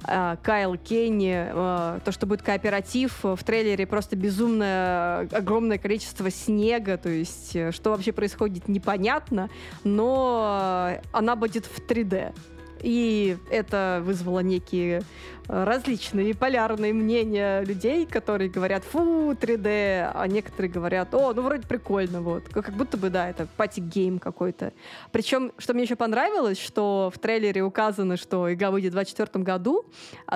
[0.04, 3.18] а, Кайл Кенни, а, то, что будет кооператив.
[3.22, 9.50] В трейлере просто безумное огромное количество снега, то есть э, что вообще происходит непонятно,
[9.84, 12.34] но э, она будет в 3D.
[12.80, 15.02] И это вызвало некие
[15.48, 21.66] э, различные полярные мнения людей, которые говорят, фу, 3D, а некоторые говорят, о, ну вроде
[21.66, 22.48] прикольно, вот.
[22.48, 24.72] Как будто бы, да, это party game какой-то.
[25.12, 29.84] Причем, что мне еще понравилось, что в трейлере указано, что игра выйдет в 2024 году,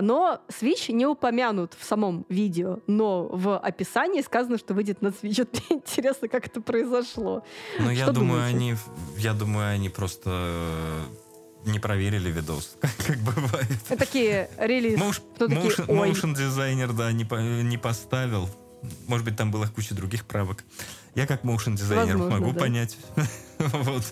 [0.01, 5.39] но Switch не упомянут в самом видео, но в описании сказано, что выйдет на Switch.
[5.39, 7.45] Вот Мне интересно, как это произошло.
[7.79, 8.57] Ну, я думаю, думаете?
[8.57, 8.75] они,
[9.19, 11.30] я думаю, они просто э,
[11.65, 12.77] не проверили видос,
[13.07, 13.71] как бывает.
[13.89, 14.99] Это такие релиз.
[14.99, 18.49] Моуш- motion дизайнер, да, не, по- не поставил.
[19.07, 20.65] Может быть, там была куча других правок.
[21.15, 22.61] Я как motion дизайнер Возможно, могу да.
[22.61, 22.97] понять.
[23.59, 24.05] вот.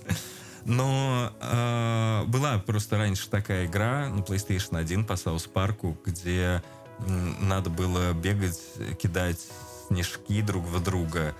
[0.65, 6.63] Но э, была просто раньше такая игра на PlayStation 1 по Саус Парку, где
[7.41, 8.61] надо было бегать,
[9.01, 9.47] кидать
[9.87, 11.35] снежки друг в друга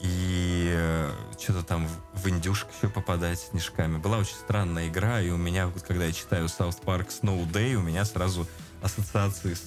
[0.00, 1.06] и
[1.40, 3.98] что-то там в- индюшек еще попадать снежками.
[3.98, 7.74] Была очень странная игра, и у меня, вот когда я читаю South Park Snow Day,
[7.74, 8.46] у меня сразу
[8.82, 9.62] ассоциации с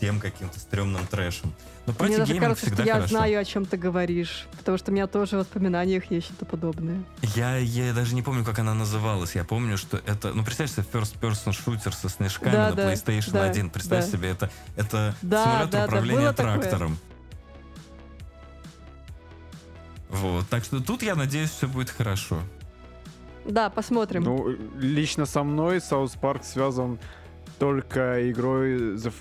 [0.00, 1.52] тем каким-то стрёмным трэшем.
[1.86, 3.08] Но Мне даже кажется, что я хорошо.
[3.08, 7.02] знаю, о чем ты говоришь, потому что у меня тоже в воспоминаниях есть что-то подобное.
[7.34, 9.34] Я, я даже не помню, как она называлась.
[9.34, 10.32] Я помню, что это...
[10.32, 13.70] Ну, представь себе first-person шутер со снежками Да, на да, PlayStation да, 1.
[13.70, 14.10] Представь да.
[14.10, 16.90] себе, это, это Да, симулятор да, да, управления было такое.
[20.10, 20.46] Вот.
[20.48, 22.40] Так что тут, я надеюсь, все будет хорошо.
[23.44, 24.22] Да, посмотрим.
[24.24, 26.98] Ну, лично со мной Саус Парк связан
[27.58, 29.12] только игрой The,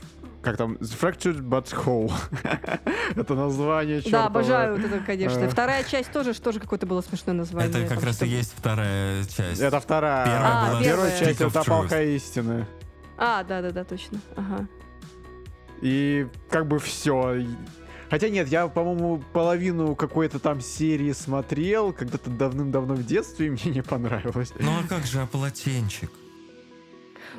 [0.41, 2.11] как там, The Fractured But Whole.
[3.16, 4.26] Это название да, чёртово.
[4.26, 5.40] обожаю вот это, конечно.
[5.40, 5.49] Э.
[5.49, 7.70] Вторая часть тоже, тоже какое-то было смешное название.
[7.70, 9.61] это как Там раз и что-то- есть вторая часть.
[9.61, 10.26] Это вторая.
[10.26, 11.10] Первая А, была первая.
[11.11, 12.68] Первая часть это палка истины.
[13.18, 14.20] А, да-да-да, точно.
[14.36, 14.68] Ага.
[15.82, 17.45] И как бы все.
[18.10, 23.65] Хотя нет, я, по-моему, половину какой-то там серии смотрел, когда-то давным-давно в детстве, и мне
[23.65, 24.52] не понравилось.
[24.60, 26.11] Ну а как же, а полотенчик?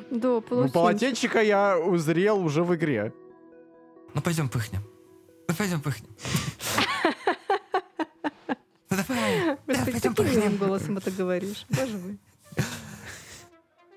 [0.09, 0.73] Да, Ну, полотенце.
[0.73, 3.13] полотенчика я узрел уже в игре.
[4.13, 4.81] Ну пойдем пыхнем.
[5.47, 6.09] Ну пойдем пыхнем.
[8.89, 9.55] Ну давай.
[9.85, 10.57] Пойдем пыхнем.
[10.57, 11.65] голосом это говоришь?
[11.69, 12.19] Боже мой.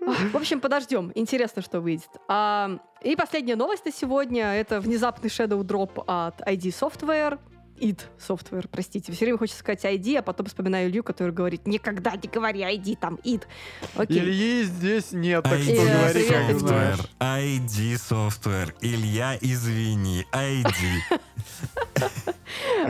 [0.33, 1.13] В общем, подождем.
[1.15, 2.11] Интересно, что выйдет.
[2.29, 4.55] А, и последняя новость на сегодня.
[4.55, 7.39] Это внезапный shadow drop от ID Software.
[7.85, 9.13] Id Software, простите.
[9.13, 12.97] Все время хочется сказать ID, а потом вспоминаю Илью, который говорит, никогда не говори ID,
[12.99, 13.43] там, id.
[13.95, 14.19] Окей.
[14.19, 16.99] Ильи здесь нет, так что ID Илья, говори, как знаешь.
[17.21, 18.75] ID Software.
[18.81, 20.27] Илья, извини.
[20.33, 21.21] ID.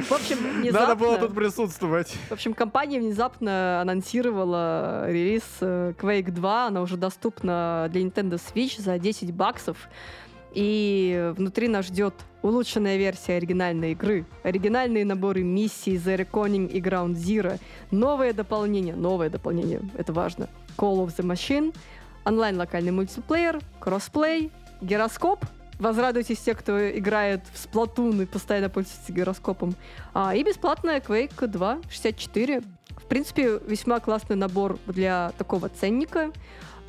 [0.01, 1.29] В общем, Надо было внезапно...
[1.29, 2.15] тут присутствовать.
[2.29, 6.67] В общем, компания внезапно анонсировала релиз э, Quake 2.
[6.67, 9.77] Она уже доступна для Nintendo Switch за 10 баксов.
[10.55, 17.15] И внутри нас ждет улучшенная версия оригинальной игры, оригинальные наборы миссий The Reckoning и Ground
[17.15, 17.59] Zero,
[17.91, 21.75] новое дополнение, новое дополнение, это важно, Call of the Machine,
[22.25, 25.45] онлайн-локальный мультиплеер, кроссплей, гироскоп,
[25.79, 29.75] возрадуйтесь те, кто играет в Splatoon и постоянно пользуется гироскопом,
[30.13, 32.63] а, и бесплатная Quake 2 64.
[32.91, 36.33] В принципе, весьма классный набор для такого ценника.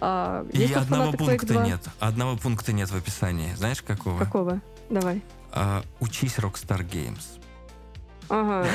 [0.07, 1.65] А, И есть тут одного пункта 2?
[1.65, 1.82] нет.
[1.99, 3.56] Одного пункта нет в описании.
[3.56, 4.19] Знаешь, какого?
[4.19, 4.61] Какого?
[4.91, 5.23] Давай.
[5.52, 7.23] А, учись Rockstar Games.
[8.30, 8.68] Ага.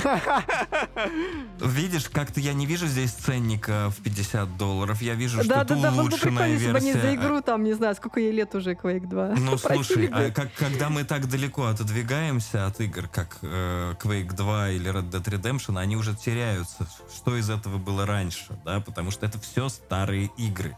[1.61, 5.03] Видишь, как-то я не вижу здесь ценника в 50 долларов.
[5.03, 7.09] Я вижу, что Да, это да, да, улучшенная прикольно, если бы они версия.
[7.09, 9.35] за игру, там, не знаю, сколько ей лет уже, Quake 2.
[9.39, 14.71] Ну, слушай, а как, когда мы так далеко отодвигаемся от игр, как э, Quake 2
[14.71, 16.89] или Red Dead Redemption, они уже теряются.
[17.15, 18.81] Что из этого было раньше, да?
[18.81, 20.77] Потому что это все старые игры.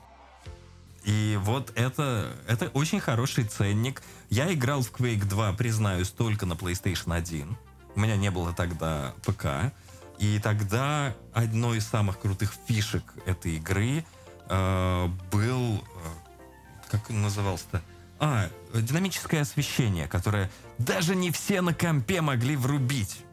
[1.04, 4.02] И вот это, это очень хороший ценник.
[4.30, 7.56] Я играл в Quake 2, признаюсь, только на PlayStation 1.
[7.94, 9.72] У меня не было тогда ПК.
[10.18, 14.04] И тогда одной из самых крутых фишек этой игры
[14.48, 15.76] э, был...
[15.76, 17.82] э, как он назывался-то?
[18.20, 20.48] А, динамическое освещение, которое
[20.78, 23.24] даже не все на компе могли врубить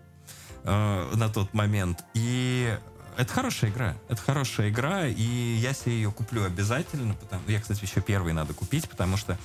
[0.63, 2.03] э, на тот момент.
[2.15, 2.75] И
[3.19, 3.97] это хорошая игра.
[4.07, 5.21] Это хорошая игра, и
[5.57, 7.15] я себе ее куплю обязательно.
[7.15, 7.43] Потому...
[7.47, 9.37] Я, кстати, еще первый надо купить, потому что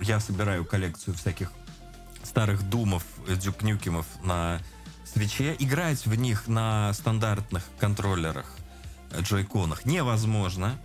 [0.00, 1.52] я собираю коллекцию всяких
[2.24, 4.60] старых думов, дюкнюкимов на
[5.04, 5.54] свече.
[5.60, 8.56] Играть в них на стандартных контроллерах,
[9.12, 10.76] э, джойконах невозможно.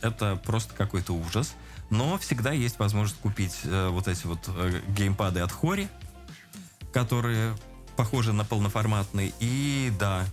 [0.00, 1.54] Это просто какой-то ужас.
[1.90, 5.88] Но всегда есть возможность купить э, вот эти вот э, геймпады от Хори,
[6.92, 7.56] которые
[7.96, 9.32] похожи на полноформатные.
[9.40, 10.24] И да,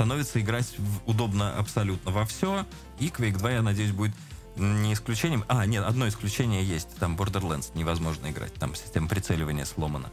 [0.00, 2.64] становится играть в- удобно абсолютно во все.
[3.00, 4.12] И Quake 2, я надеюсь, будет
[4.56, 5.44] не исключением.
[5.46, 6.88] А, нет, одно исключение есть.
[6.98, 8.54] Там Borderlands невозможно играть.
[8.54, 10.08] Там система прицеливания сломана.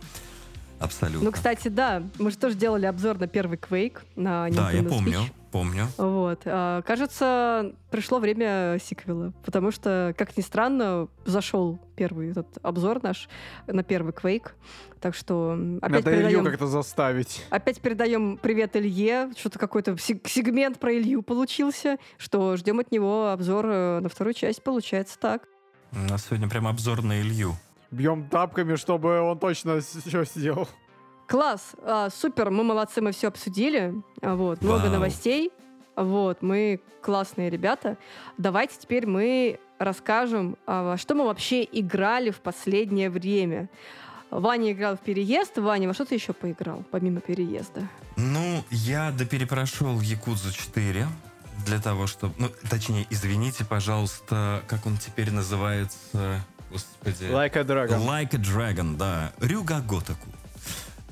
[0.80, 1.24] Абсолютно.
[1.24, 4.82] Ну, кстати, да, мы же тоже делали обзор на первый Quake на Nintendo да, я
[4.82, 5.32] Switch.
[5.58, 5.88] Помню.
[5.98, 6.42] Вот.
[6.46, 13.28] а, Кажется, пришло время сиквела, потому что, как ни странно, зашел первый этот обзор наш
[13.66, 14.52] на первый Quake.
[15.00, 17.46] Так что опять Надо Илью передаем, как-то заставить.
[17.50, 19.32] опять передаем привет Илье.
[19.38, 24.34] Что-то какой-то сег- сегмент про Илью получился, что ждем от него обзор э, на вторую
[24.34, 24.64] часть.
[24.64, 25.44] Получается так.
[25.92, 27.56] У нас сегодня прям обзор на Илью.
[27.92, 30.68] Бьем тапками, чтобы он точно все сделал.
[31.28, 33.94] Класс, а, супер, мы молодцы, мы все обсудили.
[34.22, 34.92] А, Вот, много Вау.
[34.94, 35.52] новостей.
[35.96, 37.98] Вот, мы классные ребята.
[38.38, 43.70] Давайте теперь мы расскажем, а, что мы вообще играли в последнее время.
[44.30, 45.58] Ваня играл в переезд.
[45.58, 47.88] Ваня, во что ты еще поиграл, помимо переезда?
[48.16, 51.08] Ну, я доперепрошел Якудзу 4
[51.66, 52.34] для того, чтобы...
[52.38, 56.42] Ну, точнее, извините, пожалуйста, как он теперь называется?
[56.70, 57.24] Господи.
[57.24, 58.06] Like a Dragon.
[58.06, 59.32] Like a Dragon, да.
[59.40, 60.28] Рюга Готаку.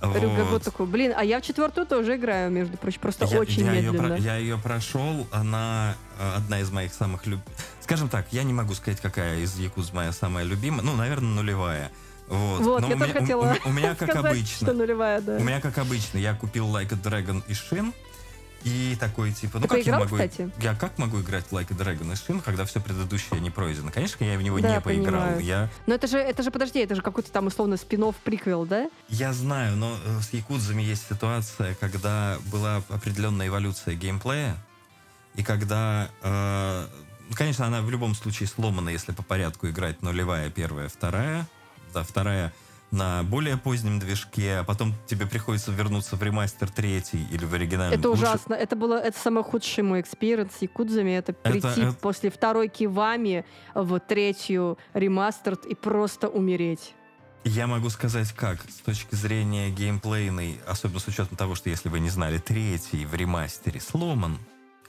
[0.02, 0.50] Вот.
[0.52, 0.86] Готаку.
[0.86, 4.10] Блин, а я в четвертую тоже играю, между прочим, просто Я- очень я медленно.
[4.10, 7.40] про- я ее прошел, она э, одна из моих самых люб...
[7.82, 10.82] Скажем так, я не могу сказать, какая из Якудз моя самая любимая.
[10.82, 11.92] Ну, наверное, нулевая.
[12.28, 14.32] Вот, Вот, Но я у тоже меня, у- хотела у, меня- у меня как сказать,
[14.32, 14.68] обычно.
[14.68, 15.38] что нулевая, да.
[15.38, 17.94] У меня как обычно, я купил Like a Dragon и Shin,
[18.66, 20.16] и такой типа, ну Ты как я поиграл, могу...
[20.16, 20.50] кстати?
[20.60, 23.92] Я как могу играть в Like a Dragon и Shin, когда все предыдущее не пройдено?
[23.92, 25.22] Конечно, я в него Да, не поиграл.
[25.22, 25.40] понимаю.
[25.40, 28.90] Я, Но это же, это же, подожди, это же какой-то там условно спин приквел, да?
[29.08, 34.58] я знаю, но э, с Якудзами есть ситуация, когда была определенная эволюция геймплея,
[35.36, 36.10] и когда...
[36.24, 36.88] э,
[37.30, 41.48] ну, конечно, она в любом случае сломана, если по порядку играть нулевая, первая, вторая.
[41.94, 42.52] Да, вторая
[42.92, 47.98] на более позднем движке, а потом тебе приходится вернуться в ремастер третий или в оригинальный.
[47.98, 48.54] Это Лучше- ужасно.
[48.54, 51.12] Это было это самый худший мой experience с якудзами.
[51.12, 56.94] Это прийти это- после второй Kiwami в третью Remastered и просто умереть.
[57.44, 62.00] Я могу сказать как, с точки зрения геймплейной, особенно с учетом того, что, если вы
[62.00, 64.40] не знали, третий в ремастере сломан.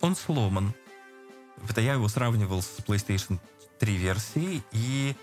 [0.01, 0.73] Он сломан.
[1.69, 3.39] Это я его сравнивал с PlayStation
[3.79, 5.15] 3 версией, и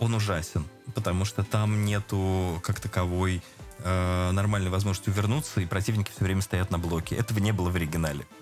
[0.00, 3.42] он ужасен, потому что там нету как таковой
[3.78, 7.16] э, нормальной возможности вернуться, и противники все время стоят на блоке.
[7.16, 8.26] Этого не было в оригинале.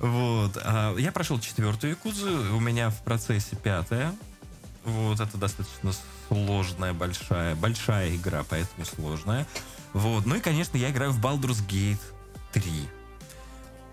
[0.00, 0.58] Вот.
[0.62, 4.14] А Я прошел четвертую Якудзу, у меня в процессе пятая.
[4.84, 5.92] Вот, это достаточно
[6.28, 9.46] сложная, большая, большая игра, поэтому сложная.
[9.92, 10.26] Вот.
[10.26, 12.00] Ну и, конечно, я играю в Baldur's Gate
[12.52, 12.88] 3.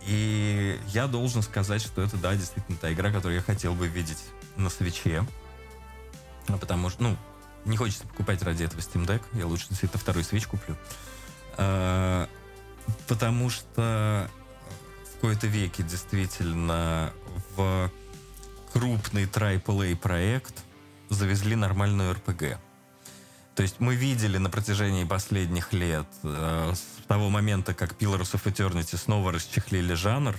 [0.07, 4.23] И я должен сказать, что это, да, действительно та игра, которую я хотел бы видеть
[4.55, 5.25] на свече.
[6.47, 7.17] Ну, Потому что, ну,
[7.65, 9.21] Не хочется покупать ради этого Steam Deck.
[9.33, 10.75] Я лучше действительно второй свеч куплю.
[11.57, 12.27] А,
[13.07, 14.29] потому что
[15.05, 17.11] в какой-то веке действительно
[17.55, 17.91] в
[18.71, 20.63] крупный AAA проект
[21.09, 22.57] завезли нормальную RPG.
[23.55, 28.43] То есть мы видели на протяжении последних лет, э, с того момента, как Pillars of
[28.45, 30.37] Eternity снова расчехлили жанр,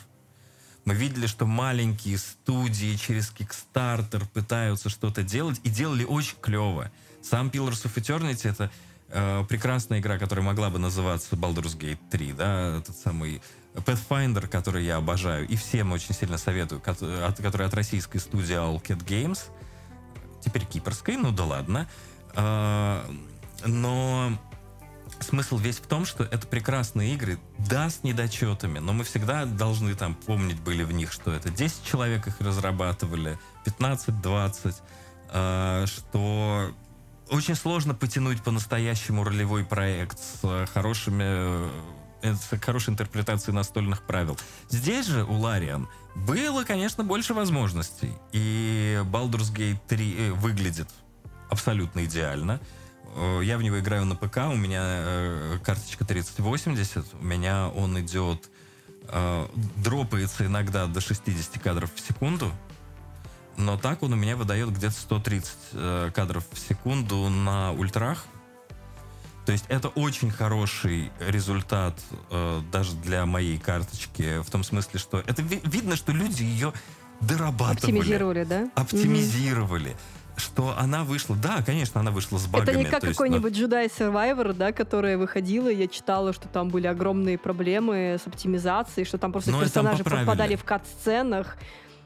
[0.85, 6.90] мы видели, что маленькие студии через Kickstarter пытаются что-то делать и делали очень клево.
[7.23, 8.70] Сам Pillars of Eternity— это
[9.09, 13.43] э, прекрасная игра, которая могла бы называться Baldur's Gate 3, да, этот самый
[13.74, 19.05] Pathfinder, который я обожаю, и всем очень сильно советую, который от российской студии All Cat
[19.05, 19.40] Games,
[20.40, 21.89] теперь кипрской, ну да ладно.
[22.35, 23.02] Э,
[23.66, 24.39] но
[25.25, 29.95] смысл весь в том, что это прекрасные игры, да, с недочетами, но мы всегда должны
[29.95, 34.75] там помнить были в них, что это 10 человек их разрабатывали, 15-20,
[35.33, 36.73] э, что
[37.29, 41.71] очень сложно потянуть по-настоящему ролевой проект с хорошими э,
[42.23, 44.39] с хорошей интерпретацией настольных правил.
[44.69, 48.13] Здесь же у Лариан было, конечно, больше возможностей.
[48.33, 50.89] И Baldur's Gate 3 э, выглядит
[51.49, 52.61] абсолютно идеально.
[53.15, 57.99] Э, я в него играю на ПК, у меня э, карточка 3080, у меня он
[58.01, 58.51] идет,
[59.09, 59.47] э,
[59.77, 62.51] дропается иногда до 60 кадров в секунду,
[63.57, 68.24] но так он у меня выдает где-то 130 э, кадров в секунду на ультрах.
[69.47, 71.99] То есть это очень хороший результат
[72.31, 76.73] э, даже для моей карточки, в том смысле, что это ви- видно, что люди ее
[77.20, 77.99] дорабатывали.
[77.99, 78.70] Оптимизировали, да?
[78.77, 79.91] Оптимизировали.
[79.91, 81.37] Mm-hmm что она вышла.
[81.37, 82.71] Да, конечно, она вышла с багами.
[82.71, 86.87] Это не как какой-нибудь есть, Jedi Survivor, да, которая выходила, я читала, что там были
[86.87, 91.57] огромные проблемы с оптимизацией, что там просто персонажи попадали в кат-сценах.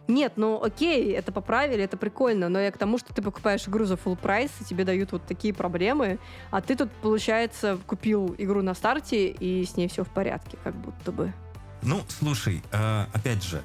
[0.07, 3.87] Нет, ну окей, это поправили, это прикольно, но я к тому, что ты покупаешь игру
[3.87, 6.19] за full прайс, и тебе дают вот такие проблемы,
[6.51, 10.75] а ты тут, получается, купил игру на старте, и с ней все в порядке, как
[10.75, 11.33] будто бы.
[11.81, 13.63] Ну, слушай, э, опять же,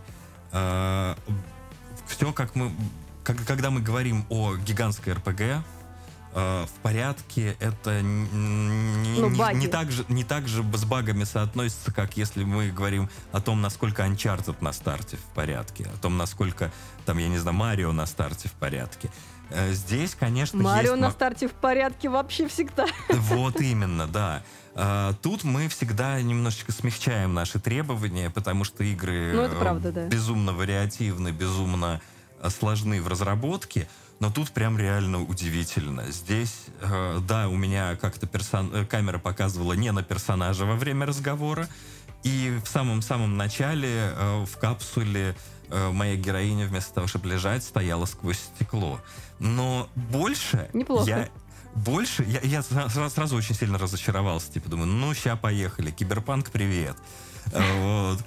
[0.54, 1.16] э,
[2.08, 2.72] все как мы
[3.34, 5.62] когда мы говорим о гигантской РПГ, э,
[6.34, 11.92] в порядке это не, ну, не, не, так же, не так же с багами соотносится,
[11.92, 16.72] как если мы говорим о том, насколько Uncharted на старте в порядке, о том, насколько,
[17.06, 19.10] там, я не знаю, Марио на старте в порядке.
[19.50, 21.02] Э, здесь, конечно, Марио есть...
[21.02, 22.86] на старте в порядке вообще всегда.
[23.10, 24.44] Вот именно, да.
[24.76, 30.08] А, тут мы всегда немножечко смягчаем наши требования, потому что игры ну, правда, да.
[30.08, 32.02] безумно вариативны, безумно
[32.50, 33.88] сложны в разработке,
[34.20, 36.12] но тут прям реально удивительно.
[36.12, 38.72] Здесь, э, да, у меня как-то персон...
[38.74, 41.68] Э, камера показывала не на персонажа во время разговора,
[42.24, 45.36] и в самом-самом начале э, в капсуле
[45.70, 49.00] э, моя героиня вместо того, чтобы лежать, стояла сквозь стекло.
[49.40, 51.10] Но больше Неплохо.
[51.10, 51.30] я
[51.76, 54.52] больше я, я сразу, сразу очень сильно разочаровался.
[54.52, 56.98] Типа думаю, ну ща поехали, киберпанк, привет.
[57.54, 58.20] Э, вот.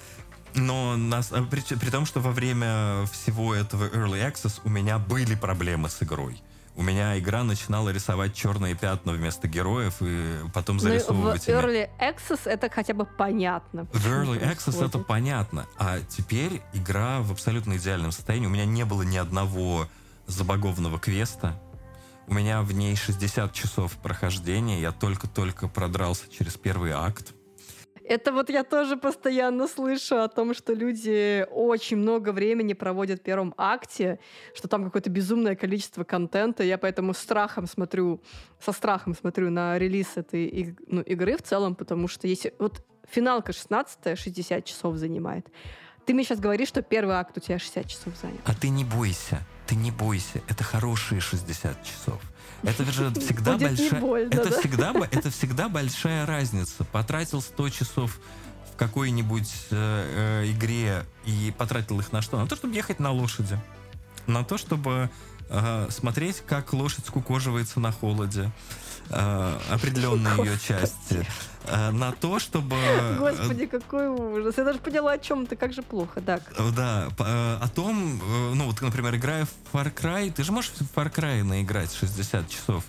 [0.55, 4.99] Но нас, а, при, при том, что во время всего этого Early Access у меня
[4.99, 6.41] были проблемы с игрой.
[6.75, 11.47] У меня игра начинала рисовать черные пятна вместо героев и потом ну, зарисовывать.
[11.47, 13.85] Ну, в Early Access это хотя бы понятно.
[13.93, 15.67] В Early Access это понятно.
[15.77, 18.47] А теперь игра в абсолютно идеальном состоянии.
[18.47, 19.87] У меня не было ни одного
[20.25, 21.59] забагованного квеста.
[22.25, 24.81] У меня в ней 60 часов прохождения.
[24.81, 27.33] Я только-только продрался через первый акт.
[28.05, 33.23] Это вот я тоже постоянно слышу о том, что люди очень много времени проводят в
[33.23, 34.19] первом акте,
[34.53, 36.63] что там какое-то безумное количество контента.
[36.63, 38.21] Я поэтому страхом смотрю,
[38.59, 42.53] со страхом смотрю на релиз этой ну, игры в целом, потому что если...
[42.59, 45.47] Вот финалка 16 60 часов занимает.
[46.05, 48.41] Ты мне сейчас говоришь, что первый акт у тебя 60 часов занят.
[48.45, 50.41] А ты не бойся, ты не бойся.
[50.49, 52.21] Это хорошие 60 часов.
[52.63, 54.27] Это же всегда большая...
[54.27, 54.59] Это, да?
[54.59, 56.83] всегда, это всегда большая разница.
[56.85, 58.19] Потратил 100 часов
[58.71, 62.39] в какой-нибудь э, э, игре и потратил их на что?
[62.39, 63.59] На то, чтобы ехать на лошади.
[64.25, 65.09] На то, чтобы
[65.49, 68.51] э, смотреть, как лошадь скукоживается на холоде.
[69.09, 71.25] Э, определенные ее части.
[71.65, 72.75] Э, на то, чтобы...
[72.75, 74.55] Э, Господи, какой ужас.
[74.57, 76.41] Я даже поняла, о чем ты, как же плохо, так.
[76.75, 78.19] Да, о том,
[78.55, 82.49] ну вот, например, играя в Far Cry, ты же можешь в Far Cry наиграть 60
[82.49, 82.85] часов,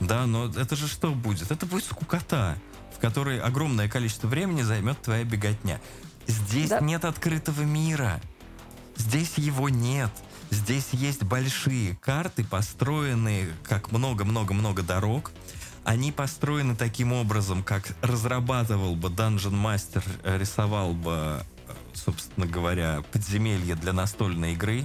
[0.00, 1.50] да, но это же что будет?
[1.50, 2.56] Это будет скукота,
[2.94, 5.80] в которой огромное количество времени займет твоя беготня.
[6.26, 6.80] Здесь да.
[6.80, 8.20] нет открытого мира.
[8.96, 10.10] Здесь его нет.
[10.52, 15.32] Здесь есть большие карты, построенные как много-много-много дорог,
[15.82, 23.02] они построены таким образом, как разрабатывал бы Dungeon Master, э, рисовал бы, э, собственно говоря,
[23.12, 24.84] подземелье для настольной игры.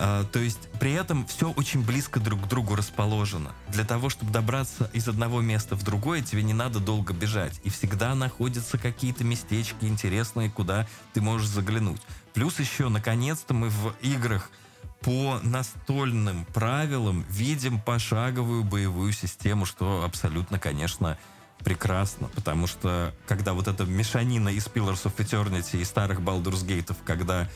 [0.00, 3.50] А, то есть при этом все очень близко друг к другу расположено.
[3.70, 7.60] Для того, чтобы добраться из одного места в другое, тебе не надо долго бежать.
[7.64, 12.00] И всегда находятся какие-то местечки интересные, куда ты можешь заглянуть.
[12.38, 14.52] Плюс еще, наконец-то, мы в играх
[15.00, 21.18] по настольным правилам видим пошаговую боевую систему, что абсолютно, конечно,
[21.64, 26.94] прекрасно, потому что когда вот эта мешанина из Pillars of Eternity и старых Baldur's Gate,
[27.04, 27.48] когда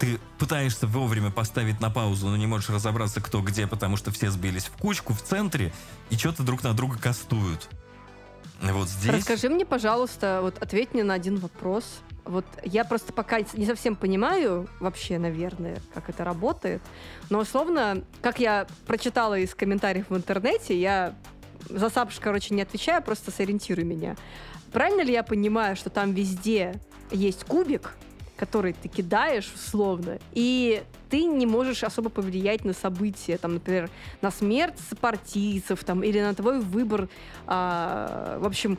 [0.00, 4.32] ты пытаешься вовремя поставить на паузу, но не можешь разобраться, кто где, потому что все
[4.32, 5.72] сбились в кучку в центре
[6.10, 7.68] и что-то друг на друга кастуют.
[8.60, 9.14] Вот здесь...
[9.14, 12.00] Расскажи мне, пожалуйста, вот ответь мне на один вопрос.
[12.26, 16.82] Вот я просто пока не совсем понимаю вообще, наверное, как это работает.
[17.30, 21.14] Но условно, как я прочитала из комментариев в интернете, я
[21.68, 24.16] за Сапш, короче, не отвечаю, просто сориентируй меня.
[24.72, 26.74] Правильно ли я понимаю, что там везде
[27.10, 27.94] есть кубик,
[28.36, 33.88] который ты кидаешь условно, и ты не можешь особо повлиять на события, там, например,
[34.20, 37.08] на смерть сопартийцев, там, или на твой выбор,
[37.46, 38.78] а, в общем,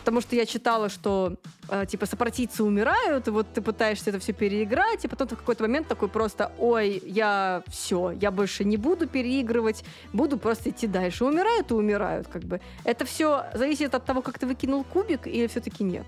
[0.00, 1.36] потому что я читала, что
[1.68, 5.62] э, типа сопартийцы умирают, и вот ты пытаешься это все переиграть, и потом в какой-то
[5.62, 11.24] момент такой просто, ой, я все, я больше не буду переигрывать, буду просто идти дальше.
[11.24, 12.60] Умирают и умирают, как бы.
[12.84, 16.06] Это все зависит от того, как ты выкинул кубик, или все-таки нет?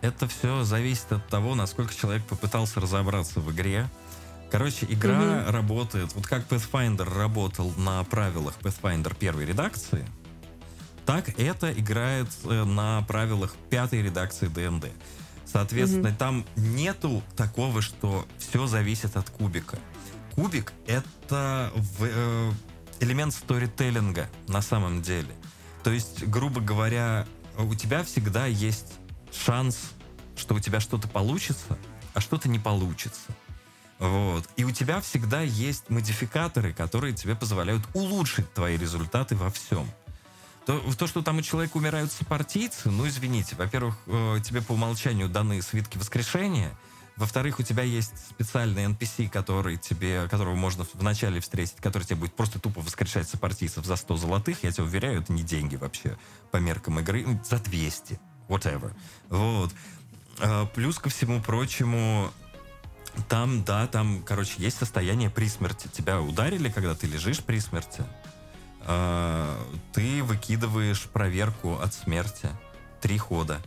[0.00, 3.86] Это все зависит от того, насколько человек попытался разобраться в игре.
[4.50, 5.50] Короче, игра mm-hmm.
[5.50, 10.06] работает, вот как Pathfinder работал на правилах Pathfinder первой редакции,
[11.08, 14.88] так это играет э, на правилах пятой редакции ДНД.
[15.46, 16.16] Соответственно, mm-hmm.
[16.18, 19.78] там нету такого, что все зависит от кубика.
[20.34, 22.52] Кубик— это э,
[23.00, 25.34] элемент сторителлинга на самом деле.
[25.82, 27.26] То есть, грубо говоря,
[27.56, 28.92] у тебя всегда есть
[29.32, 29.92] шанс,
[30.36, 31.78] что у тебя что-то получится,
[32.12, 33.34] а что-то не получится.
[33.98, 34.46] Вот.
[34.56, 39.88] И у тебя всегда есть модификаторы, которые тебе позволяют улучшить твои результаты во всем.
[40.68, 45.26] То, то, что там у человека умирают сопартийцы, ну, извините, во-первых, э, тебе по умолчанию
[45.30, 46.76] даны свитки воскрешения,
[47.16, 52.34] во-вторых, у тебя есть специальный NPC, который тебе, которого можно вначале встретить, который тебе будет
[52.34, 54.62] просто тупо воскрешать сопартийцев за 100 золотых.
[54.62, 56.18] Я тебе уверяю, это не деньги вообще
[56.50, 57.24] по меркам игры.
[57.26, 58.20] Ну, за 200
[58.50, 58.94] whatever.
[59.30, 59.72] Вот.
[60.38, 62.30] А, плюс ко всему прочему,
[63.30, 65.88] там, да, там, короче, есть состояние при смерти.
[65.88, 68.04] Тебя ударили, когда ты лежишь при смерти.
[68.90, 69.62] А,
[69.92, 72.48] ты выкидываешь проверку от смерти.
[73.02, 73.60] Три хода.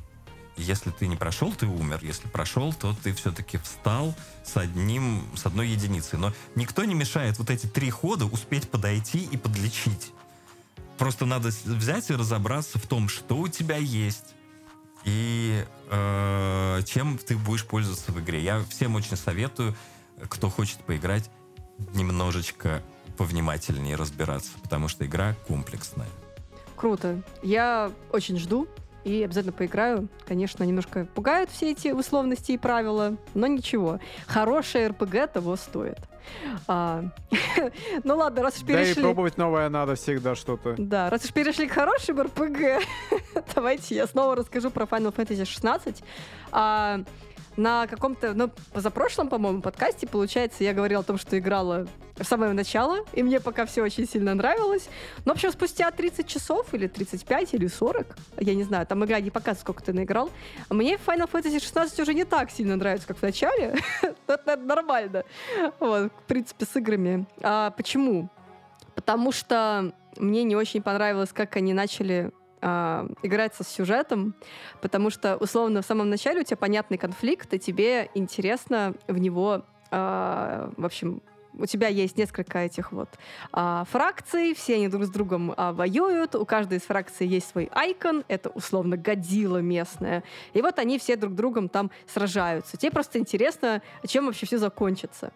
[0.58, 2.00] Если ты не прошел, ты умер.
[2.02, 6.18] Если прошел, то ты все-таки встал с одним, с одной единицей.
[6.18, 10.12] Но никто не мешает вот эти три хода успеть подойти и подлечить.
[10.98, 14.36] Просто надо взять и разобраться в том, что у тебя есть,
[15.04, 18.44] и э, чем ты будешь пользоваться в игре.
[18.44, 19.76] Я всем очень советую,
[20.30, 21.30] кто хочет поиграть,
[21.94, 22.84] немножечко
[23.22, 26.08] повнимательнее разбираться, потому что игра комплексная.
[26.76, 27.22] Круто.
[27.44, 28.68] Я очень жду
[29.04, 30.08] и обязательно поиграю.
[30.26, 34.00] Конечно, немножко пугают все эти условности и правила, но ничего.
[34.26, 36.00] Хорошая РПГ того стоит.
[36.68, 37.04] А,
[38.04, 38.96] ну ладно, раз уж перешли...
[38.96, 40.74] Да и пробовать новое надо всегда что-то.
[40.80, 42.84] Да, раз уж перешли к хорошим РПГ,
[43.54, 46.04] давайте я снова расскажу про Final Fantasy 16.
[46.52, 47.02] А,
[47.58, 52.54] на каком-то, ну, позапрошлом, по-моему, подкасте, получается, я говорила о том, что играла в самое
[52.54, 54.90] начало, и мне пока все очень сильно нравилось.
[55.26, 59.20] Но, в общем, спустя 30 часов, или 35, или 40, я не знаю, там игра
[59.20, 60.30] не показывает, сколько ты наиграл,
[60.70, 63.76] мне Final Fantasy 16 уже не так сильно нравится, как в начале.
[64.28, 65.24] Это нормально.
[65.80, 67.26] Вот, в принципе, с играми.
[67.42, 68.30] А почему?
[68.96, 74.36] Потому что мне не очень понравилось, как они начали э, играть сюжетом,
[74.82, 79.64] потому что, условно, в самом начале у тебя понятный конфликт, и тебе интересно в него,
[79.92, 81.22] э, в общем,
[81.58, 83.10] у тебя есть несколько этих вот
[83.52, 87.70] а, фракций, все они друг с другом а, воюют, у каждой из фракций есть свой
[87.72, 90.24] айкон, это условно годила местная,
[90.54, 92.78] и вот они все друг другом там сражаются.
[92.78, 95.32] Тебе просто интересно, чем вообще все закончится.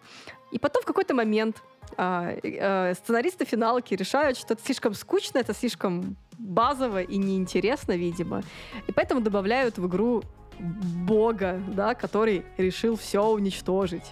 [0.52, 1.62] И потом в какой-то момент
[1.96, 8.42] а, а, сценаристы финалки решают, что это слишком скучно, это слишком базово и неинтересно, видимо.
[8.86, 10.22] И поэтому добавляют в игру
[10.58, 14.04] бога, да, который решил все уничтожить.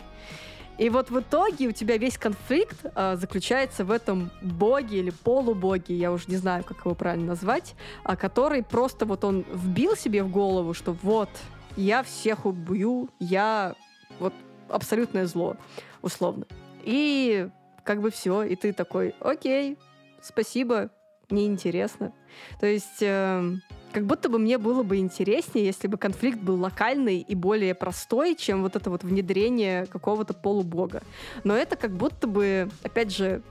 [0.77, 5.95] И вот в итоге у тебя весь конфликт а, заключается в этом боге или полубоге,
[5.95, 10.25] я уже не знаю, как его правильно назвать, а, который просто вот он вбил себе
[10.25, 11.29] в голову, что вот,
[11.77, 13.75] я всех убью, я
[14.19, 14.35] вот
[14.69, 15.57] абсолютное зло,
[16.03, 16.47] условно.
[16.83, 17.49] И
[17.85, 19.79] как бы все, и ты такой, окей,
[20.21, 20.91] спасибо,
[21.31, 22.13] неинтересно.
[22.61, 23.57] То есть э,
[23.93, 28.35] как будто бы мне было бы интереснее, если бы конфликт был локальный и более простой,
[28.35, 31.03] чем вот это вот внедрение какого-то полубога.
[31.45, 33.43] Но это как будто бы, опять же,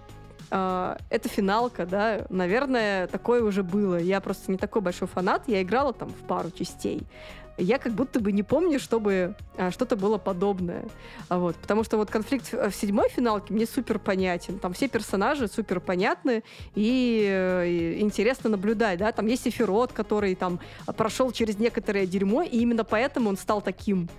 [0.50, 3.98] Uh, это финалка, да, наверное, такое уже было.
[3.98, 7.08] Я просто не такой большой фанат, я играла там в пару частей
[7.58, 10.86] я как будто бы не помню, чтобы а, что-то было подобное.
[11.30, 14.58] А, вот, потому что вот конфликт в седьмой финалке мне супер понятен.
[14.60, 16.44] Там все персонажи супер понятны
[16.76, 19.00] и, и интересно наблюдать.
[19.00, 19.12] Да?
[19.12, 20.60] Там есть Эфирот, который там
[20.98, 24.10] прошел через некоторое дерьмо, и именно поэтому он стал таким.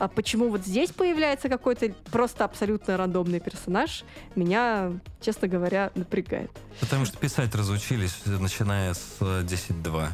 [0.00, 4.04] А почему вот здесь появляется какой-то просто абсолютно рандомный персонаж,
[4.34, 6.50] меня, честно говоря, напрягает.
[6.80, 10.08] Потому что писать разучились, начиная с 10.2.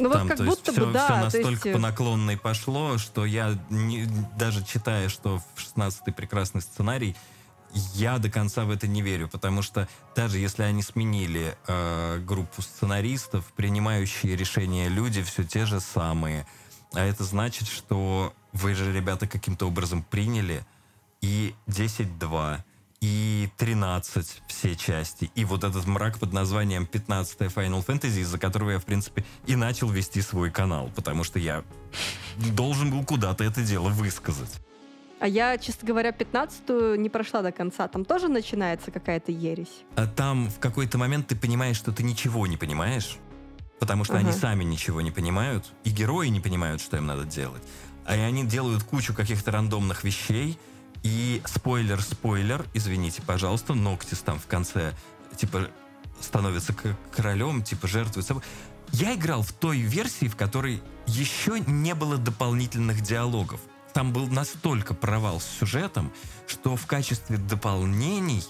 [0.00, 1.06] Ну Там, вот как будто все, бы, да.
[1.06, 1.72] Все настолько есть...
[1.72, 7.14] по наклонной пошло, что я, не, даже читая, что в 16-й прекрасный сценарий,
[7.94, 9.86] я до конца в это не верю, потому что
[10.16, 16.44] даже если они сменили э, группу сценаристов, принимающие решения люди все те же самые.
[16.92, 20.64] А это значит, что вы же, ребята, каким-то образом приняли
[21.20, 22.58] и 10-2,
[23.00, 28.70] и 13 все части, и вот этот мрак под названием 15 Final Fantasy, из-за которого
[28.70, 31.64] я, в принципе, и начал вести свой канал, потому что я
[32.54, 34.60] должен был куда-то это дело высказать.
[35.18, 37.86] А я, честно говоря, 15-ю не прошла до конца.
[37.86, 39.84] Там тоже начинается какая-то ересь.
[39.94, 43.18] А там в какой-то момент ты понимаешь, что ты ничего не понимаешь,
[43.78, 44.26] потому что ага.
[44.26, 47.62] они сами ничего не понимают, и герои не понимают, что им надо делать.
[48.04, 50.58] А и они делают кучу каких-то рандомных вещей,
[51.02, 54.92] и спойлер-спойлер, извините, пожалуйста, Ноктис там в конце,
[55.36, 55.68] типа,
[56.20, 56.74] становится
[57.10, 58.42] королем, типа, жертвует собой.
[58.92, 63.60] Я играл в той версии, в которой еще не было дополнительных диалогов.
[63.92, 66.12] Там был настолько провал с сюжетом,
[66.46, 68.44] что в качестве дополнений,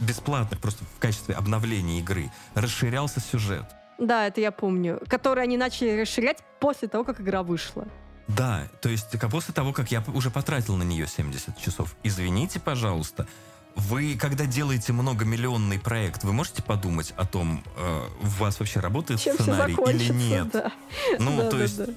[0.00, 3.64] бесплатных, просто в качестве обновления игры, расширялся сюжет.
[3.98, 5.00] Да, это я помню.
[5.08, 7.86] Который они начали расширять после того, как игра вышла.
[8.28, 13.26] Да, то есть после того, как я уже потратил на нее 70 часов, извините, пожалуйста,
[13.74, 19.20] вы, когда делаете многомиллионный проект, вы можете подумать о том, э, у вас вообще работает
[19.20, 20.50] Чем сценарий или нет?
[20.52, 20.72] Да.
[21.18, 21.92] Ну, да, то да, есть, да.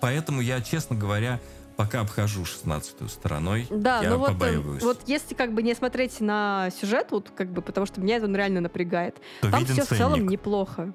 [0.00, 1.40] поэтому я, честно говоря,
[1.76, 4.82] пока обхожу 16-ю стороной, да, я ну побаиваюсь.
[4.82, 8.16] Вот, вот если как бы не смотреть на сюжет, вот как бы, потому что меня
[8.16, 9.94] это реально напрягает, то там виден все ценник.
[9.94, 10.92] в целом неплохо.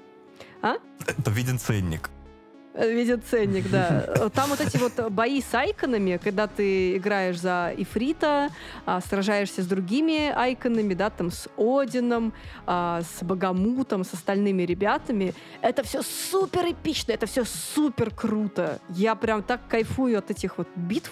[0.61, 0.75] А?
[1.23, 2.09] То виден ценник.
[2.77, 4.01] Видит ценник, да.
[4.35, 8.49] Там вот эти вот бои с айконами, когда ты играешь за Ифрита,
[8.85, 12.33] а, сражаешься с другими айконами, да, там с Одином,
[12.65, 15.33] а, с Богомутом, с остальными ребятами.
[15.61, 18.79] Это все супер эпично, это все супер круто.
[18.89, 21.11] Я прям так кайфую от этих вот битв.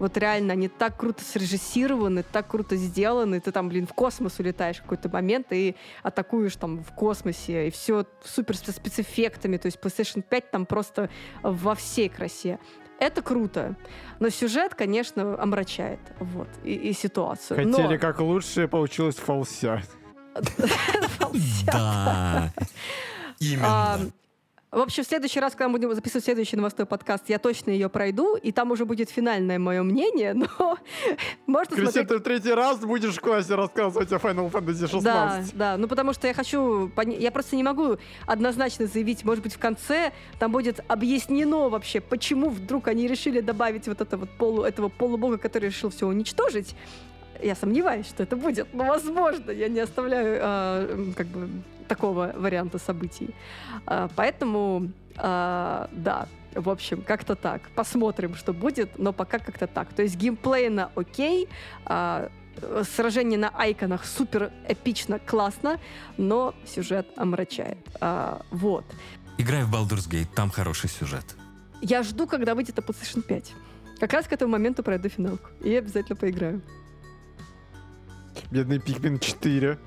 [0.00, 3.38] Вот реально, они так круто срежиссированы, так круто сделаны.
[3.38, 7.68] Ты там, блин, в космос улетаешь в какой-то момент и атакуешь там в космосе.
[7.68, 9.58] И все супер со спецэффектами.
[9.58, 11.10] То есть PlayStation 5 там просто
[11.42, 12.58] во всей красе.
[12.98, 13.76] Это круто.
[14.18, 16.00] Но сюжет, конечно, омрачает.
[16.18, 16.48] Вот.
[16.64, 17.56] И, и ситуацию.
[17.56, 17.98] Хотели Но...
[17.98, 19.88] как лучше, получилось фалсят.
[21.66, 22.52] Да.
[23.38, 24.10] Именно.
[24.72, 27.88] В общем, в следующий раз, когда мы будем записывать следующий новостной подкаст, я точно ее
[27.88, 30.78] пройду, и там уже будет финальное мое мнение, но
[31.46, 32.08] можно Кристин, смотреть...
[32.08, 35.02] ты в третий раз будешь в классе рассказывать о Final Fantasy 16.
[35.02, 36.88] Да, да, ну потому что я хочу...
[37.04, 42.50] Я просто не могу однозначно заявить, может быть, в конце там будет объяснено вообще, почему
[42.50, 44.62] вдруг они решили добавить вот это вот полу...
[44.62, 46.76] этого полубога, который решил все уничтожить,
[47.42, 51.48] я сомневаюсь, что это будет, но возможно, я не оставляю э, как бы
[51.90, 53.34] такого варианта событий.
[53.86, 57.60] Э, поэтому, э, да, в общем, как-то так.
[57.74, 59.92] Посмотрим, что будет, но пока как-то так.
[59.92, 61.48] То есть геймплейно окей,
[61.86, 62.28] э,
[62.96, 65.78] сражение на айконах супер эпично, классно,
[66.18, 67.78] но сюжет омрачает.
[68.00, 68.84] А, вот.
[69.38, 71.24] Играй в Baldur's Gate, там хороший сюжет.
[71.82, 73.52] Я жду, когда выйдет на PlayStation 5.
[74.00, 75.48] Как раз к этому моменту пройду финалку.
[75.64, 76.60] И обязательно поиграю.
[78.50, 79.78] Бедный Pikmin 4.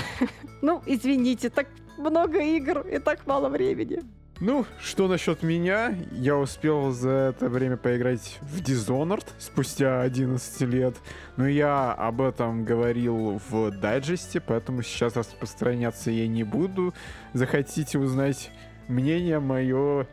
[0.62, 1.66] Ну, извините, так
[1.98, 4.00] много игр и так мало времени.
[4.38, 5.94] Ну, что насчет меня?
[6.12, 10.94] Я успел за это время поиграть в Dishonored спустя 11 лет.
[11.36, 16.92] Но я об этом говорил в дайджесте, поэтому сейчас распространяться я не буду.
[17.32, 18.50] Захотите узнать
[18.88, 20.06] мнение мое,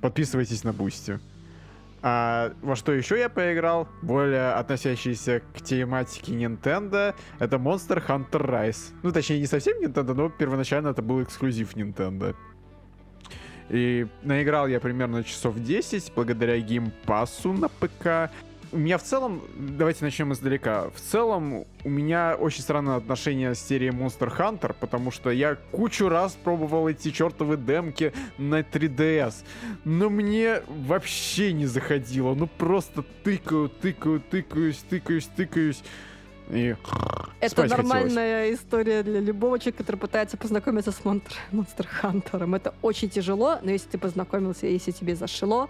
[0.00, 1.20] подписывайтесь на Boosty.
[2.00, 8.92] А во что еще я поиграл, более относящийся к тематике Nintendo, это Monster Hunter Rise.
[9.02, 12.36] Ну, точнее, не совсем Nintendo, но первоначально это был эксклюзив Nintendo.
[13.68, 18.30] И наиграл я примерно часов 10 благодаря геймпассу на ПК.
[18.72, 20.90] У меня в целом, давайте начнем издалека.
[20.90, 26.08] В целом, у меня очень странное отношение с серией Monster Hunter, потому что я кучу
[26.08, 29.34] раз пробовал эти чертовы демки на 3DS,
[29.84, 32.34] но мне вообще не заходило.
[32.34, 35.82] Ну просто тыкаю, тыкаю, тыкаюсь, тыкаюсь, тыкаюсь.
[36.50, 36.74] И
[37.40, 38.60] Это нормальная хотелось.
[38.60, 42.54] история для любого человека, который пытается познакомиться с Монстр, Монстр Хантером.
[42.54, 45.68] Это очень тяжело, но если ты познакомился, если тебе зашло,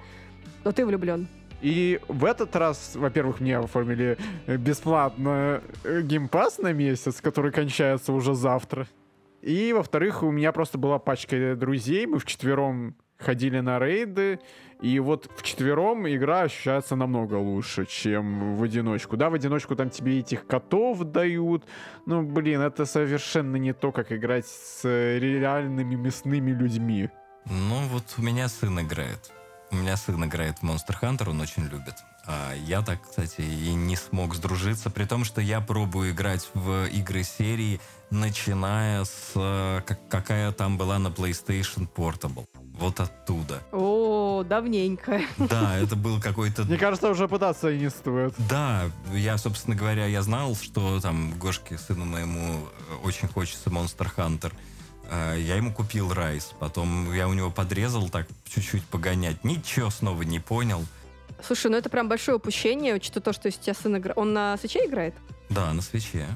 [0.62, 1.29] то ты влюблен.
[1.60, 4.16] И в этот раз, во-первых, мне оформили
[4.47, 8.86] э, бесплатно э, геймпас на месяц, который кончается уже завтра.
[9.43, 14.39] И, во-вторых, у меня просто была пачка друзей, мы вчетвером ходили на рейды,
[14.80, 19.16] и вот вчетвером игра ощущается намного лучше, чем в одиночку.
[19.16, 21.64] Да, в одиночку там тебе этих котов дают,
[22.06, 27.10] ну, блин, это совершенно не то, как играть с э, реальными мясными людьми.
[27.47, 29.32] Ну, вот у меня сын играет.
[29.70, 31.95] У меня сын играет в Monster Hunter, он очень любит.
[32.27, 36.86] А я так, кстати, и не смог сдружиться, при том, что я пробую играть в
[36.86, 37.81] игры серии,
[38.11, 39.32] начиная с
[39.86, 42.47] как- какая там была на PlayStation Portable.
[42.78, 43.61] Вот оттуда.
[43.73, 45.20] О, давненько.
[45.36, 46.65] Да, это был какой-то...
[46.65, 48.35] Мне кажется, уже пытаться и не стоит.
[48.49, 54.09] Да, я, собственно говоря, я знал, что там Гошке, сыну моему, э, очень хочется Monster
[54.16, 54.53] Hunter.
[55.10, 59.44] Э, Я ему купил Райс, потом я у него подрезал так чуть-чуть погонять.
[59.44, 60.85] Ничего снова не понял.
[61.43, 64.18] Слушай, ну это прям большое упущение, учитывая то, что у тебя сын играет...
[64.18, 65.14] Он на свече играет?
[65.48, 66.26] Да, на свече.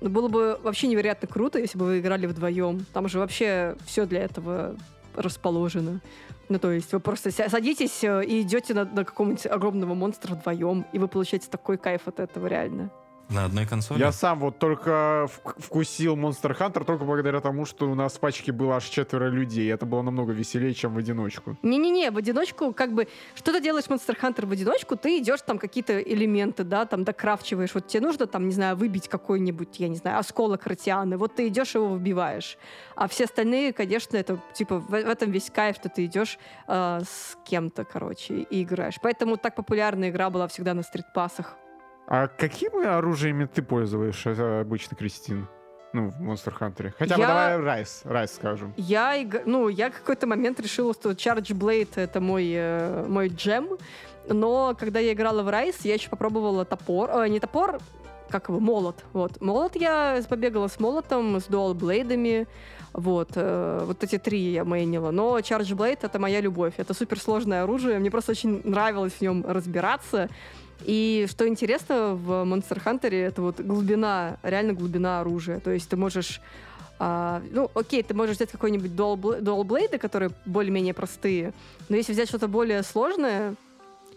[0.00, 2.86] Ну, было бы вообще невероятно круто, если бы вы играли вдвоем.
[2.92, 4.76] Там же вообще все для этого
[5.16, 6.00] расположено.
[6.48, 10.86] Ну, то есть вы просто садитесь э, и идете на, на какого-нибудь огромного монстра вдвоем,
[10.92, 12.90] и вы получаете такой кайф от этого, реально.
[13.30, 13.98] На одной консоли.
[13.98, 18.20] Я сам вот только вк- вкусил Monster Hunter только благодаря тому, что у нас в
[18.20, 19.70] пачке было аж четверо людей.
[19.70, 21.58] Это было намного веселее, чем в одиночку.
[21.62, 25.58] Не-не-не, в одиночку, как бы, что ты делаешь Monster Hunter в одиночку, ты идешь там
[25.58, 27.74] какие-то элементы, да, там докрафчиваешь.
[27.74, 31.18] Вот тебе нужно там, не знаю, выбить какой-нибудь, я не знаю, осколок ротианы.
[31.18, 32.56] Вот ты идешь его выбиваешь.
[32.96, 37.00] А все остальные, конечно, это типа в, в этом весь кайф, что ты идешь э,
[37.06, 38.98] с кем-то, короче, и играешь.
[39.02, 41.56] Поэтому так популярная игра была всегда на стритпассах.
[42.10, 45.46] А какими оружиями ты пользуешься обычно, Кристин?
[45.92, 46.92] Ну, в Monster Hunter.
[46.98, 48.72] Хотя бы Я- давай Райс, Райс скажем.
[48.76, 49.14] Я,
[49.44, 53.68] ну, я в какой-то момент решила, что Charge Blade— это мой, э, мой джем,
[54.26, 57.78] но когда я играла в Райс, я еще попробовала топор, э, не топор,
[58.30, 59.40] как его, молот, вот.
[59.40, 62.46] Молот я побегала с молотом, с дуал-блейдами,
[62.92, 65.10] вот, э, вот эти три я мейнила.
[65.10, 69.44] Но Charge Blade— это моя любовь, это суперсложное оружие, мне просто очень нравилось в нем
[69.46, 70.28] разбираться,
[70.84, 75.60] и что интересно в Monster Hunter, это вот глубина, реально глубина оружия.
[75.60, 76.40] То есть ты можешь
[76.98, 81.52] а, ну, окей, ты можешь взять какой-нибудь дуал- дуал-блейды, которые более-менее простые,
[81.88, 83.54] но если взять что-то более сложное,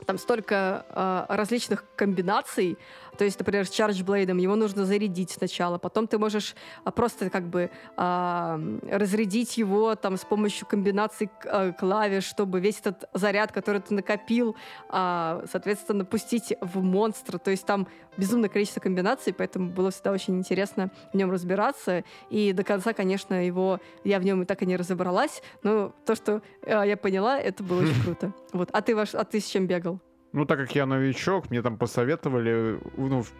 [0.05, 2.77] там столько а, различных комбинаций,
[3.21, 7.47] то есть, например, с чардж-блейдом его нужно зарядить сначала, потом ты можешь а, просто как
[7.47, 13.79] бы а, разрядить его там с помощью комбинаций а, клавиш, чтобы весь этот заряд, который
[13.79, 14.55] ты накопил,
[14.89, 17.37] а, соответственно, пустить в монстра.
[17.37, 17.87] То есть там
[18.17, 22.03] безумное количество комбинаций, поэтому было всегда очень интересно в нем разбираться.
[22.31, 26.15] И до конца, конечно, его я в нем и так и не разобралась, но то,
[26.15, 28.33] что э, я поняла, это было очень круто.
[28.51, 28.69] Вот.
[28.73, 29.99] А ты ваш, а ты с чем бегал?
[30.33, 33.31] Ну, так как я новичок, мне там посоветовали, ну, в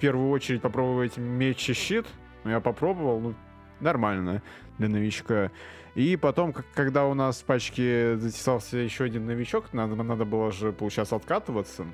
[0.00, 2.06] первую очередь попробовать меч и щит.
[2.44, 3.34] Ну, я попробовал, ну,
[3.80, 4.42] нормально
[4.78, 5.50] для новичка.
[5.94, 10.50] И потом, к- когда у нас в пачке затесался еще один новичок, надо, надо было
[10.52, 11.86] же, получается, откатываться.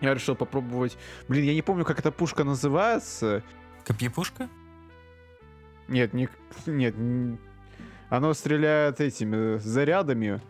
[0.00, 0.98] Я решил попробовать...
[1.26, 3.42] Блин, я не помню, как эта пушка называется.
[3.84, 4.48] Копьепушка?
[5.88, 6.28] Нет, не...
[6.66, 7.38] Нет, н-
[8.10, 10.40] оно стреляет этими зарядами.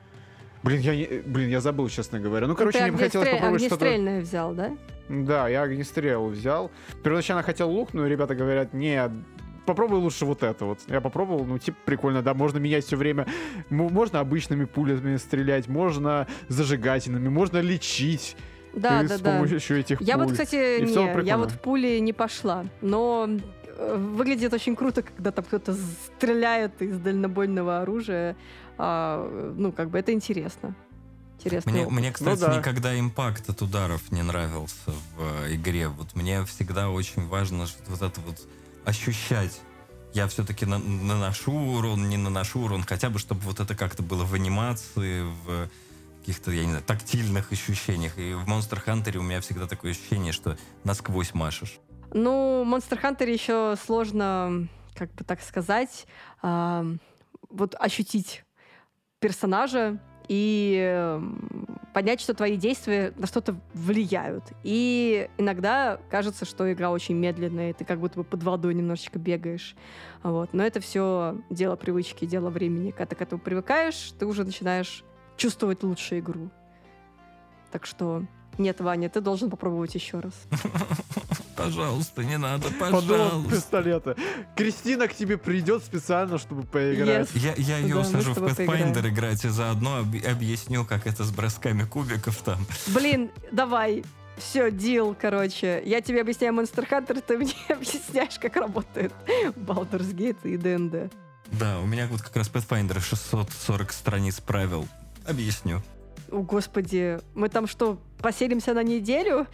[0.63, 1.23] Блин, я, не...
[1.25, 2.47] Блин, я забыл, честно говоря.
[2.47, 3.85] Ну, короче, мне бы хотелось попробовать что-то...
[3.85, 4.77] огнестрельное взял, да?
[5.09, 6.71] Да, я огнестрел взял.
[7.05, 9.09] Первоначально хотел лук, но ребята говорят, не,
[9.67, 10.81] попробуй лучше вот это вот.
[10.89, 13.27] Я попробовал, ну, типа, прикольно, да, можно менять все время.
[13.69, 18.37] Можно обычными пулями стрелять, можно зажигательными, можно лечить
[18.75, 19.39] Да, э, да, с да.
[19.39, 20.33] помощью этих Я вот, пуль.
[20.33, 23.29] кстати, И не, я вот в пули не пошла, но
[23.67, 28.37] э, выглядит очень круто, когда там кто-то стреляет из дальнобойного оружия.
[28.79, 30.75] А, ну, как бы это интересно.
[31.39, 31.71] Интересно.
[31.71, 32.57] Мне, мне, кстати, да.
[32.57, 35.89] никогда импакт от ударов не нравился в э, игре.
[35.89, 38.41] Вот мне всегда очень важно вот это вот
[38.85, 39.61] ощущать.
[40.15, 44.33] Я все-таки наношу урон, не наношу урон, хотя бы, чтобы вот это как-то было в
[44.33, 45.69] анимации, в
[46.21, 48.19] каких-то, я не знаю, тактильных ощущениях.
[48.19, 51.79] И в Monster Hunter у меня всегда такое ощущение, что насквозь машешь.
[52.15, 56.07] Ну, в Monster Hunter еще сложно, как бы так сказать,
[56.41, 56.87] а,
[57.51, 58.46] вот ощутить
[59.21, 59.99] персонажа
[60.29, 64.45] и эм, понять, что твои действия на что-то влияют.
[64.65, 69.19] И иногда кажется, что игра очень медленная, и ты как будто бы под водой немножечко
[69.19, 69.77] бегаешь.
[70.23, 70.53] Вот.
[70.53, 72.91] Но это все дело привычки, дело времени.
[72.91, 75.05] Когда ты к этому привыкаешь, ты уже начинаешь
[75.37, 76.51] чувствовать лучше игру.
[77.71, 78.25] Так что
[78.59, 80.33] нет, Ваня, ты должен попробовать еще раз.
[81.57, 83.51] Пожалуйста, не надо, Подумал пожалуйста.
[83.57, 84.17] пистолета.
[84.57, 87.29] Кристина к тебе придет специально, чтобы поиграть.
[87.31, 87.39] Yes.
[87.39, 91.07] Я, я ее Да, мы усажу с в Pathfinder играть и заодно об- объясню, как
[91.07, 92.59] это с бросками кубиков там.
[92.89, 94.05] Блин, давай.
[94.37, 95.83] Все, дил, короче.
[95.87, 99.13] Я тебе объясняю Monster Hunter, ты мне объясняешь, как работает
[99.57, 101.11] Baldur's Gate и ДНД.
[101.53, 104.87] Да, у меня вот как раз Pathfinder 640 страниц правил.
[105.27, 105.83] Объясню.
[106.31, 109.47] О, господи, мы там что, поселимся на неделю?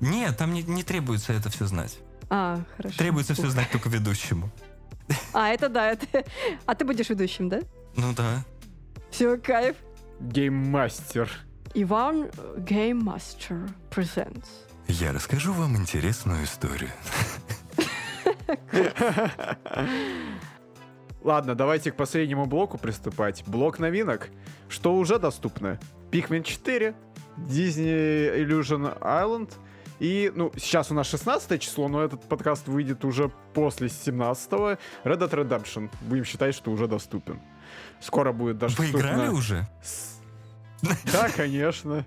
[0.00, 1.98] Нет, там не, не требуется это все знать.
[2.30, 2.98] А, хорошо.
[2.98, 4.50] Требуется все знать только ведущему.
[5.32, 6.24] А, это да, это...
[6.66, 7.60] А ты будешь ведущим, да?
[7.96, 8.44] Ну да.
[9.10, 9.76] Все, кайф.
[10.20, 11.30] Гейммастер.
[11.74, 14.46] Иван Master presents.
[14.88, 16.90] Я расскажу вам интересную историю.
[21.22, 23.42] Ладно, давайте к последнему блоку приступать.
[23.46, 24.28] Блок новинок.
[24.68, 25.80] Что уже доступно?
[26.14, 26.94] Pikmin 4,
[27.38, 29.50] Disney Illusion Island.
[29.98, 34.78] И, ну, сейчас у нас 16 число, но этот подкаст выйдет уже после 17 Red
[35.04, 35.90] Dead Redemption.
[36.02, 37.40] Будем считать, что уже доступен.
[38.00, 39.66] Скоро будет даже Вы играли уже?
[39.82, 40.20] С-
[41.12, 42.04] Да, конечно.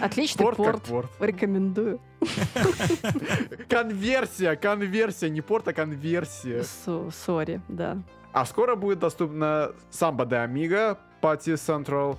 [0.00, 0.82] Отличный Порт порт.
[0.82, 1.10] порт.
[1.20, 2.00] Рекомендую.
[3.68, 6.64] Конверсия, конверсия, не порт, а конверсия.
[6.64, 7.98] Со- Сори, да.
[8.32, 12.16] А скоро будет доступна Samba de Amiga, Party Central,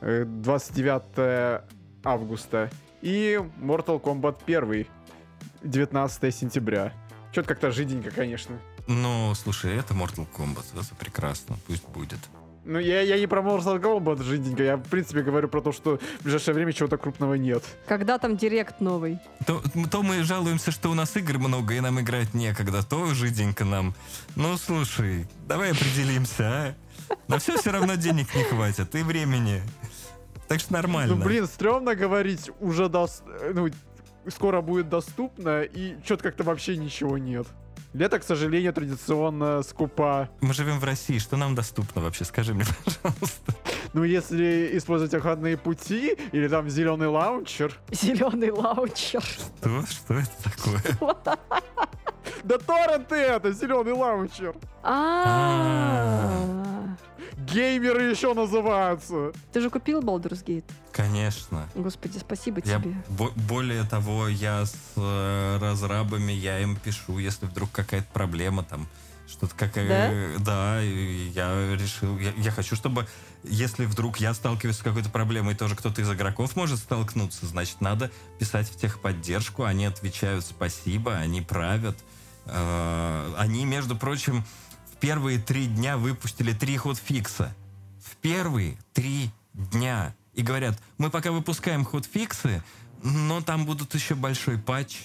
[0.00, 1.62] 29
[2.04, 2.70] августа.
[3.02, 4.86] И Mortal Kombat 1,
[5.62, 6.92] 19 сентября.
[7.32, 8.58] Что-то как-то жиденько, конечно.
[8.86, 10.64] Ну, слушай, это Mortal Kombat.
[10.74, 11.56] Это прекрасно.
[11.66, 12.18] Пусть будет.
[12.64, 15.98] Ну, я, я не про Mortal Kombat жиденько, я, в принципе, говорю про то, что
[16.20, 17.64] в ближайшее время чего-то крупного нет.
[17.86, 19.18] Когда там директ новый?
[19.46, 22.82] То, то мы жалуемся, что у нас игр много, и нам играть некогда.
[22.82, 23.94] То жиденько нам.
[24.36, 26.74] Ну, слушай, давай определимся, а?
[27.28, 29.62] На все все равно денег не хватит, и времени.
[30.48, 31.14] Так что нормально.
[31.14, 33.22] Ну, блин, стрёмно говорить, уже дос...
[33.26, 33.68] э, ну,
[34.30, 37.46] скоро будет доступно, и что-то как-то вообще ничего нет.
[37.92, 40.28] Лето, к сожалению, традиционно скупа.
[40.40, 42.24] Мы живем в России, что нам доступно вообще?
[42.24, 43.54] Скажи мне, пожалуйста.
[43.94, 47.74] Ну, если использовать охранные пути, или там зеленый лаунчер.
[47.90, 49.22] Зеленый лаунчер.
[49.22, 49.84] Что?
[49.86, 50.82] Что это такое?
[52.44, 54.54] Да торренты это, зеленый лаунчер.
[54.82, 56.30] А,
[57.38, 59.32] Геймеры еще называются.
[59.52, 60.64] Ты же купил Baldur's Gate?
[60.92, 61.66] Конечно.
[61.74, 62.94] Господи, спасибо Я, тебе.
[63.08, 68.86] бо- более того, я с э, разрабами, я им пишу, если вдруг какая-то проблема там,
[69.26, 70.38] что-то какая...
[70.38, 70.82] Да?
[70.82, 72.18] и я решил...
[72.18, 73.06] Я, я хочу, чтобы,
[73.44, 78.10] если вдруг я сталкиваюсь с какой-то проблемой, тоже кто-то из игроков может столкнуться, значит, надо
[78.38, 81.96] писать в техподдержку, они отвечают спасибо, они правят.
[82.46, 84.44] Э, они, между прочим,
[84.92, 87.54] в первые три дня выпустили три ход-фикса.
[88.04, 90.14] В первые три дня.
[90.34, 92.62] И говорят, мы пока выпускаем ход-фиксы,
[93.02, 94.96] но там будут еще большой патч.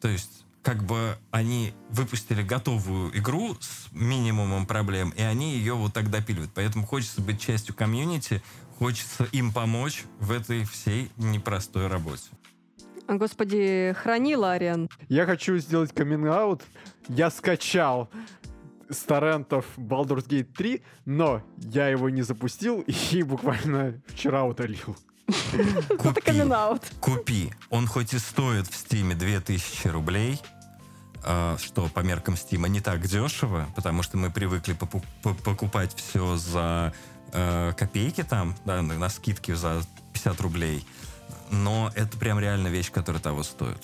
[0.00, 5.92] То есть, как бы они выпустили готовую игру с минимумом проблем, и они ее вот
[5.92, 6.50] так допиливают.
[6.56, 8.42] Поэтому хочется быть частью комьюнити,
[8.76, 12.30] хочется им помочь в этой всей непростой работе.
[13.06, 14.90] Господи, храни Лариан.
[15.08, 16.64] Я хочу сделать камин-аут.
[17.06, 18.10] Я скачал
[18.90, 22.80] с торрентов Baldur's Gate 3, но я его не запустил
[23.12, 24.96] и буквально вчера удалил.
[25.52, 26.42] Это Купи,
[27.00, 27.52] купи.
[27.70, 30.40] Он хоть и стоит в Стиме 2000 рублей,
[31.58, 34.76] что по меркам Стима не так дешево, потому что мы привыкли
[35.22, 36.92] покупать все за
[37.32, 39.82] э, копейки там, да, на скидке за
[40.12, 40.86] 50 рублей.
[41.50, 43.78] Но это прям реально вещь, которая того стоит.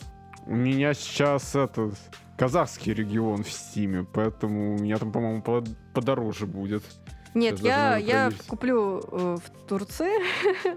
[0.47, 1.98] У меня сейчас этот
[2.36, 5.64] казахский регион в Стиме, поэтому у меня там, по-моему, по-
[5.94, 6.82] подороже будет.
[7.34, 8.46] Нет, я, я проверить.
[8.46, 10.12] куплю э, в Турции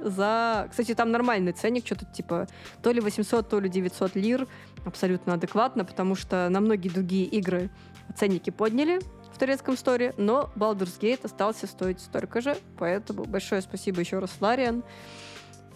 [0.07, 0.67] за...
[0.69, 2.47] Кстати, там нормальный ценник, что-то типа
[2.81, 4.47] то ли 800, то ли 900 лир.
[4.85, 7.69] Абсолютно адекватно, потому что на многие другие игры
[8.15, 8.99] ценники подняли
[9.33, 14.31] в турецком сторе, но Baldur's Gate остался стоить столько же, поэтому большое спасибо еще раз,
[14.39, 14.83] Лариан.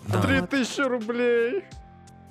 [0.08, 1.66] Да, Три тысячи рублей!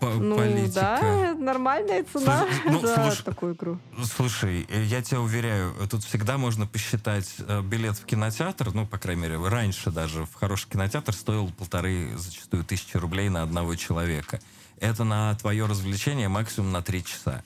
[0.00, 0.98] По- Ну политика.
[1.00, 3.78] да, нормальная цена Слушай, ну, за слушай, такую игру.
[4.16, 9.22] Слушай, я тебя уверяю, тут всегда можно посчитать э, билет в кинотеатр, ну, по крайней
[9.22, 14.40] мере, раньше даже в хороший кинотеатр стоил полторы, зачастую, тысячи рублей на одного человека.
[14.80, 17.42] Это на твое развлечение максимум на три часа.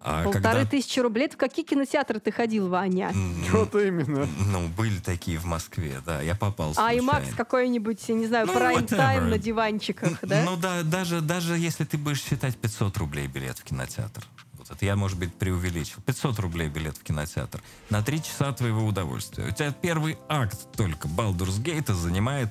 [0.00, 1.26] А Полторы когда- тысячи рублей.
[1.26, 3.12] Это в какие кинотеатры ты ходил, Ваня?
[3.50, 4.26] Вот именно.
[4.46, 7.00] Ну, были такие в Москве, да, я попал А и.
[7.00, 10.42] Макс какой-нибудь, я не знаю, Ну, прайм-тайм на диванчиках, да?
[10.44, 14.22] Ну да, даже, даже если ты будешь считать 500 рублей билет в кинотеатр.
[14.54, 16.00] Вот это я, может быть, преувеличил.
[16.04, 17.62] 500 рублей билет в кинотеатр.
[17.90, 19.46] На три часа твоего удовольствия.
[19.46, 22.50] У тебя первый акт только Baldur's Gate занимает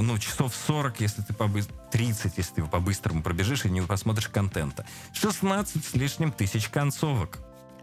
[0.00, 1.62] ну, часов 40, если ты побы...
[1.90, 4.84] 30, если ты по-быстрому пробежишь и не посмотришь контента.
[5.12, 7.38] 16 с лишним тысяч концовок.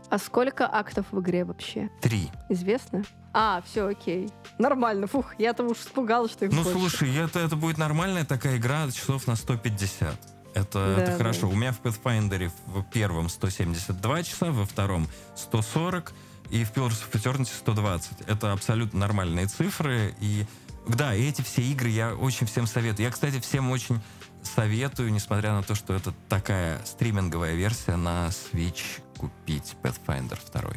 [0.10, 1.90] А сколько актов в игре вообще?
[2.02, 2.30] Три.
[2.50, 3.04] Известно?
[3.34, 4.30] А, все, окей.
[4.58, 5.08] Нормально.
[5.08, 6.80] Фух, я-то уж испугалась, что их Ну, больше.
[6.80, 10.18] слушай, это, это будет нормальная такая игра часов на 150.
[10.54, 11.18] Это, Да, это да.
[11.18, 11.50] хорошо.
[11.50, 16.14] У меня в Pathfinder в первом 172 часа, во втором 140,
[16.50, 18.22] и в Pillars of Eternity 120.
[18.28, 20.16] Это абсолютно нормальные цифры.
[20.22, 20.46] И
[20.88, 23.06] да, и эти все игры я очень всем советую.
[23.06, 24.00] Я, кстати, всем очень
[24.44, 30.74] советую, несмотря на то, что это такая стриминговая версия, на Switch купить Pathfinder 2.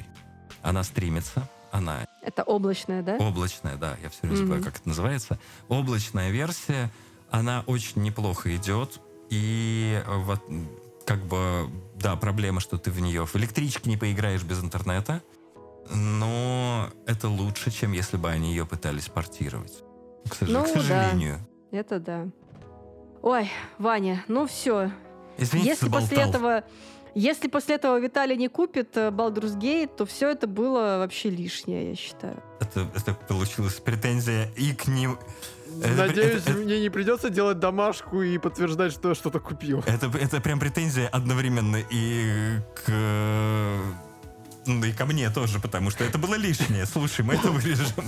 [0.62, 3.16] Она стримится, она Это облачное, да?
[3.16, 4.70] Облачная, да, я все время забываю, Мгм.
[4.70, 5.38] как это называется.
[5.68, 6.90] Облачная версия,
[7.30, 9.00] она очень неплохо идет.
[9.30, 10.42] И вот,
[11.06, 15.22] как бы, да, проблема, что ты в нее в электричке не поиграешь без интернета.
[15.92, 19.82] Но это лучше, чем если бы они ее пытались портировать.
[20.28, 20.72] К, сож- Ну, к да.
[20.80, 21.38] сожалению.
[21.70, 22.28] Это да.
[23.22, 24.90] Ой, Ваня, ну все.
[25.38, 26.28] Извините, Если после заболтал.
[26.28, 26.64] этого...
[27.16, 31.90] Если после этого Виталий не купит э, Baldur's Gate, то все это было вообще лишнее,
[31.90, 32.40] я считаю.
[32.60, 35.18] Это, это получилась претензия и к ним...
[35.82, 39.82] Это- Надеюсь, это- мне не придется делать домашку и подтверждать, что я что-то купил.
[39.88, 43.80] Это, это прям претензия одновременно и к...
[44.66, 46.86] Ну и ко мне тоже, потому что это было лишнее.
[46.86, 48.04] Слушай, мы это вырежем.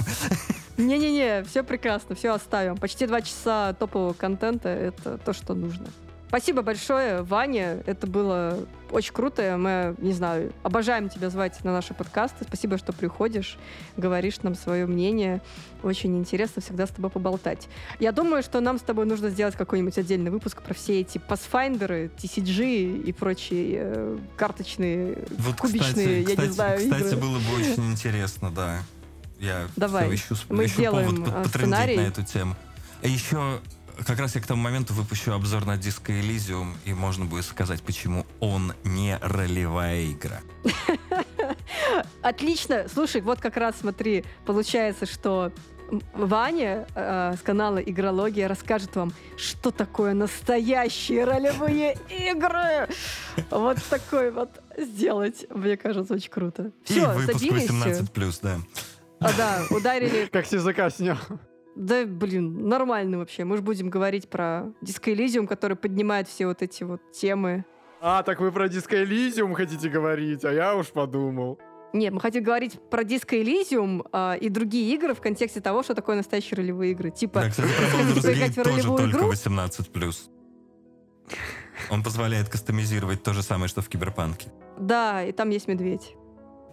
[0.76, 2.76] Не-не-не, все прекрасно, все оставим.
[2.76, 5.86] Почти два часа топового контента— это то, что нужно.
[6.32, 7.82] Спасибо большое, Ваня.
[7.84, 8.58] Это было
[8.90, 9.54] очень круто.
[9.58, 12.46] Мы, не знаю, обожаем тебя звать на наши подкасты.
[12.48, 13.58] Спасибо, что приходишь,
[13.98, 15.42] говоришь нам свое мнение.
[15.82, 17.68] Очень интересно всегда с тобой поболтать.
[18.00, 22.10] Я думаю, что нам с тобой нужно сделать какой-нибудь отдельный выпуск про все эти Pathfinder,
[22.16, 27.16] TCG и прочие э, карточные, Вот, кубичные, кстати, я кстати, не знаю, кстати, игры.
[27.18, 28.78] было бы очень интересно, да.
[29.38, 30.04] Я Давай.
[30.04, 31.96] всё ищу, Мы ищу сделаем, повод э, сценарий.
[31.98, 32.56] на эту тему.
[33.02, 33.60] А еще
[34.06, 37.82] как раз я к тому моменту выпущу обзор на Disco Elysium, и можно будет сказать,
[37.82, 40.40] почему он не ролевая игра.
[42.22, 42.86] Отлично.
[42.92, 45.52] Слушай, вот как раз смотри, получается, что
[46.14, 52.88] Ваня э, с канала Игрология расскажет вам, что такое настоящие ролевые игры.
[53.50, 56.72] Вот такой вот сделать, мне кажется, очень круто.
[56.86, 57.68] и Все, выпуск забились.
[57.68, 58.58] 18+, да.
[59.20, 60.28] А, да, ударили.
[60.32, 61.18] Как с языка снял.
[61.74, 63.44] Да, блин, нормально вообще.
[63.44, 67.64] Мы же будем говорить про Disco Elysium, который поднимает все вот эти вот темы.
[68.00, 71.58] А, так вы про Disco Elysium хотите говорить, а я уж подумал.
[71.92, 75.94] Нет, мы хотим говорить про Disco Elysium а, и другие игры в контексте того, что
[75.94, 77.10] такое настоящие ролевые игры.
[77.10, 79.32] Типа, Да, кстати, про поиграть Gate в тоже только игру?
[79.32, 80.16] 18+.
[81.90, 84.50] Он позволяет кастомизировать то же самое, что в Киберпанке.
[84.78, 86.16] Да, и там есть медведь.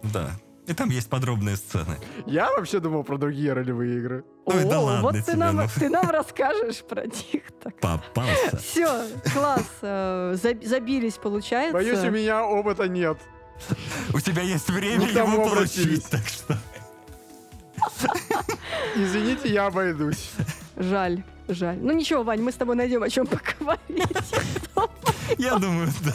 [0.02, 0.30] Да.
[0.70, 1.98] И там есть подробные сцены.
[2.26, 4.24] Я вообще думал про другие ролевые игры.
[4.44, 5.62] Ой, да О, ладно вот ты тебе, нам, ну.
[5.74, 7.42] ты нам расскажешь про них.
[7.60, 7.74] Так.
[7.80, 8.56] Попался.
[8.56, 8.86] Все,
[9.34, 9.66] класс.
[9.82, 11.72] э, заб- забились, получается.
[11.72, 13.18] Боюсь, у меня опыта нет.
[14.14, 16.56] У тебя есть время тому его получить, так что...
[18.94, 20.30] Извините, я обойдусь.
[20.80, 21.78] Жаль, жаль.
[21.78, 24.08] Ну ничего, Вань, мы с тобой найдем о чем поговорить.
[25.38, 26.14] Я думаю, да.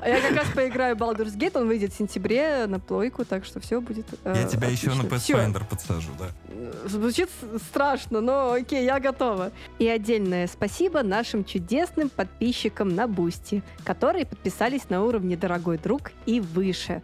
[0.00, 3.44] А Я как раз поиграю в Baldur's Gate, он выйдет в сентябре на плойку, так
[3.44, 5.02] что все будет э, Я тебя еще на.
[5.02, 6.28] Pathfinder подсажу, да.
[6.88, 7.28] Звучит
[7.68, 9.52] страшно, но окей, я готова.
[9.78, 16.40] И отдельное спасибо нашим чудесным подписчикам на Boosty, которые подписались на уровне «Дорогой друг» и
[16.40, 17.02] выше.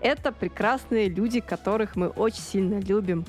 [0.00, 3.26] Это прекрасные люди, которых мы очень сильно любим.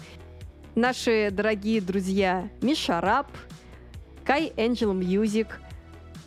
[0.81, 3.27] Наши дорогие друзья Миша Раб,
[4.25, 5.45] Кай Angel Music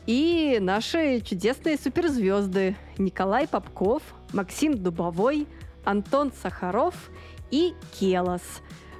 [0.06, 5.48] и наши чудесные суперзвезды Николай Попков, Максим Дубовой,
[5.85, 6.94] Антон Сахаров
[7.51, 8.43] и Келос.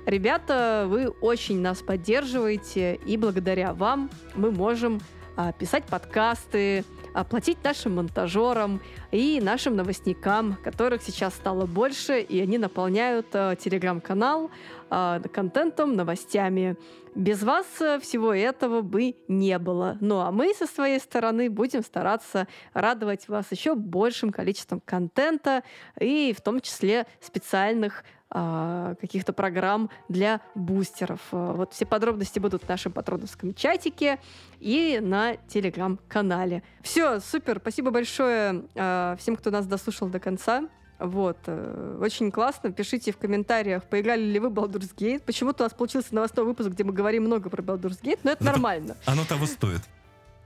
[0.07, 5.01] Ребята, вы очень нас поддерживаете, и благодаря вам мы можем
[5.37, 6.85] а, писать подкасты,
[7.15, 14.51] оплатить нашим монтажерам и нашим новостникам, которых сейчас стало больше, и они наполняют а, телеграм-канал
[14.91, 16.77] а, контентом, новостями.
[17.15, 19.97] Без вас а, всего этого бы не было.
[20.01, 25.63] Ну а мы со своей стороны будем стараться радовать вас еще большим количеством контента
[25.99, 28.05] и в том числе специальных
[28.37, 31.21] а, каких-то программ для бустеров.
[31.31, 34.19] А, вот все подробности будут в нашем патроновском чатике
[34.59, 36.65] и на телеграм-канале.
[36.83, 40.65] Все, супер, спасибо большое а, всем, кто нас дослушал до конца.
[40.99, 41.39] Вот.
[41.47, 42.73] Э, очень классно.
[42.73, 45.23] Пишите в комментариях, поиграли ли вы Baldur's Gate.
[45.25, 48.45] Почему-то у нас получился новостной выпуск, где мы говорим много про Baldur's Gate, но это
[48.45, 48.97] Ну, нормально.
[49.07, 49.83] Оно того стоит.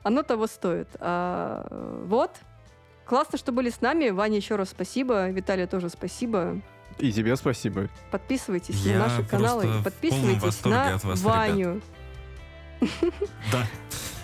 [0.02, 0.88] Оно того стоит.
[1.00, 1.66] А,
[2.06, 2.32] вот.
[3.06, 4.10] Классно, что были с нами.
[4.10, 5.30] Ваня, еще раз спасибо.
[5.30, 6.60] Виталия тоже спасибо.
[6.98, 7.88] И тебе спасибо.
[8.10, 9.68] Подписывайтесь Я на наши каналы.
[9.84, 11.80] Подписывайтесь на от вас, Ваню.
[13.52, 13.66] Да.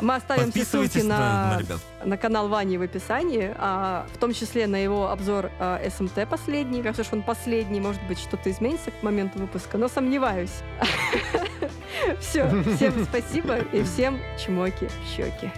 [0.01, 1.59] Мы оставим все ссылки на, на,
[2.03, 6.29] на на канал Вани в описании, а, в том числе на его обзор а, СМТ
[6.29, 6.83] последний.
[6.83, 10.63] Кажется, что он последний, может быть, что-то изменится к моменту выпуска, но сомневаюсь.
[12.21, 15.51] Все, всем спасибо и всем чмоки в щеки.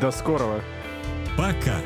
[0.00, 0.62] До скорого.
[1.36, 1.80] Пока.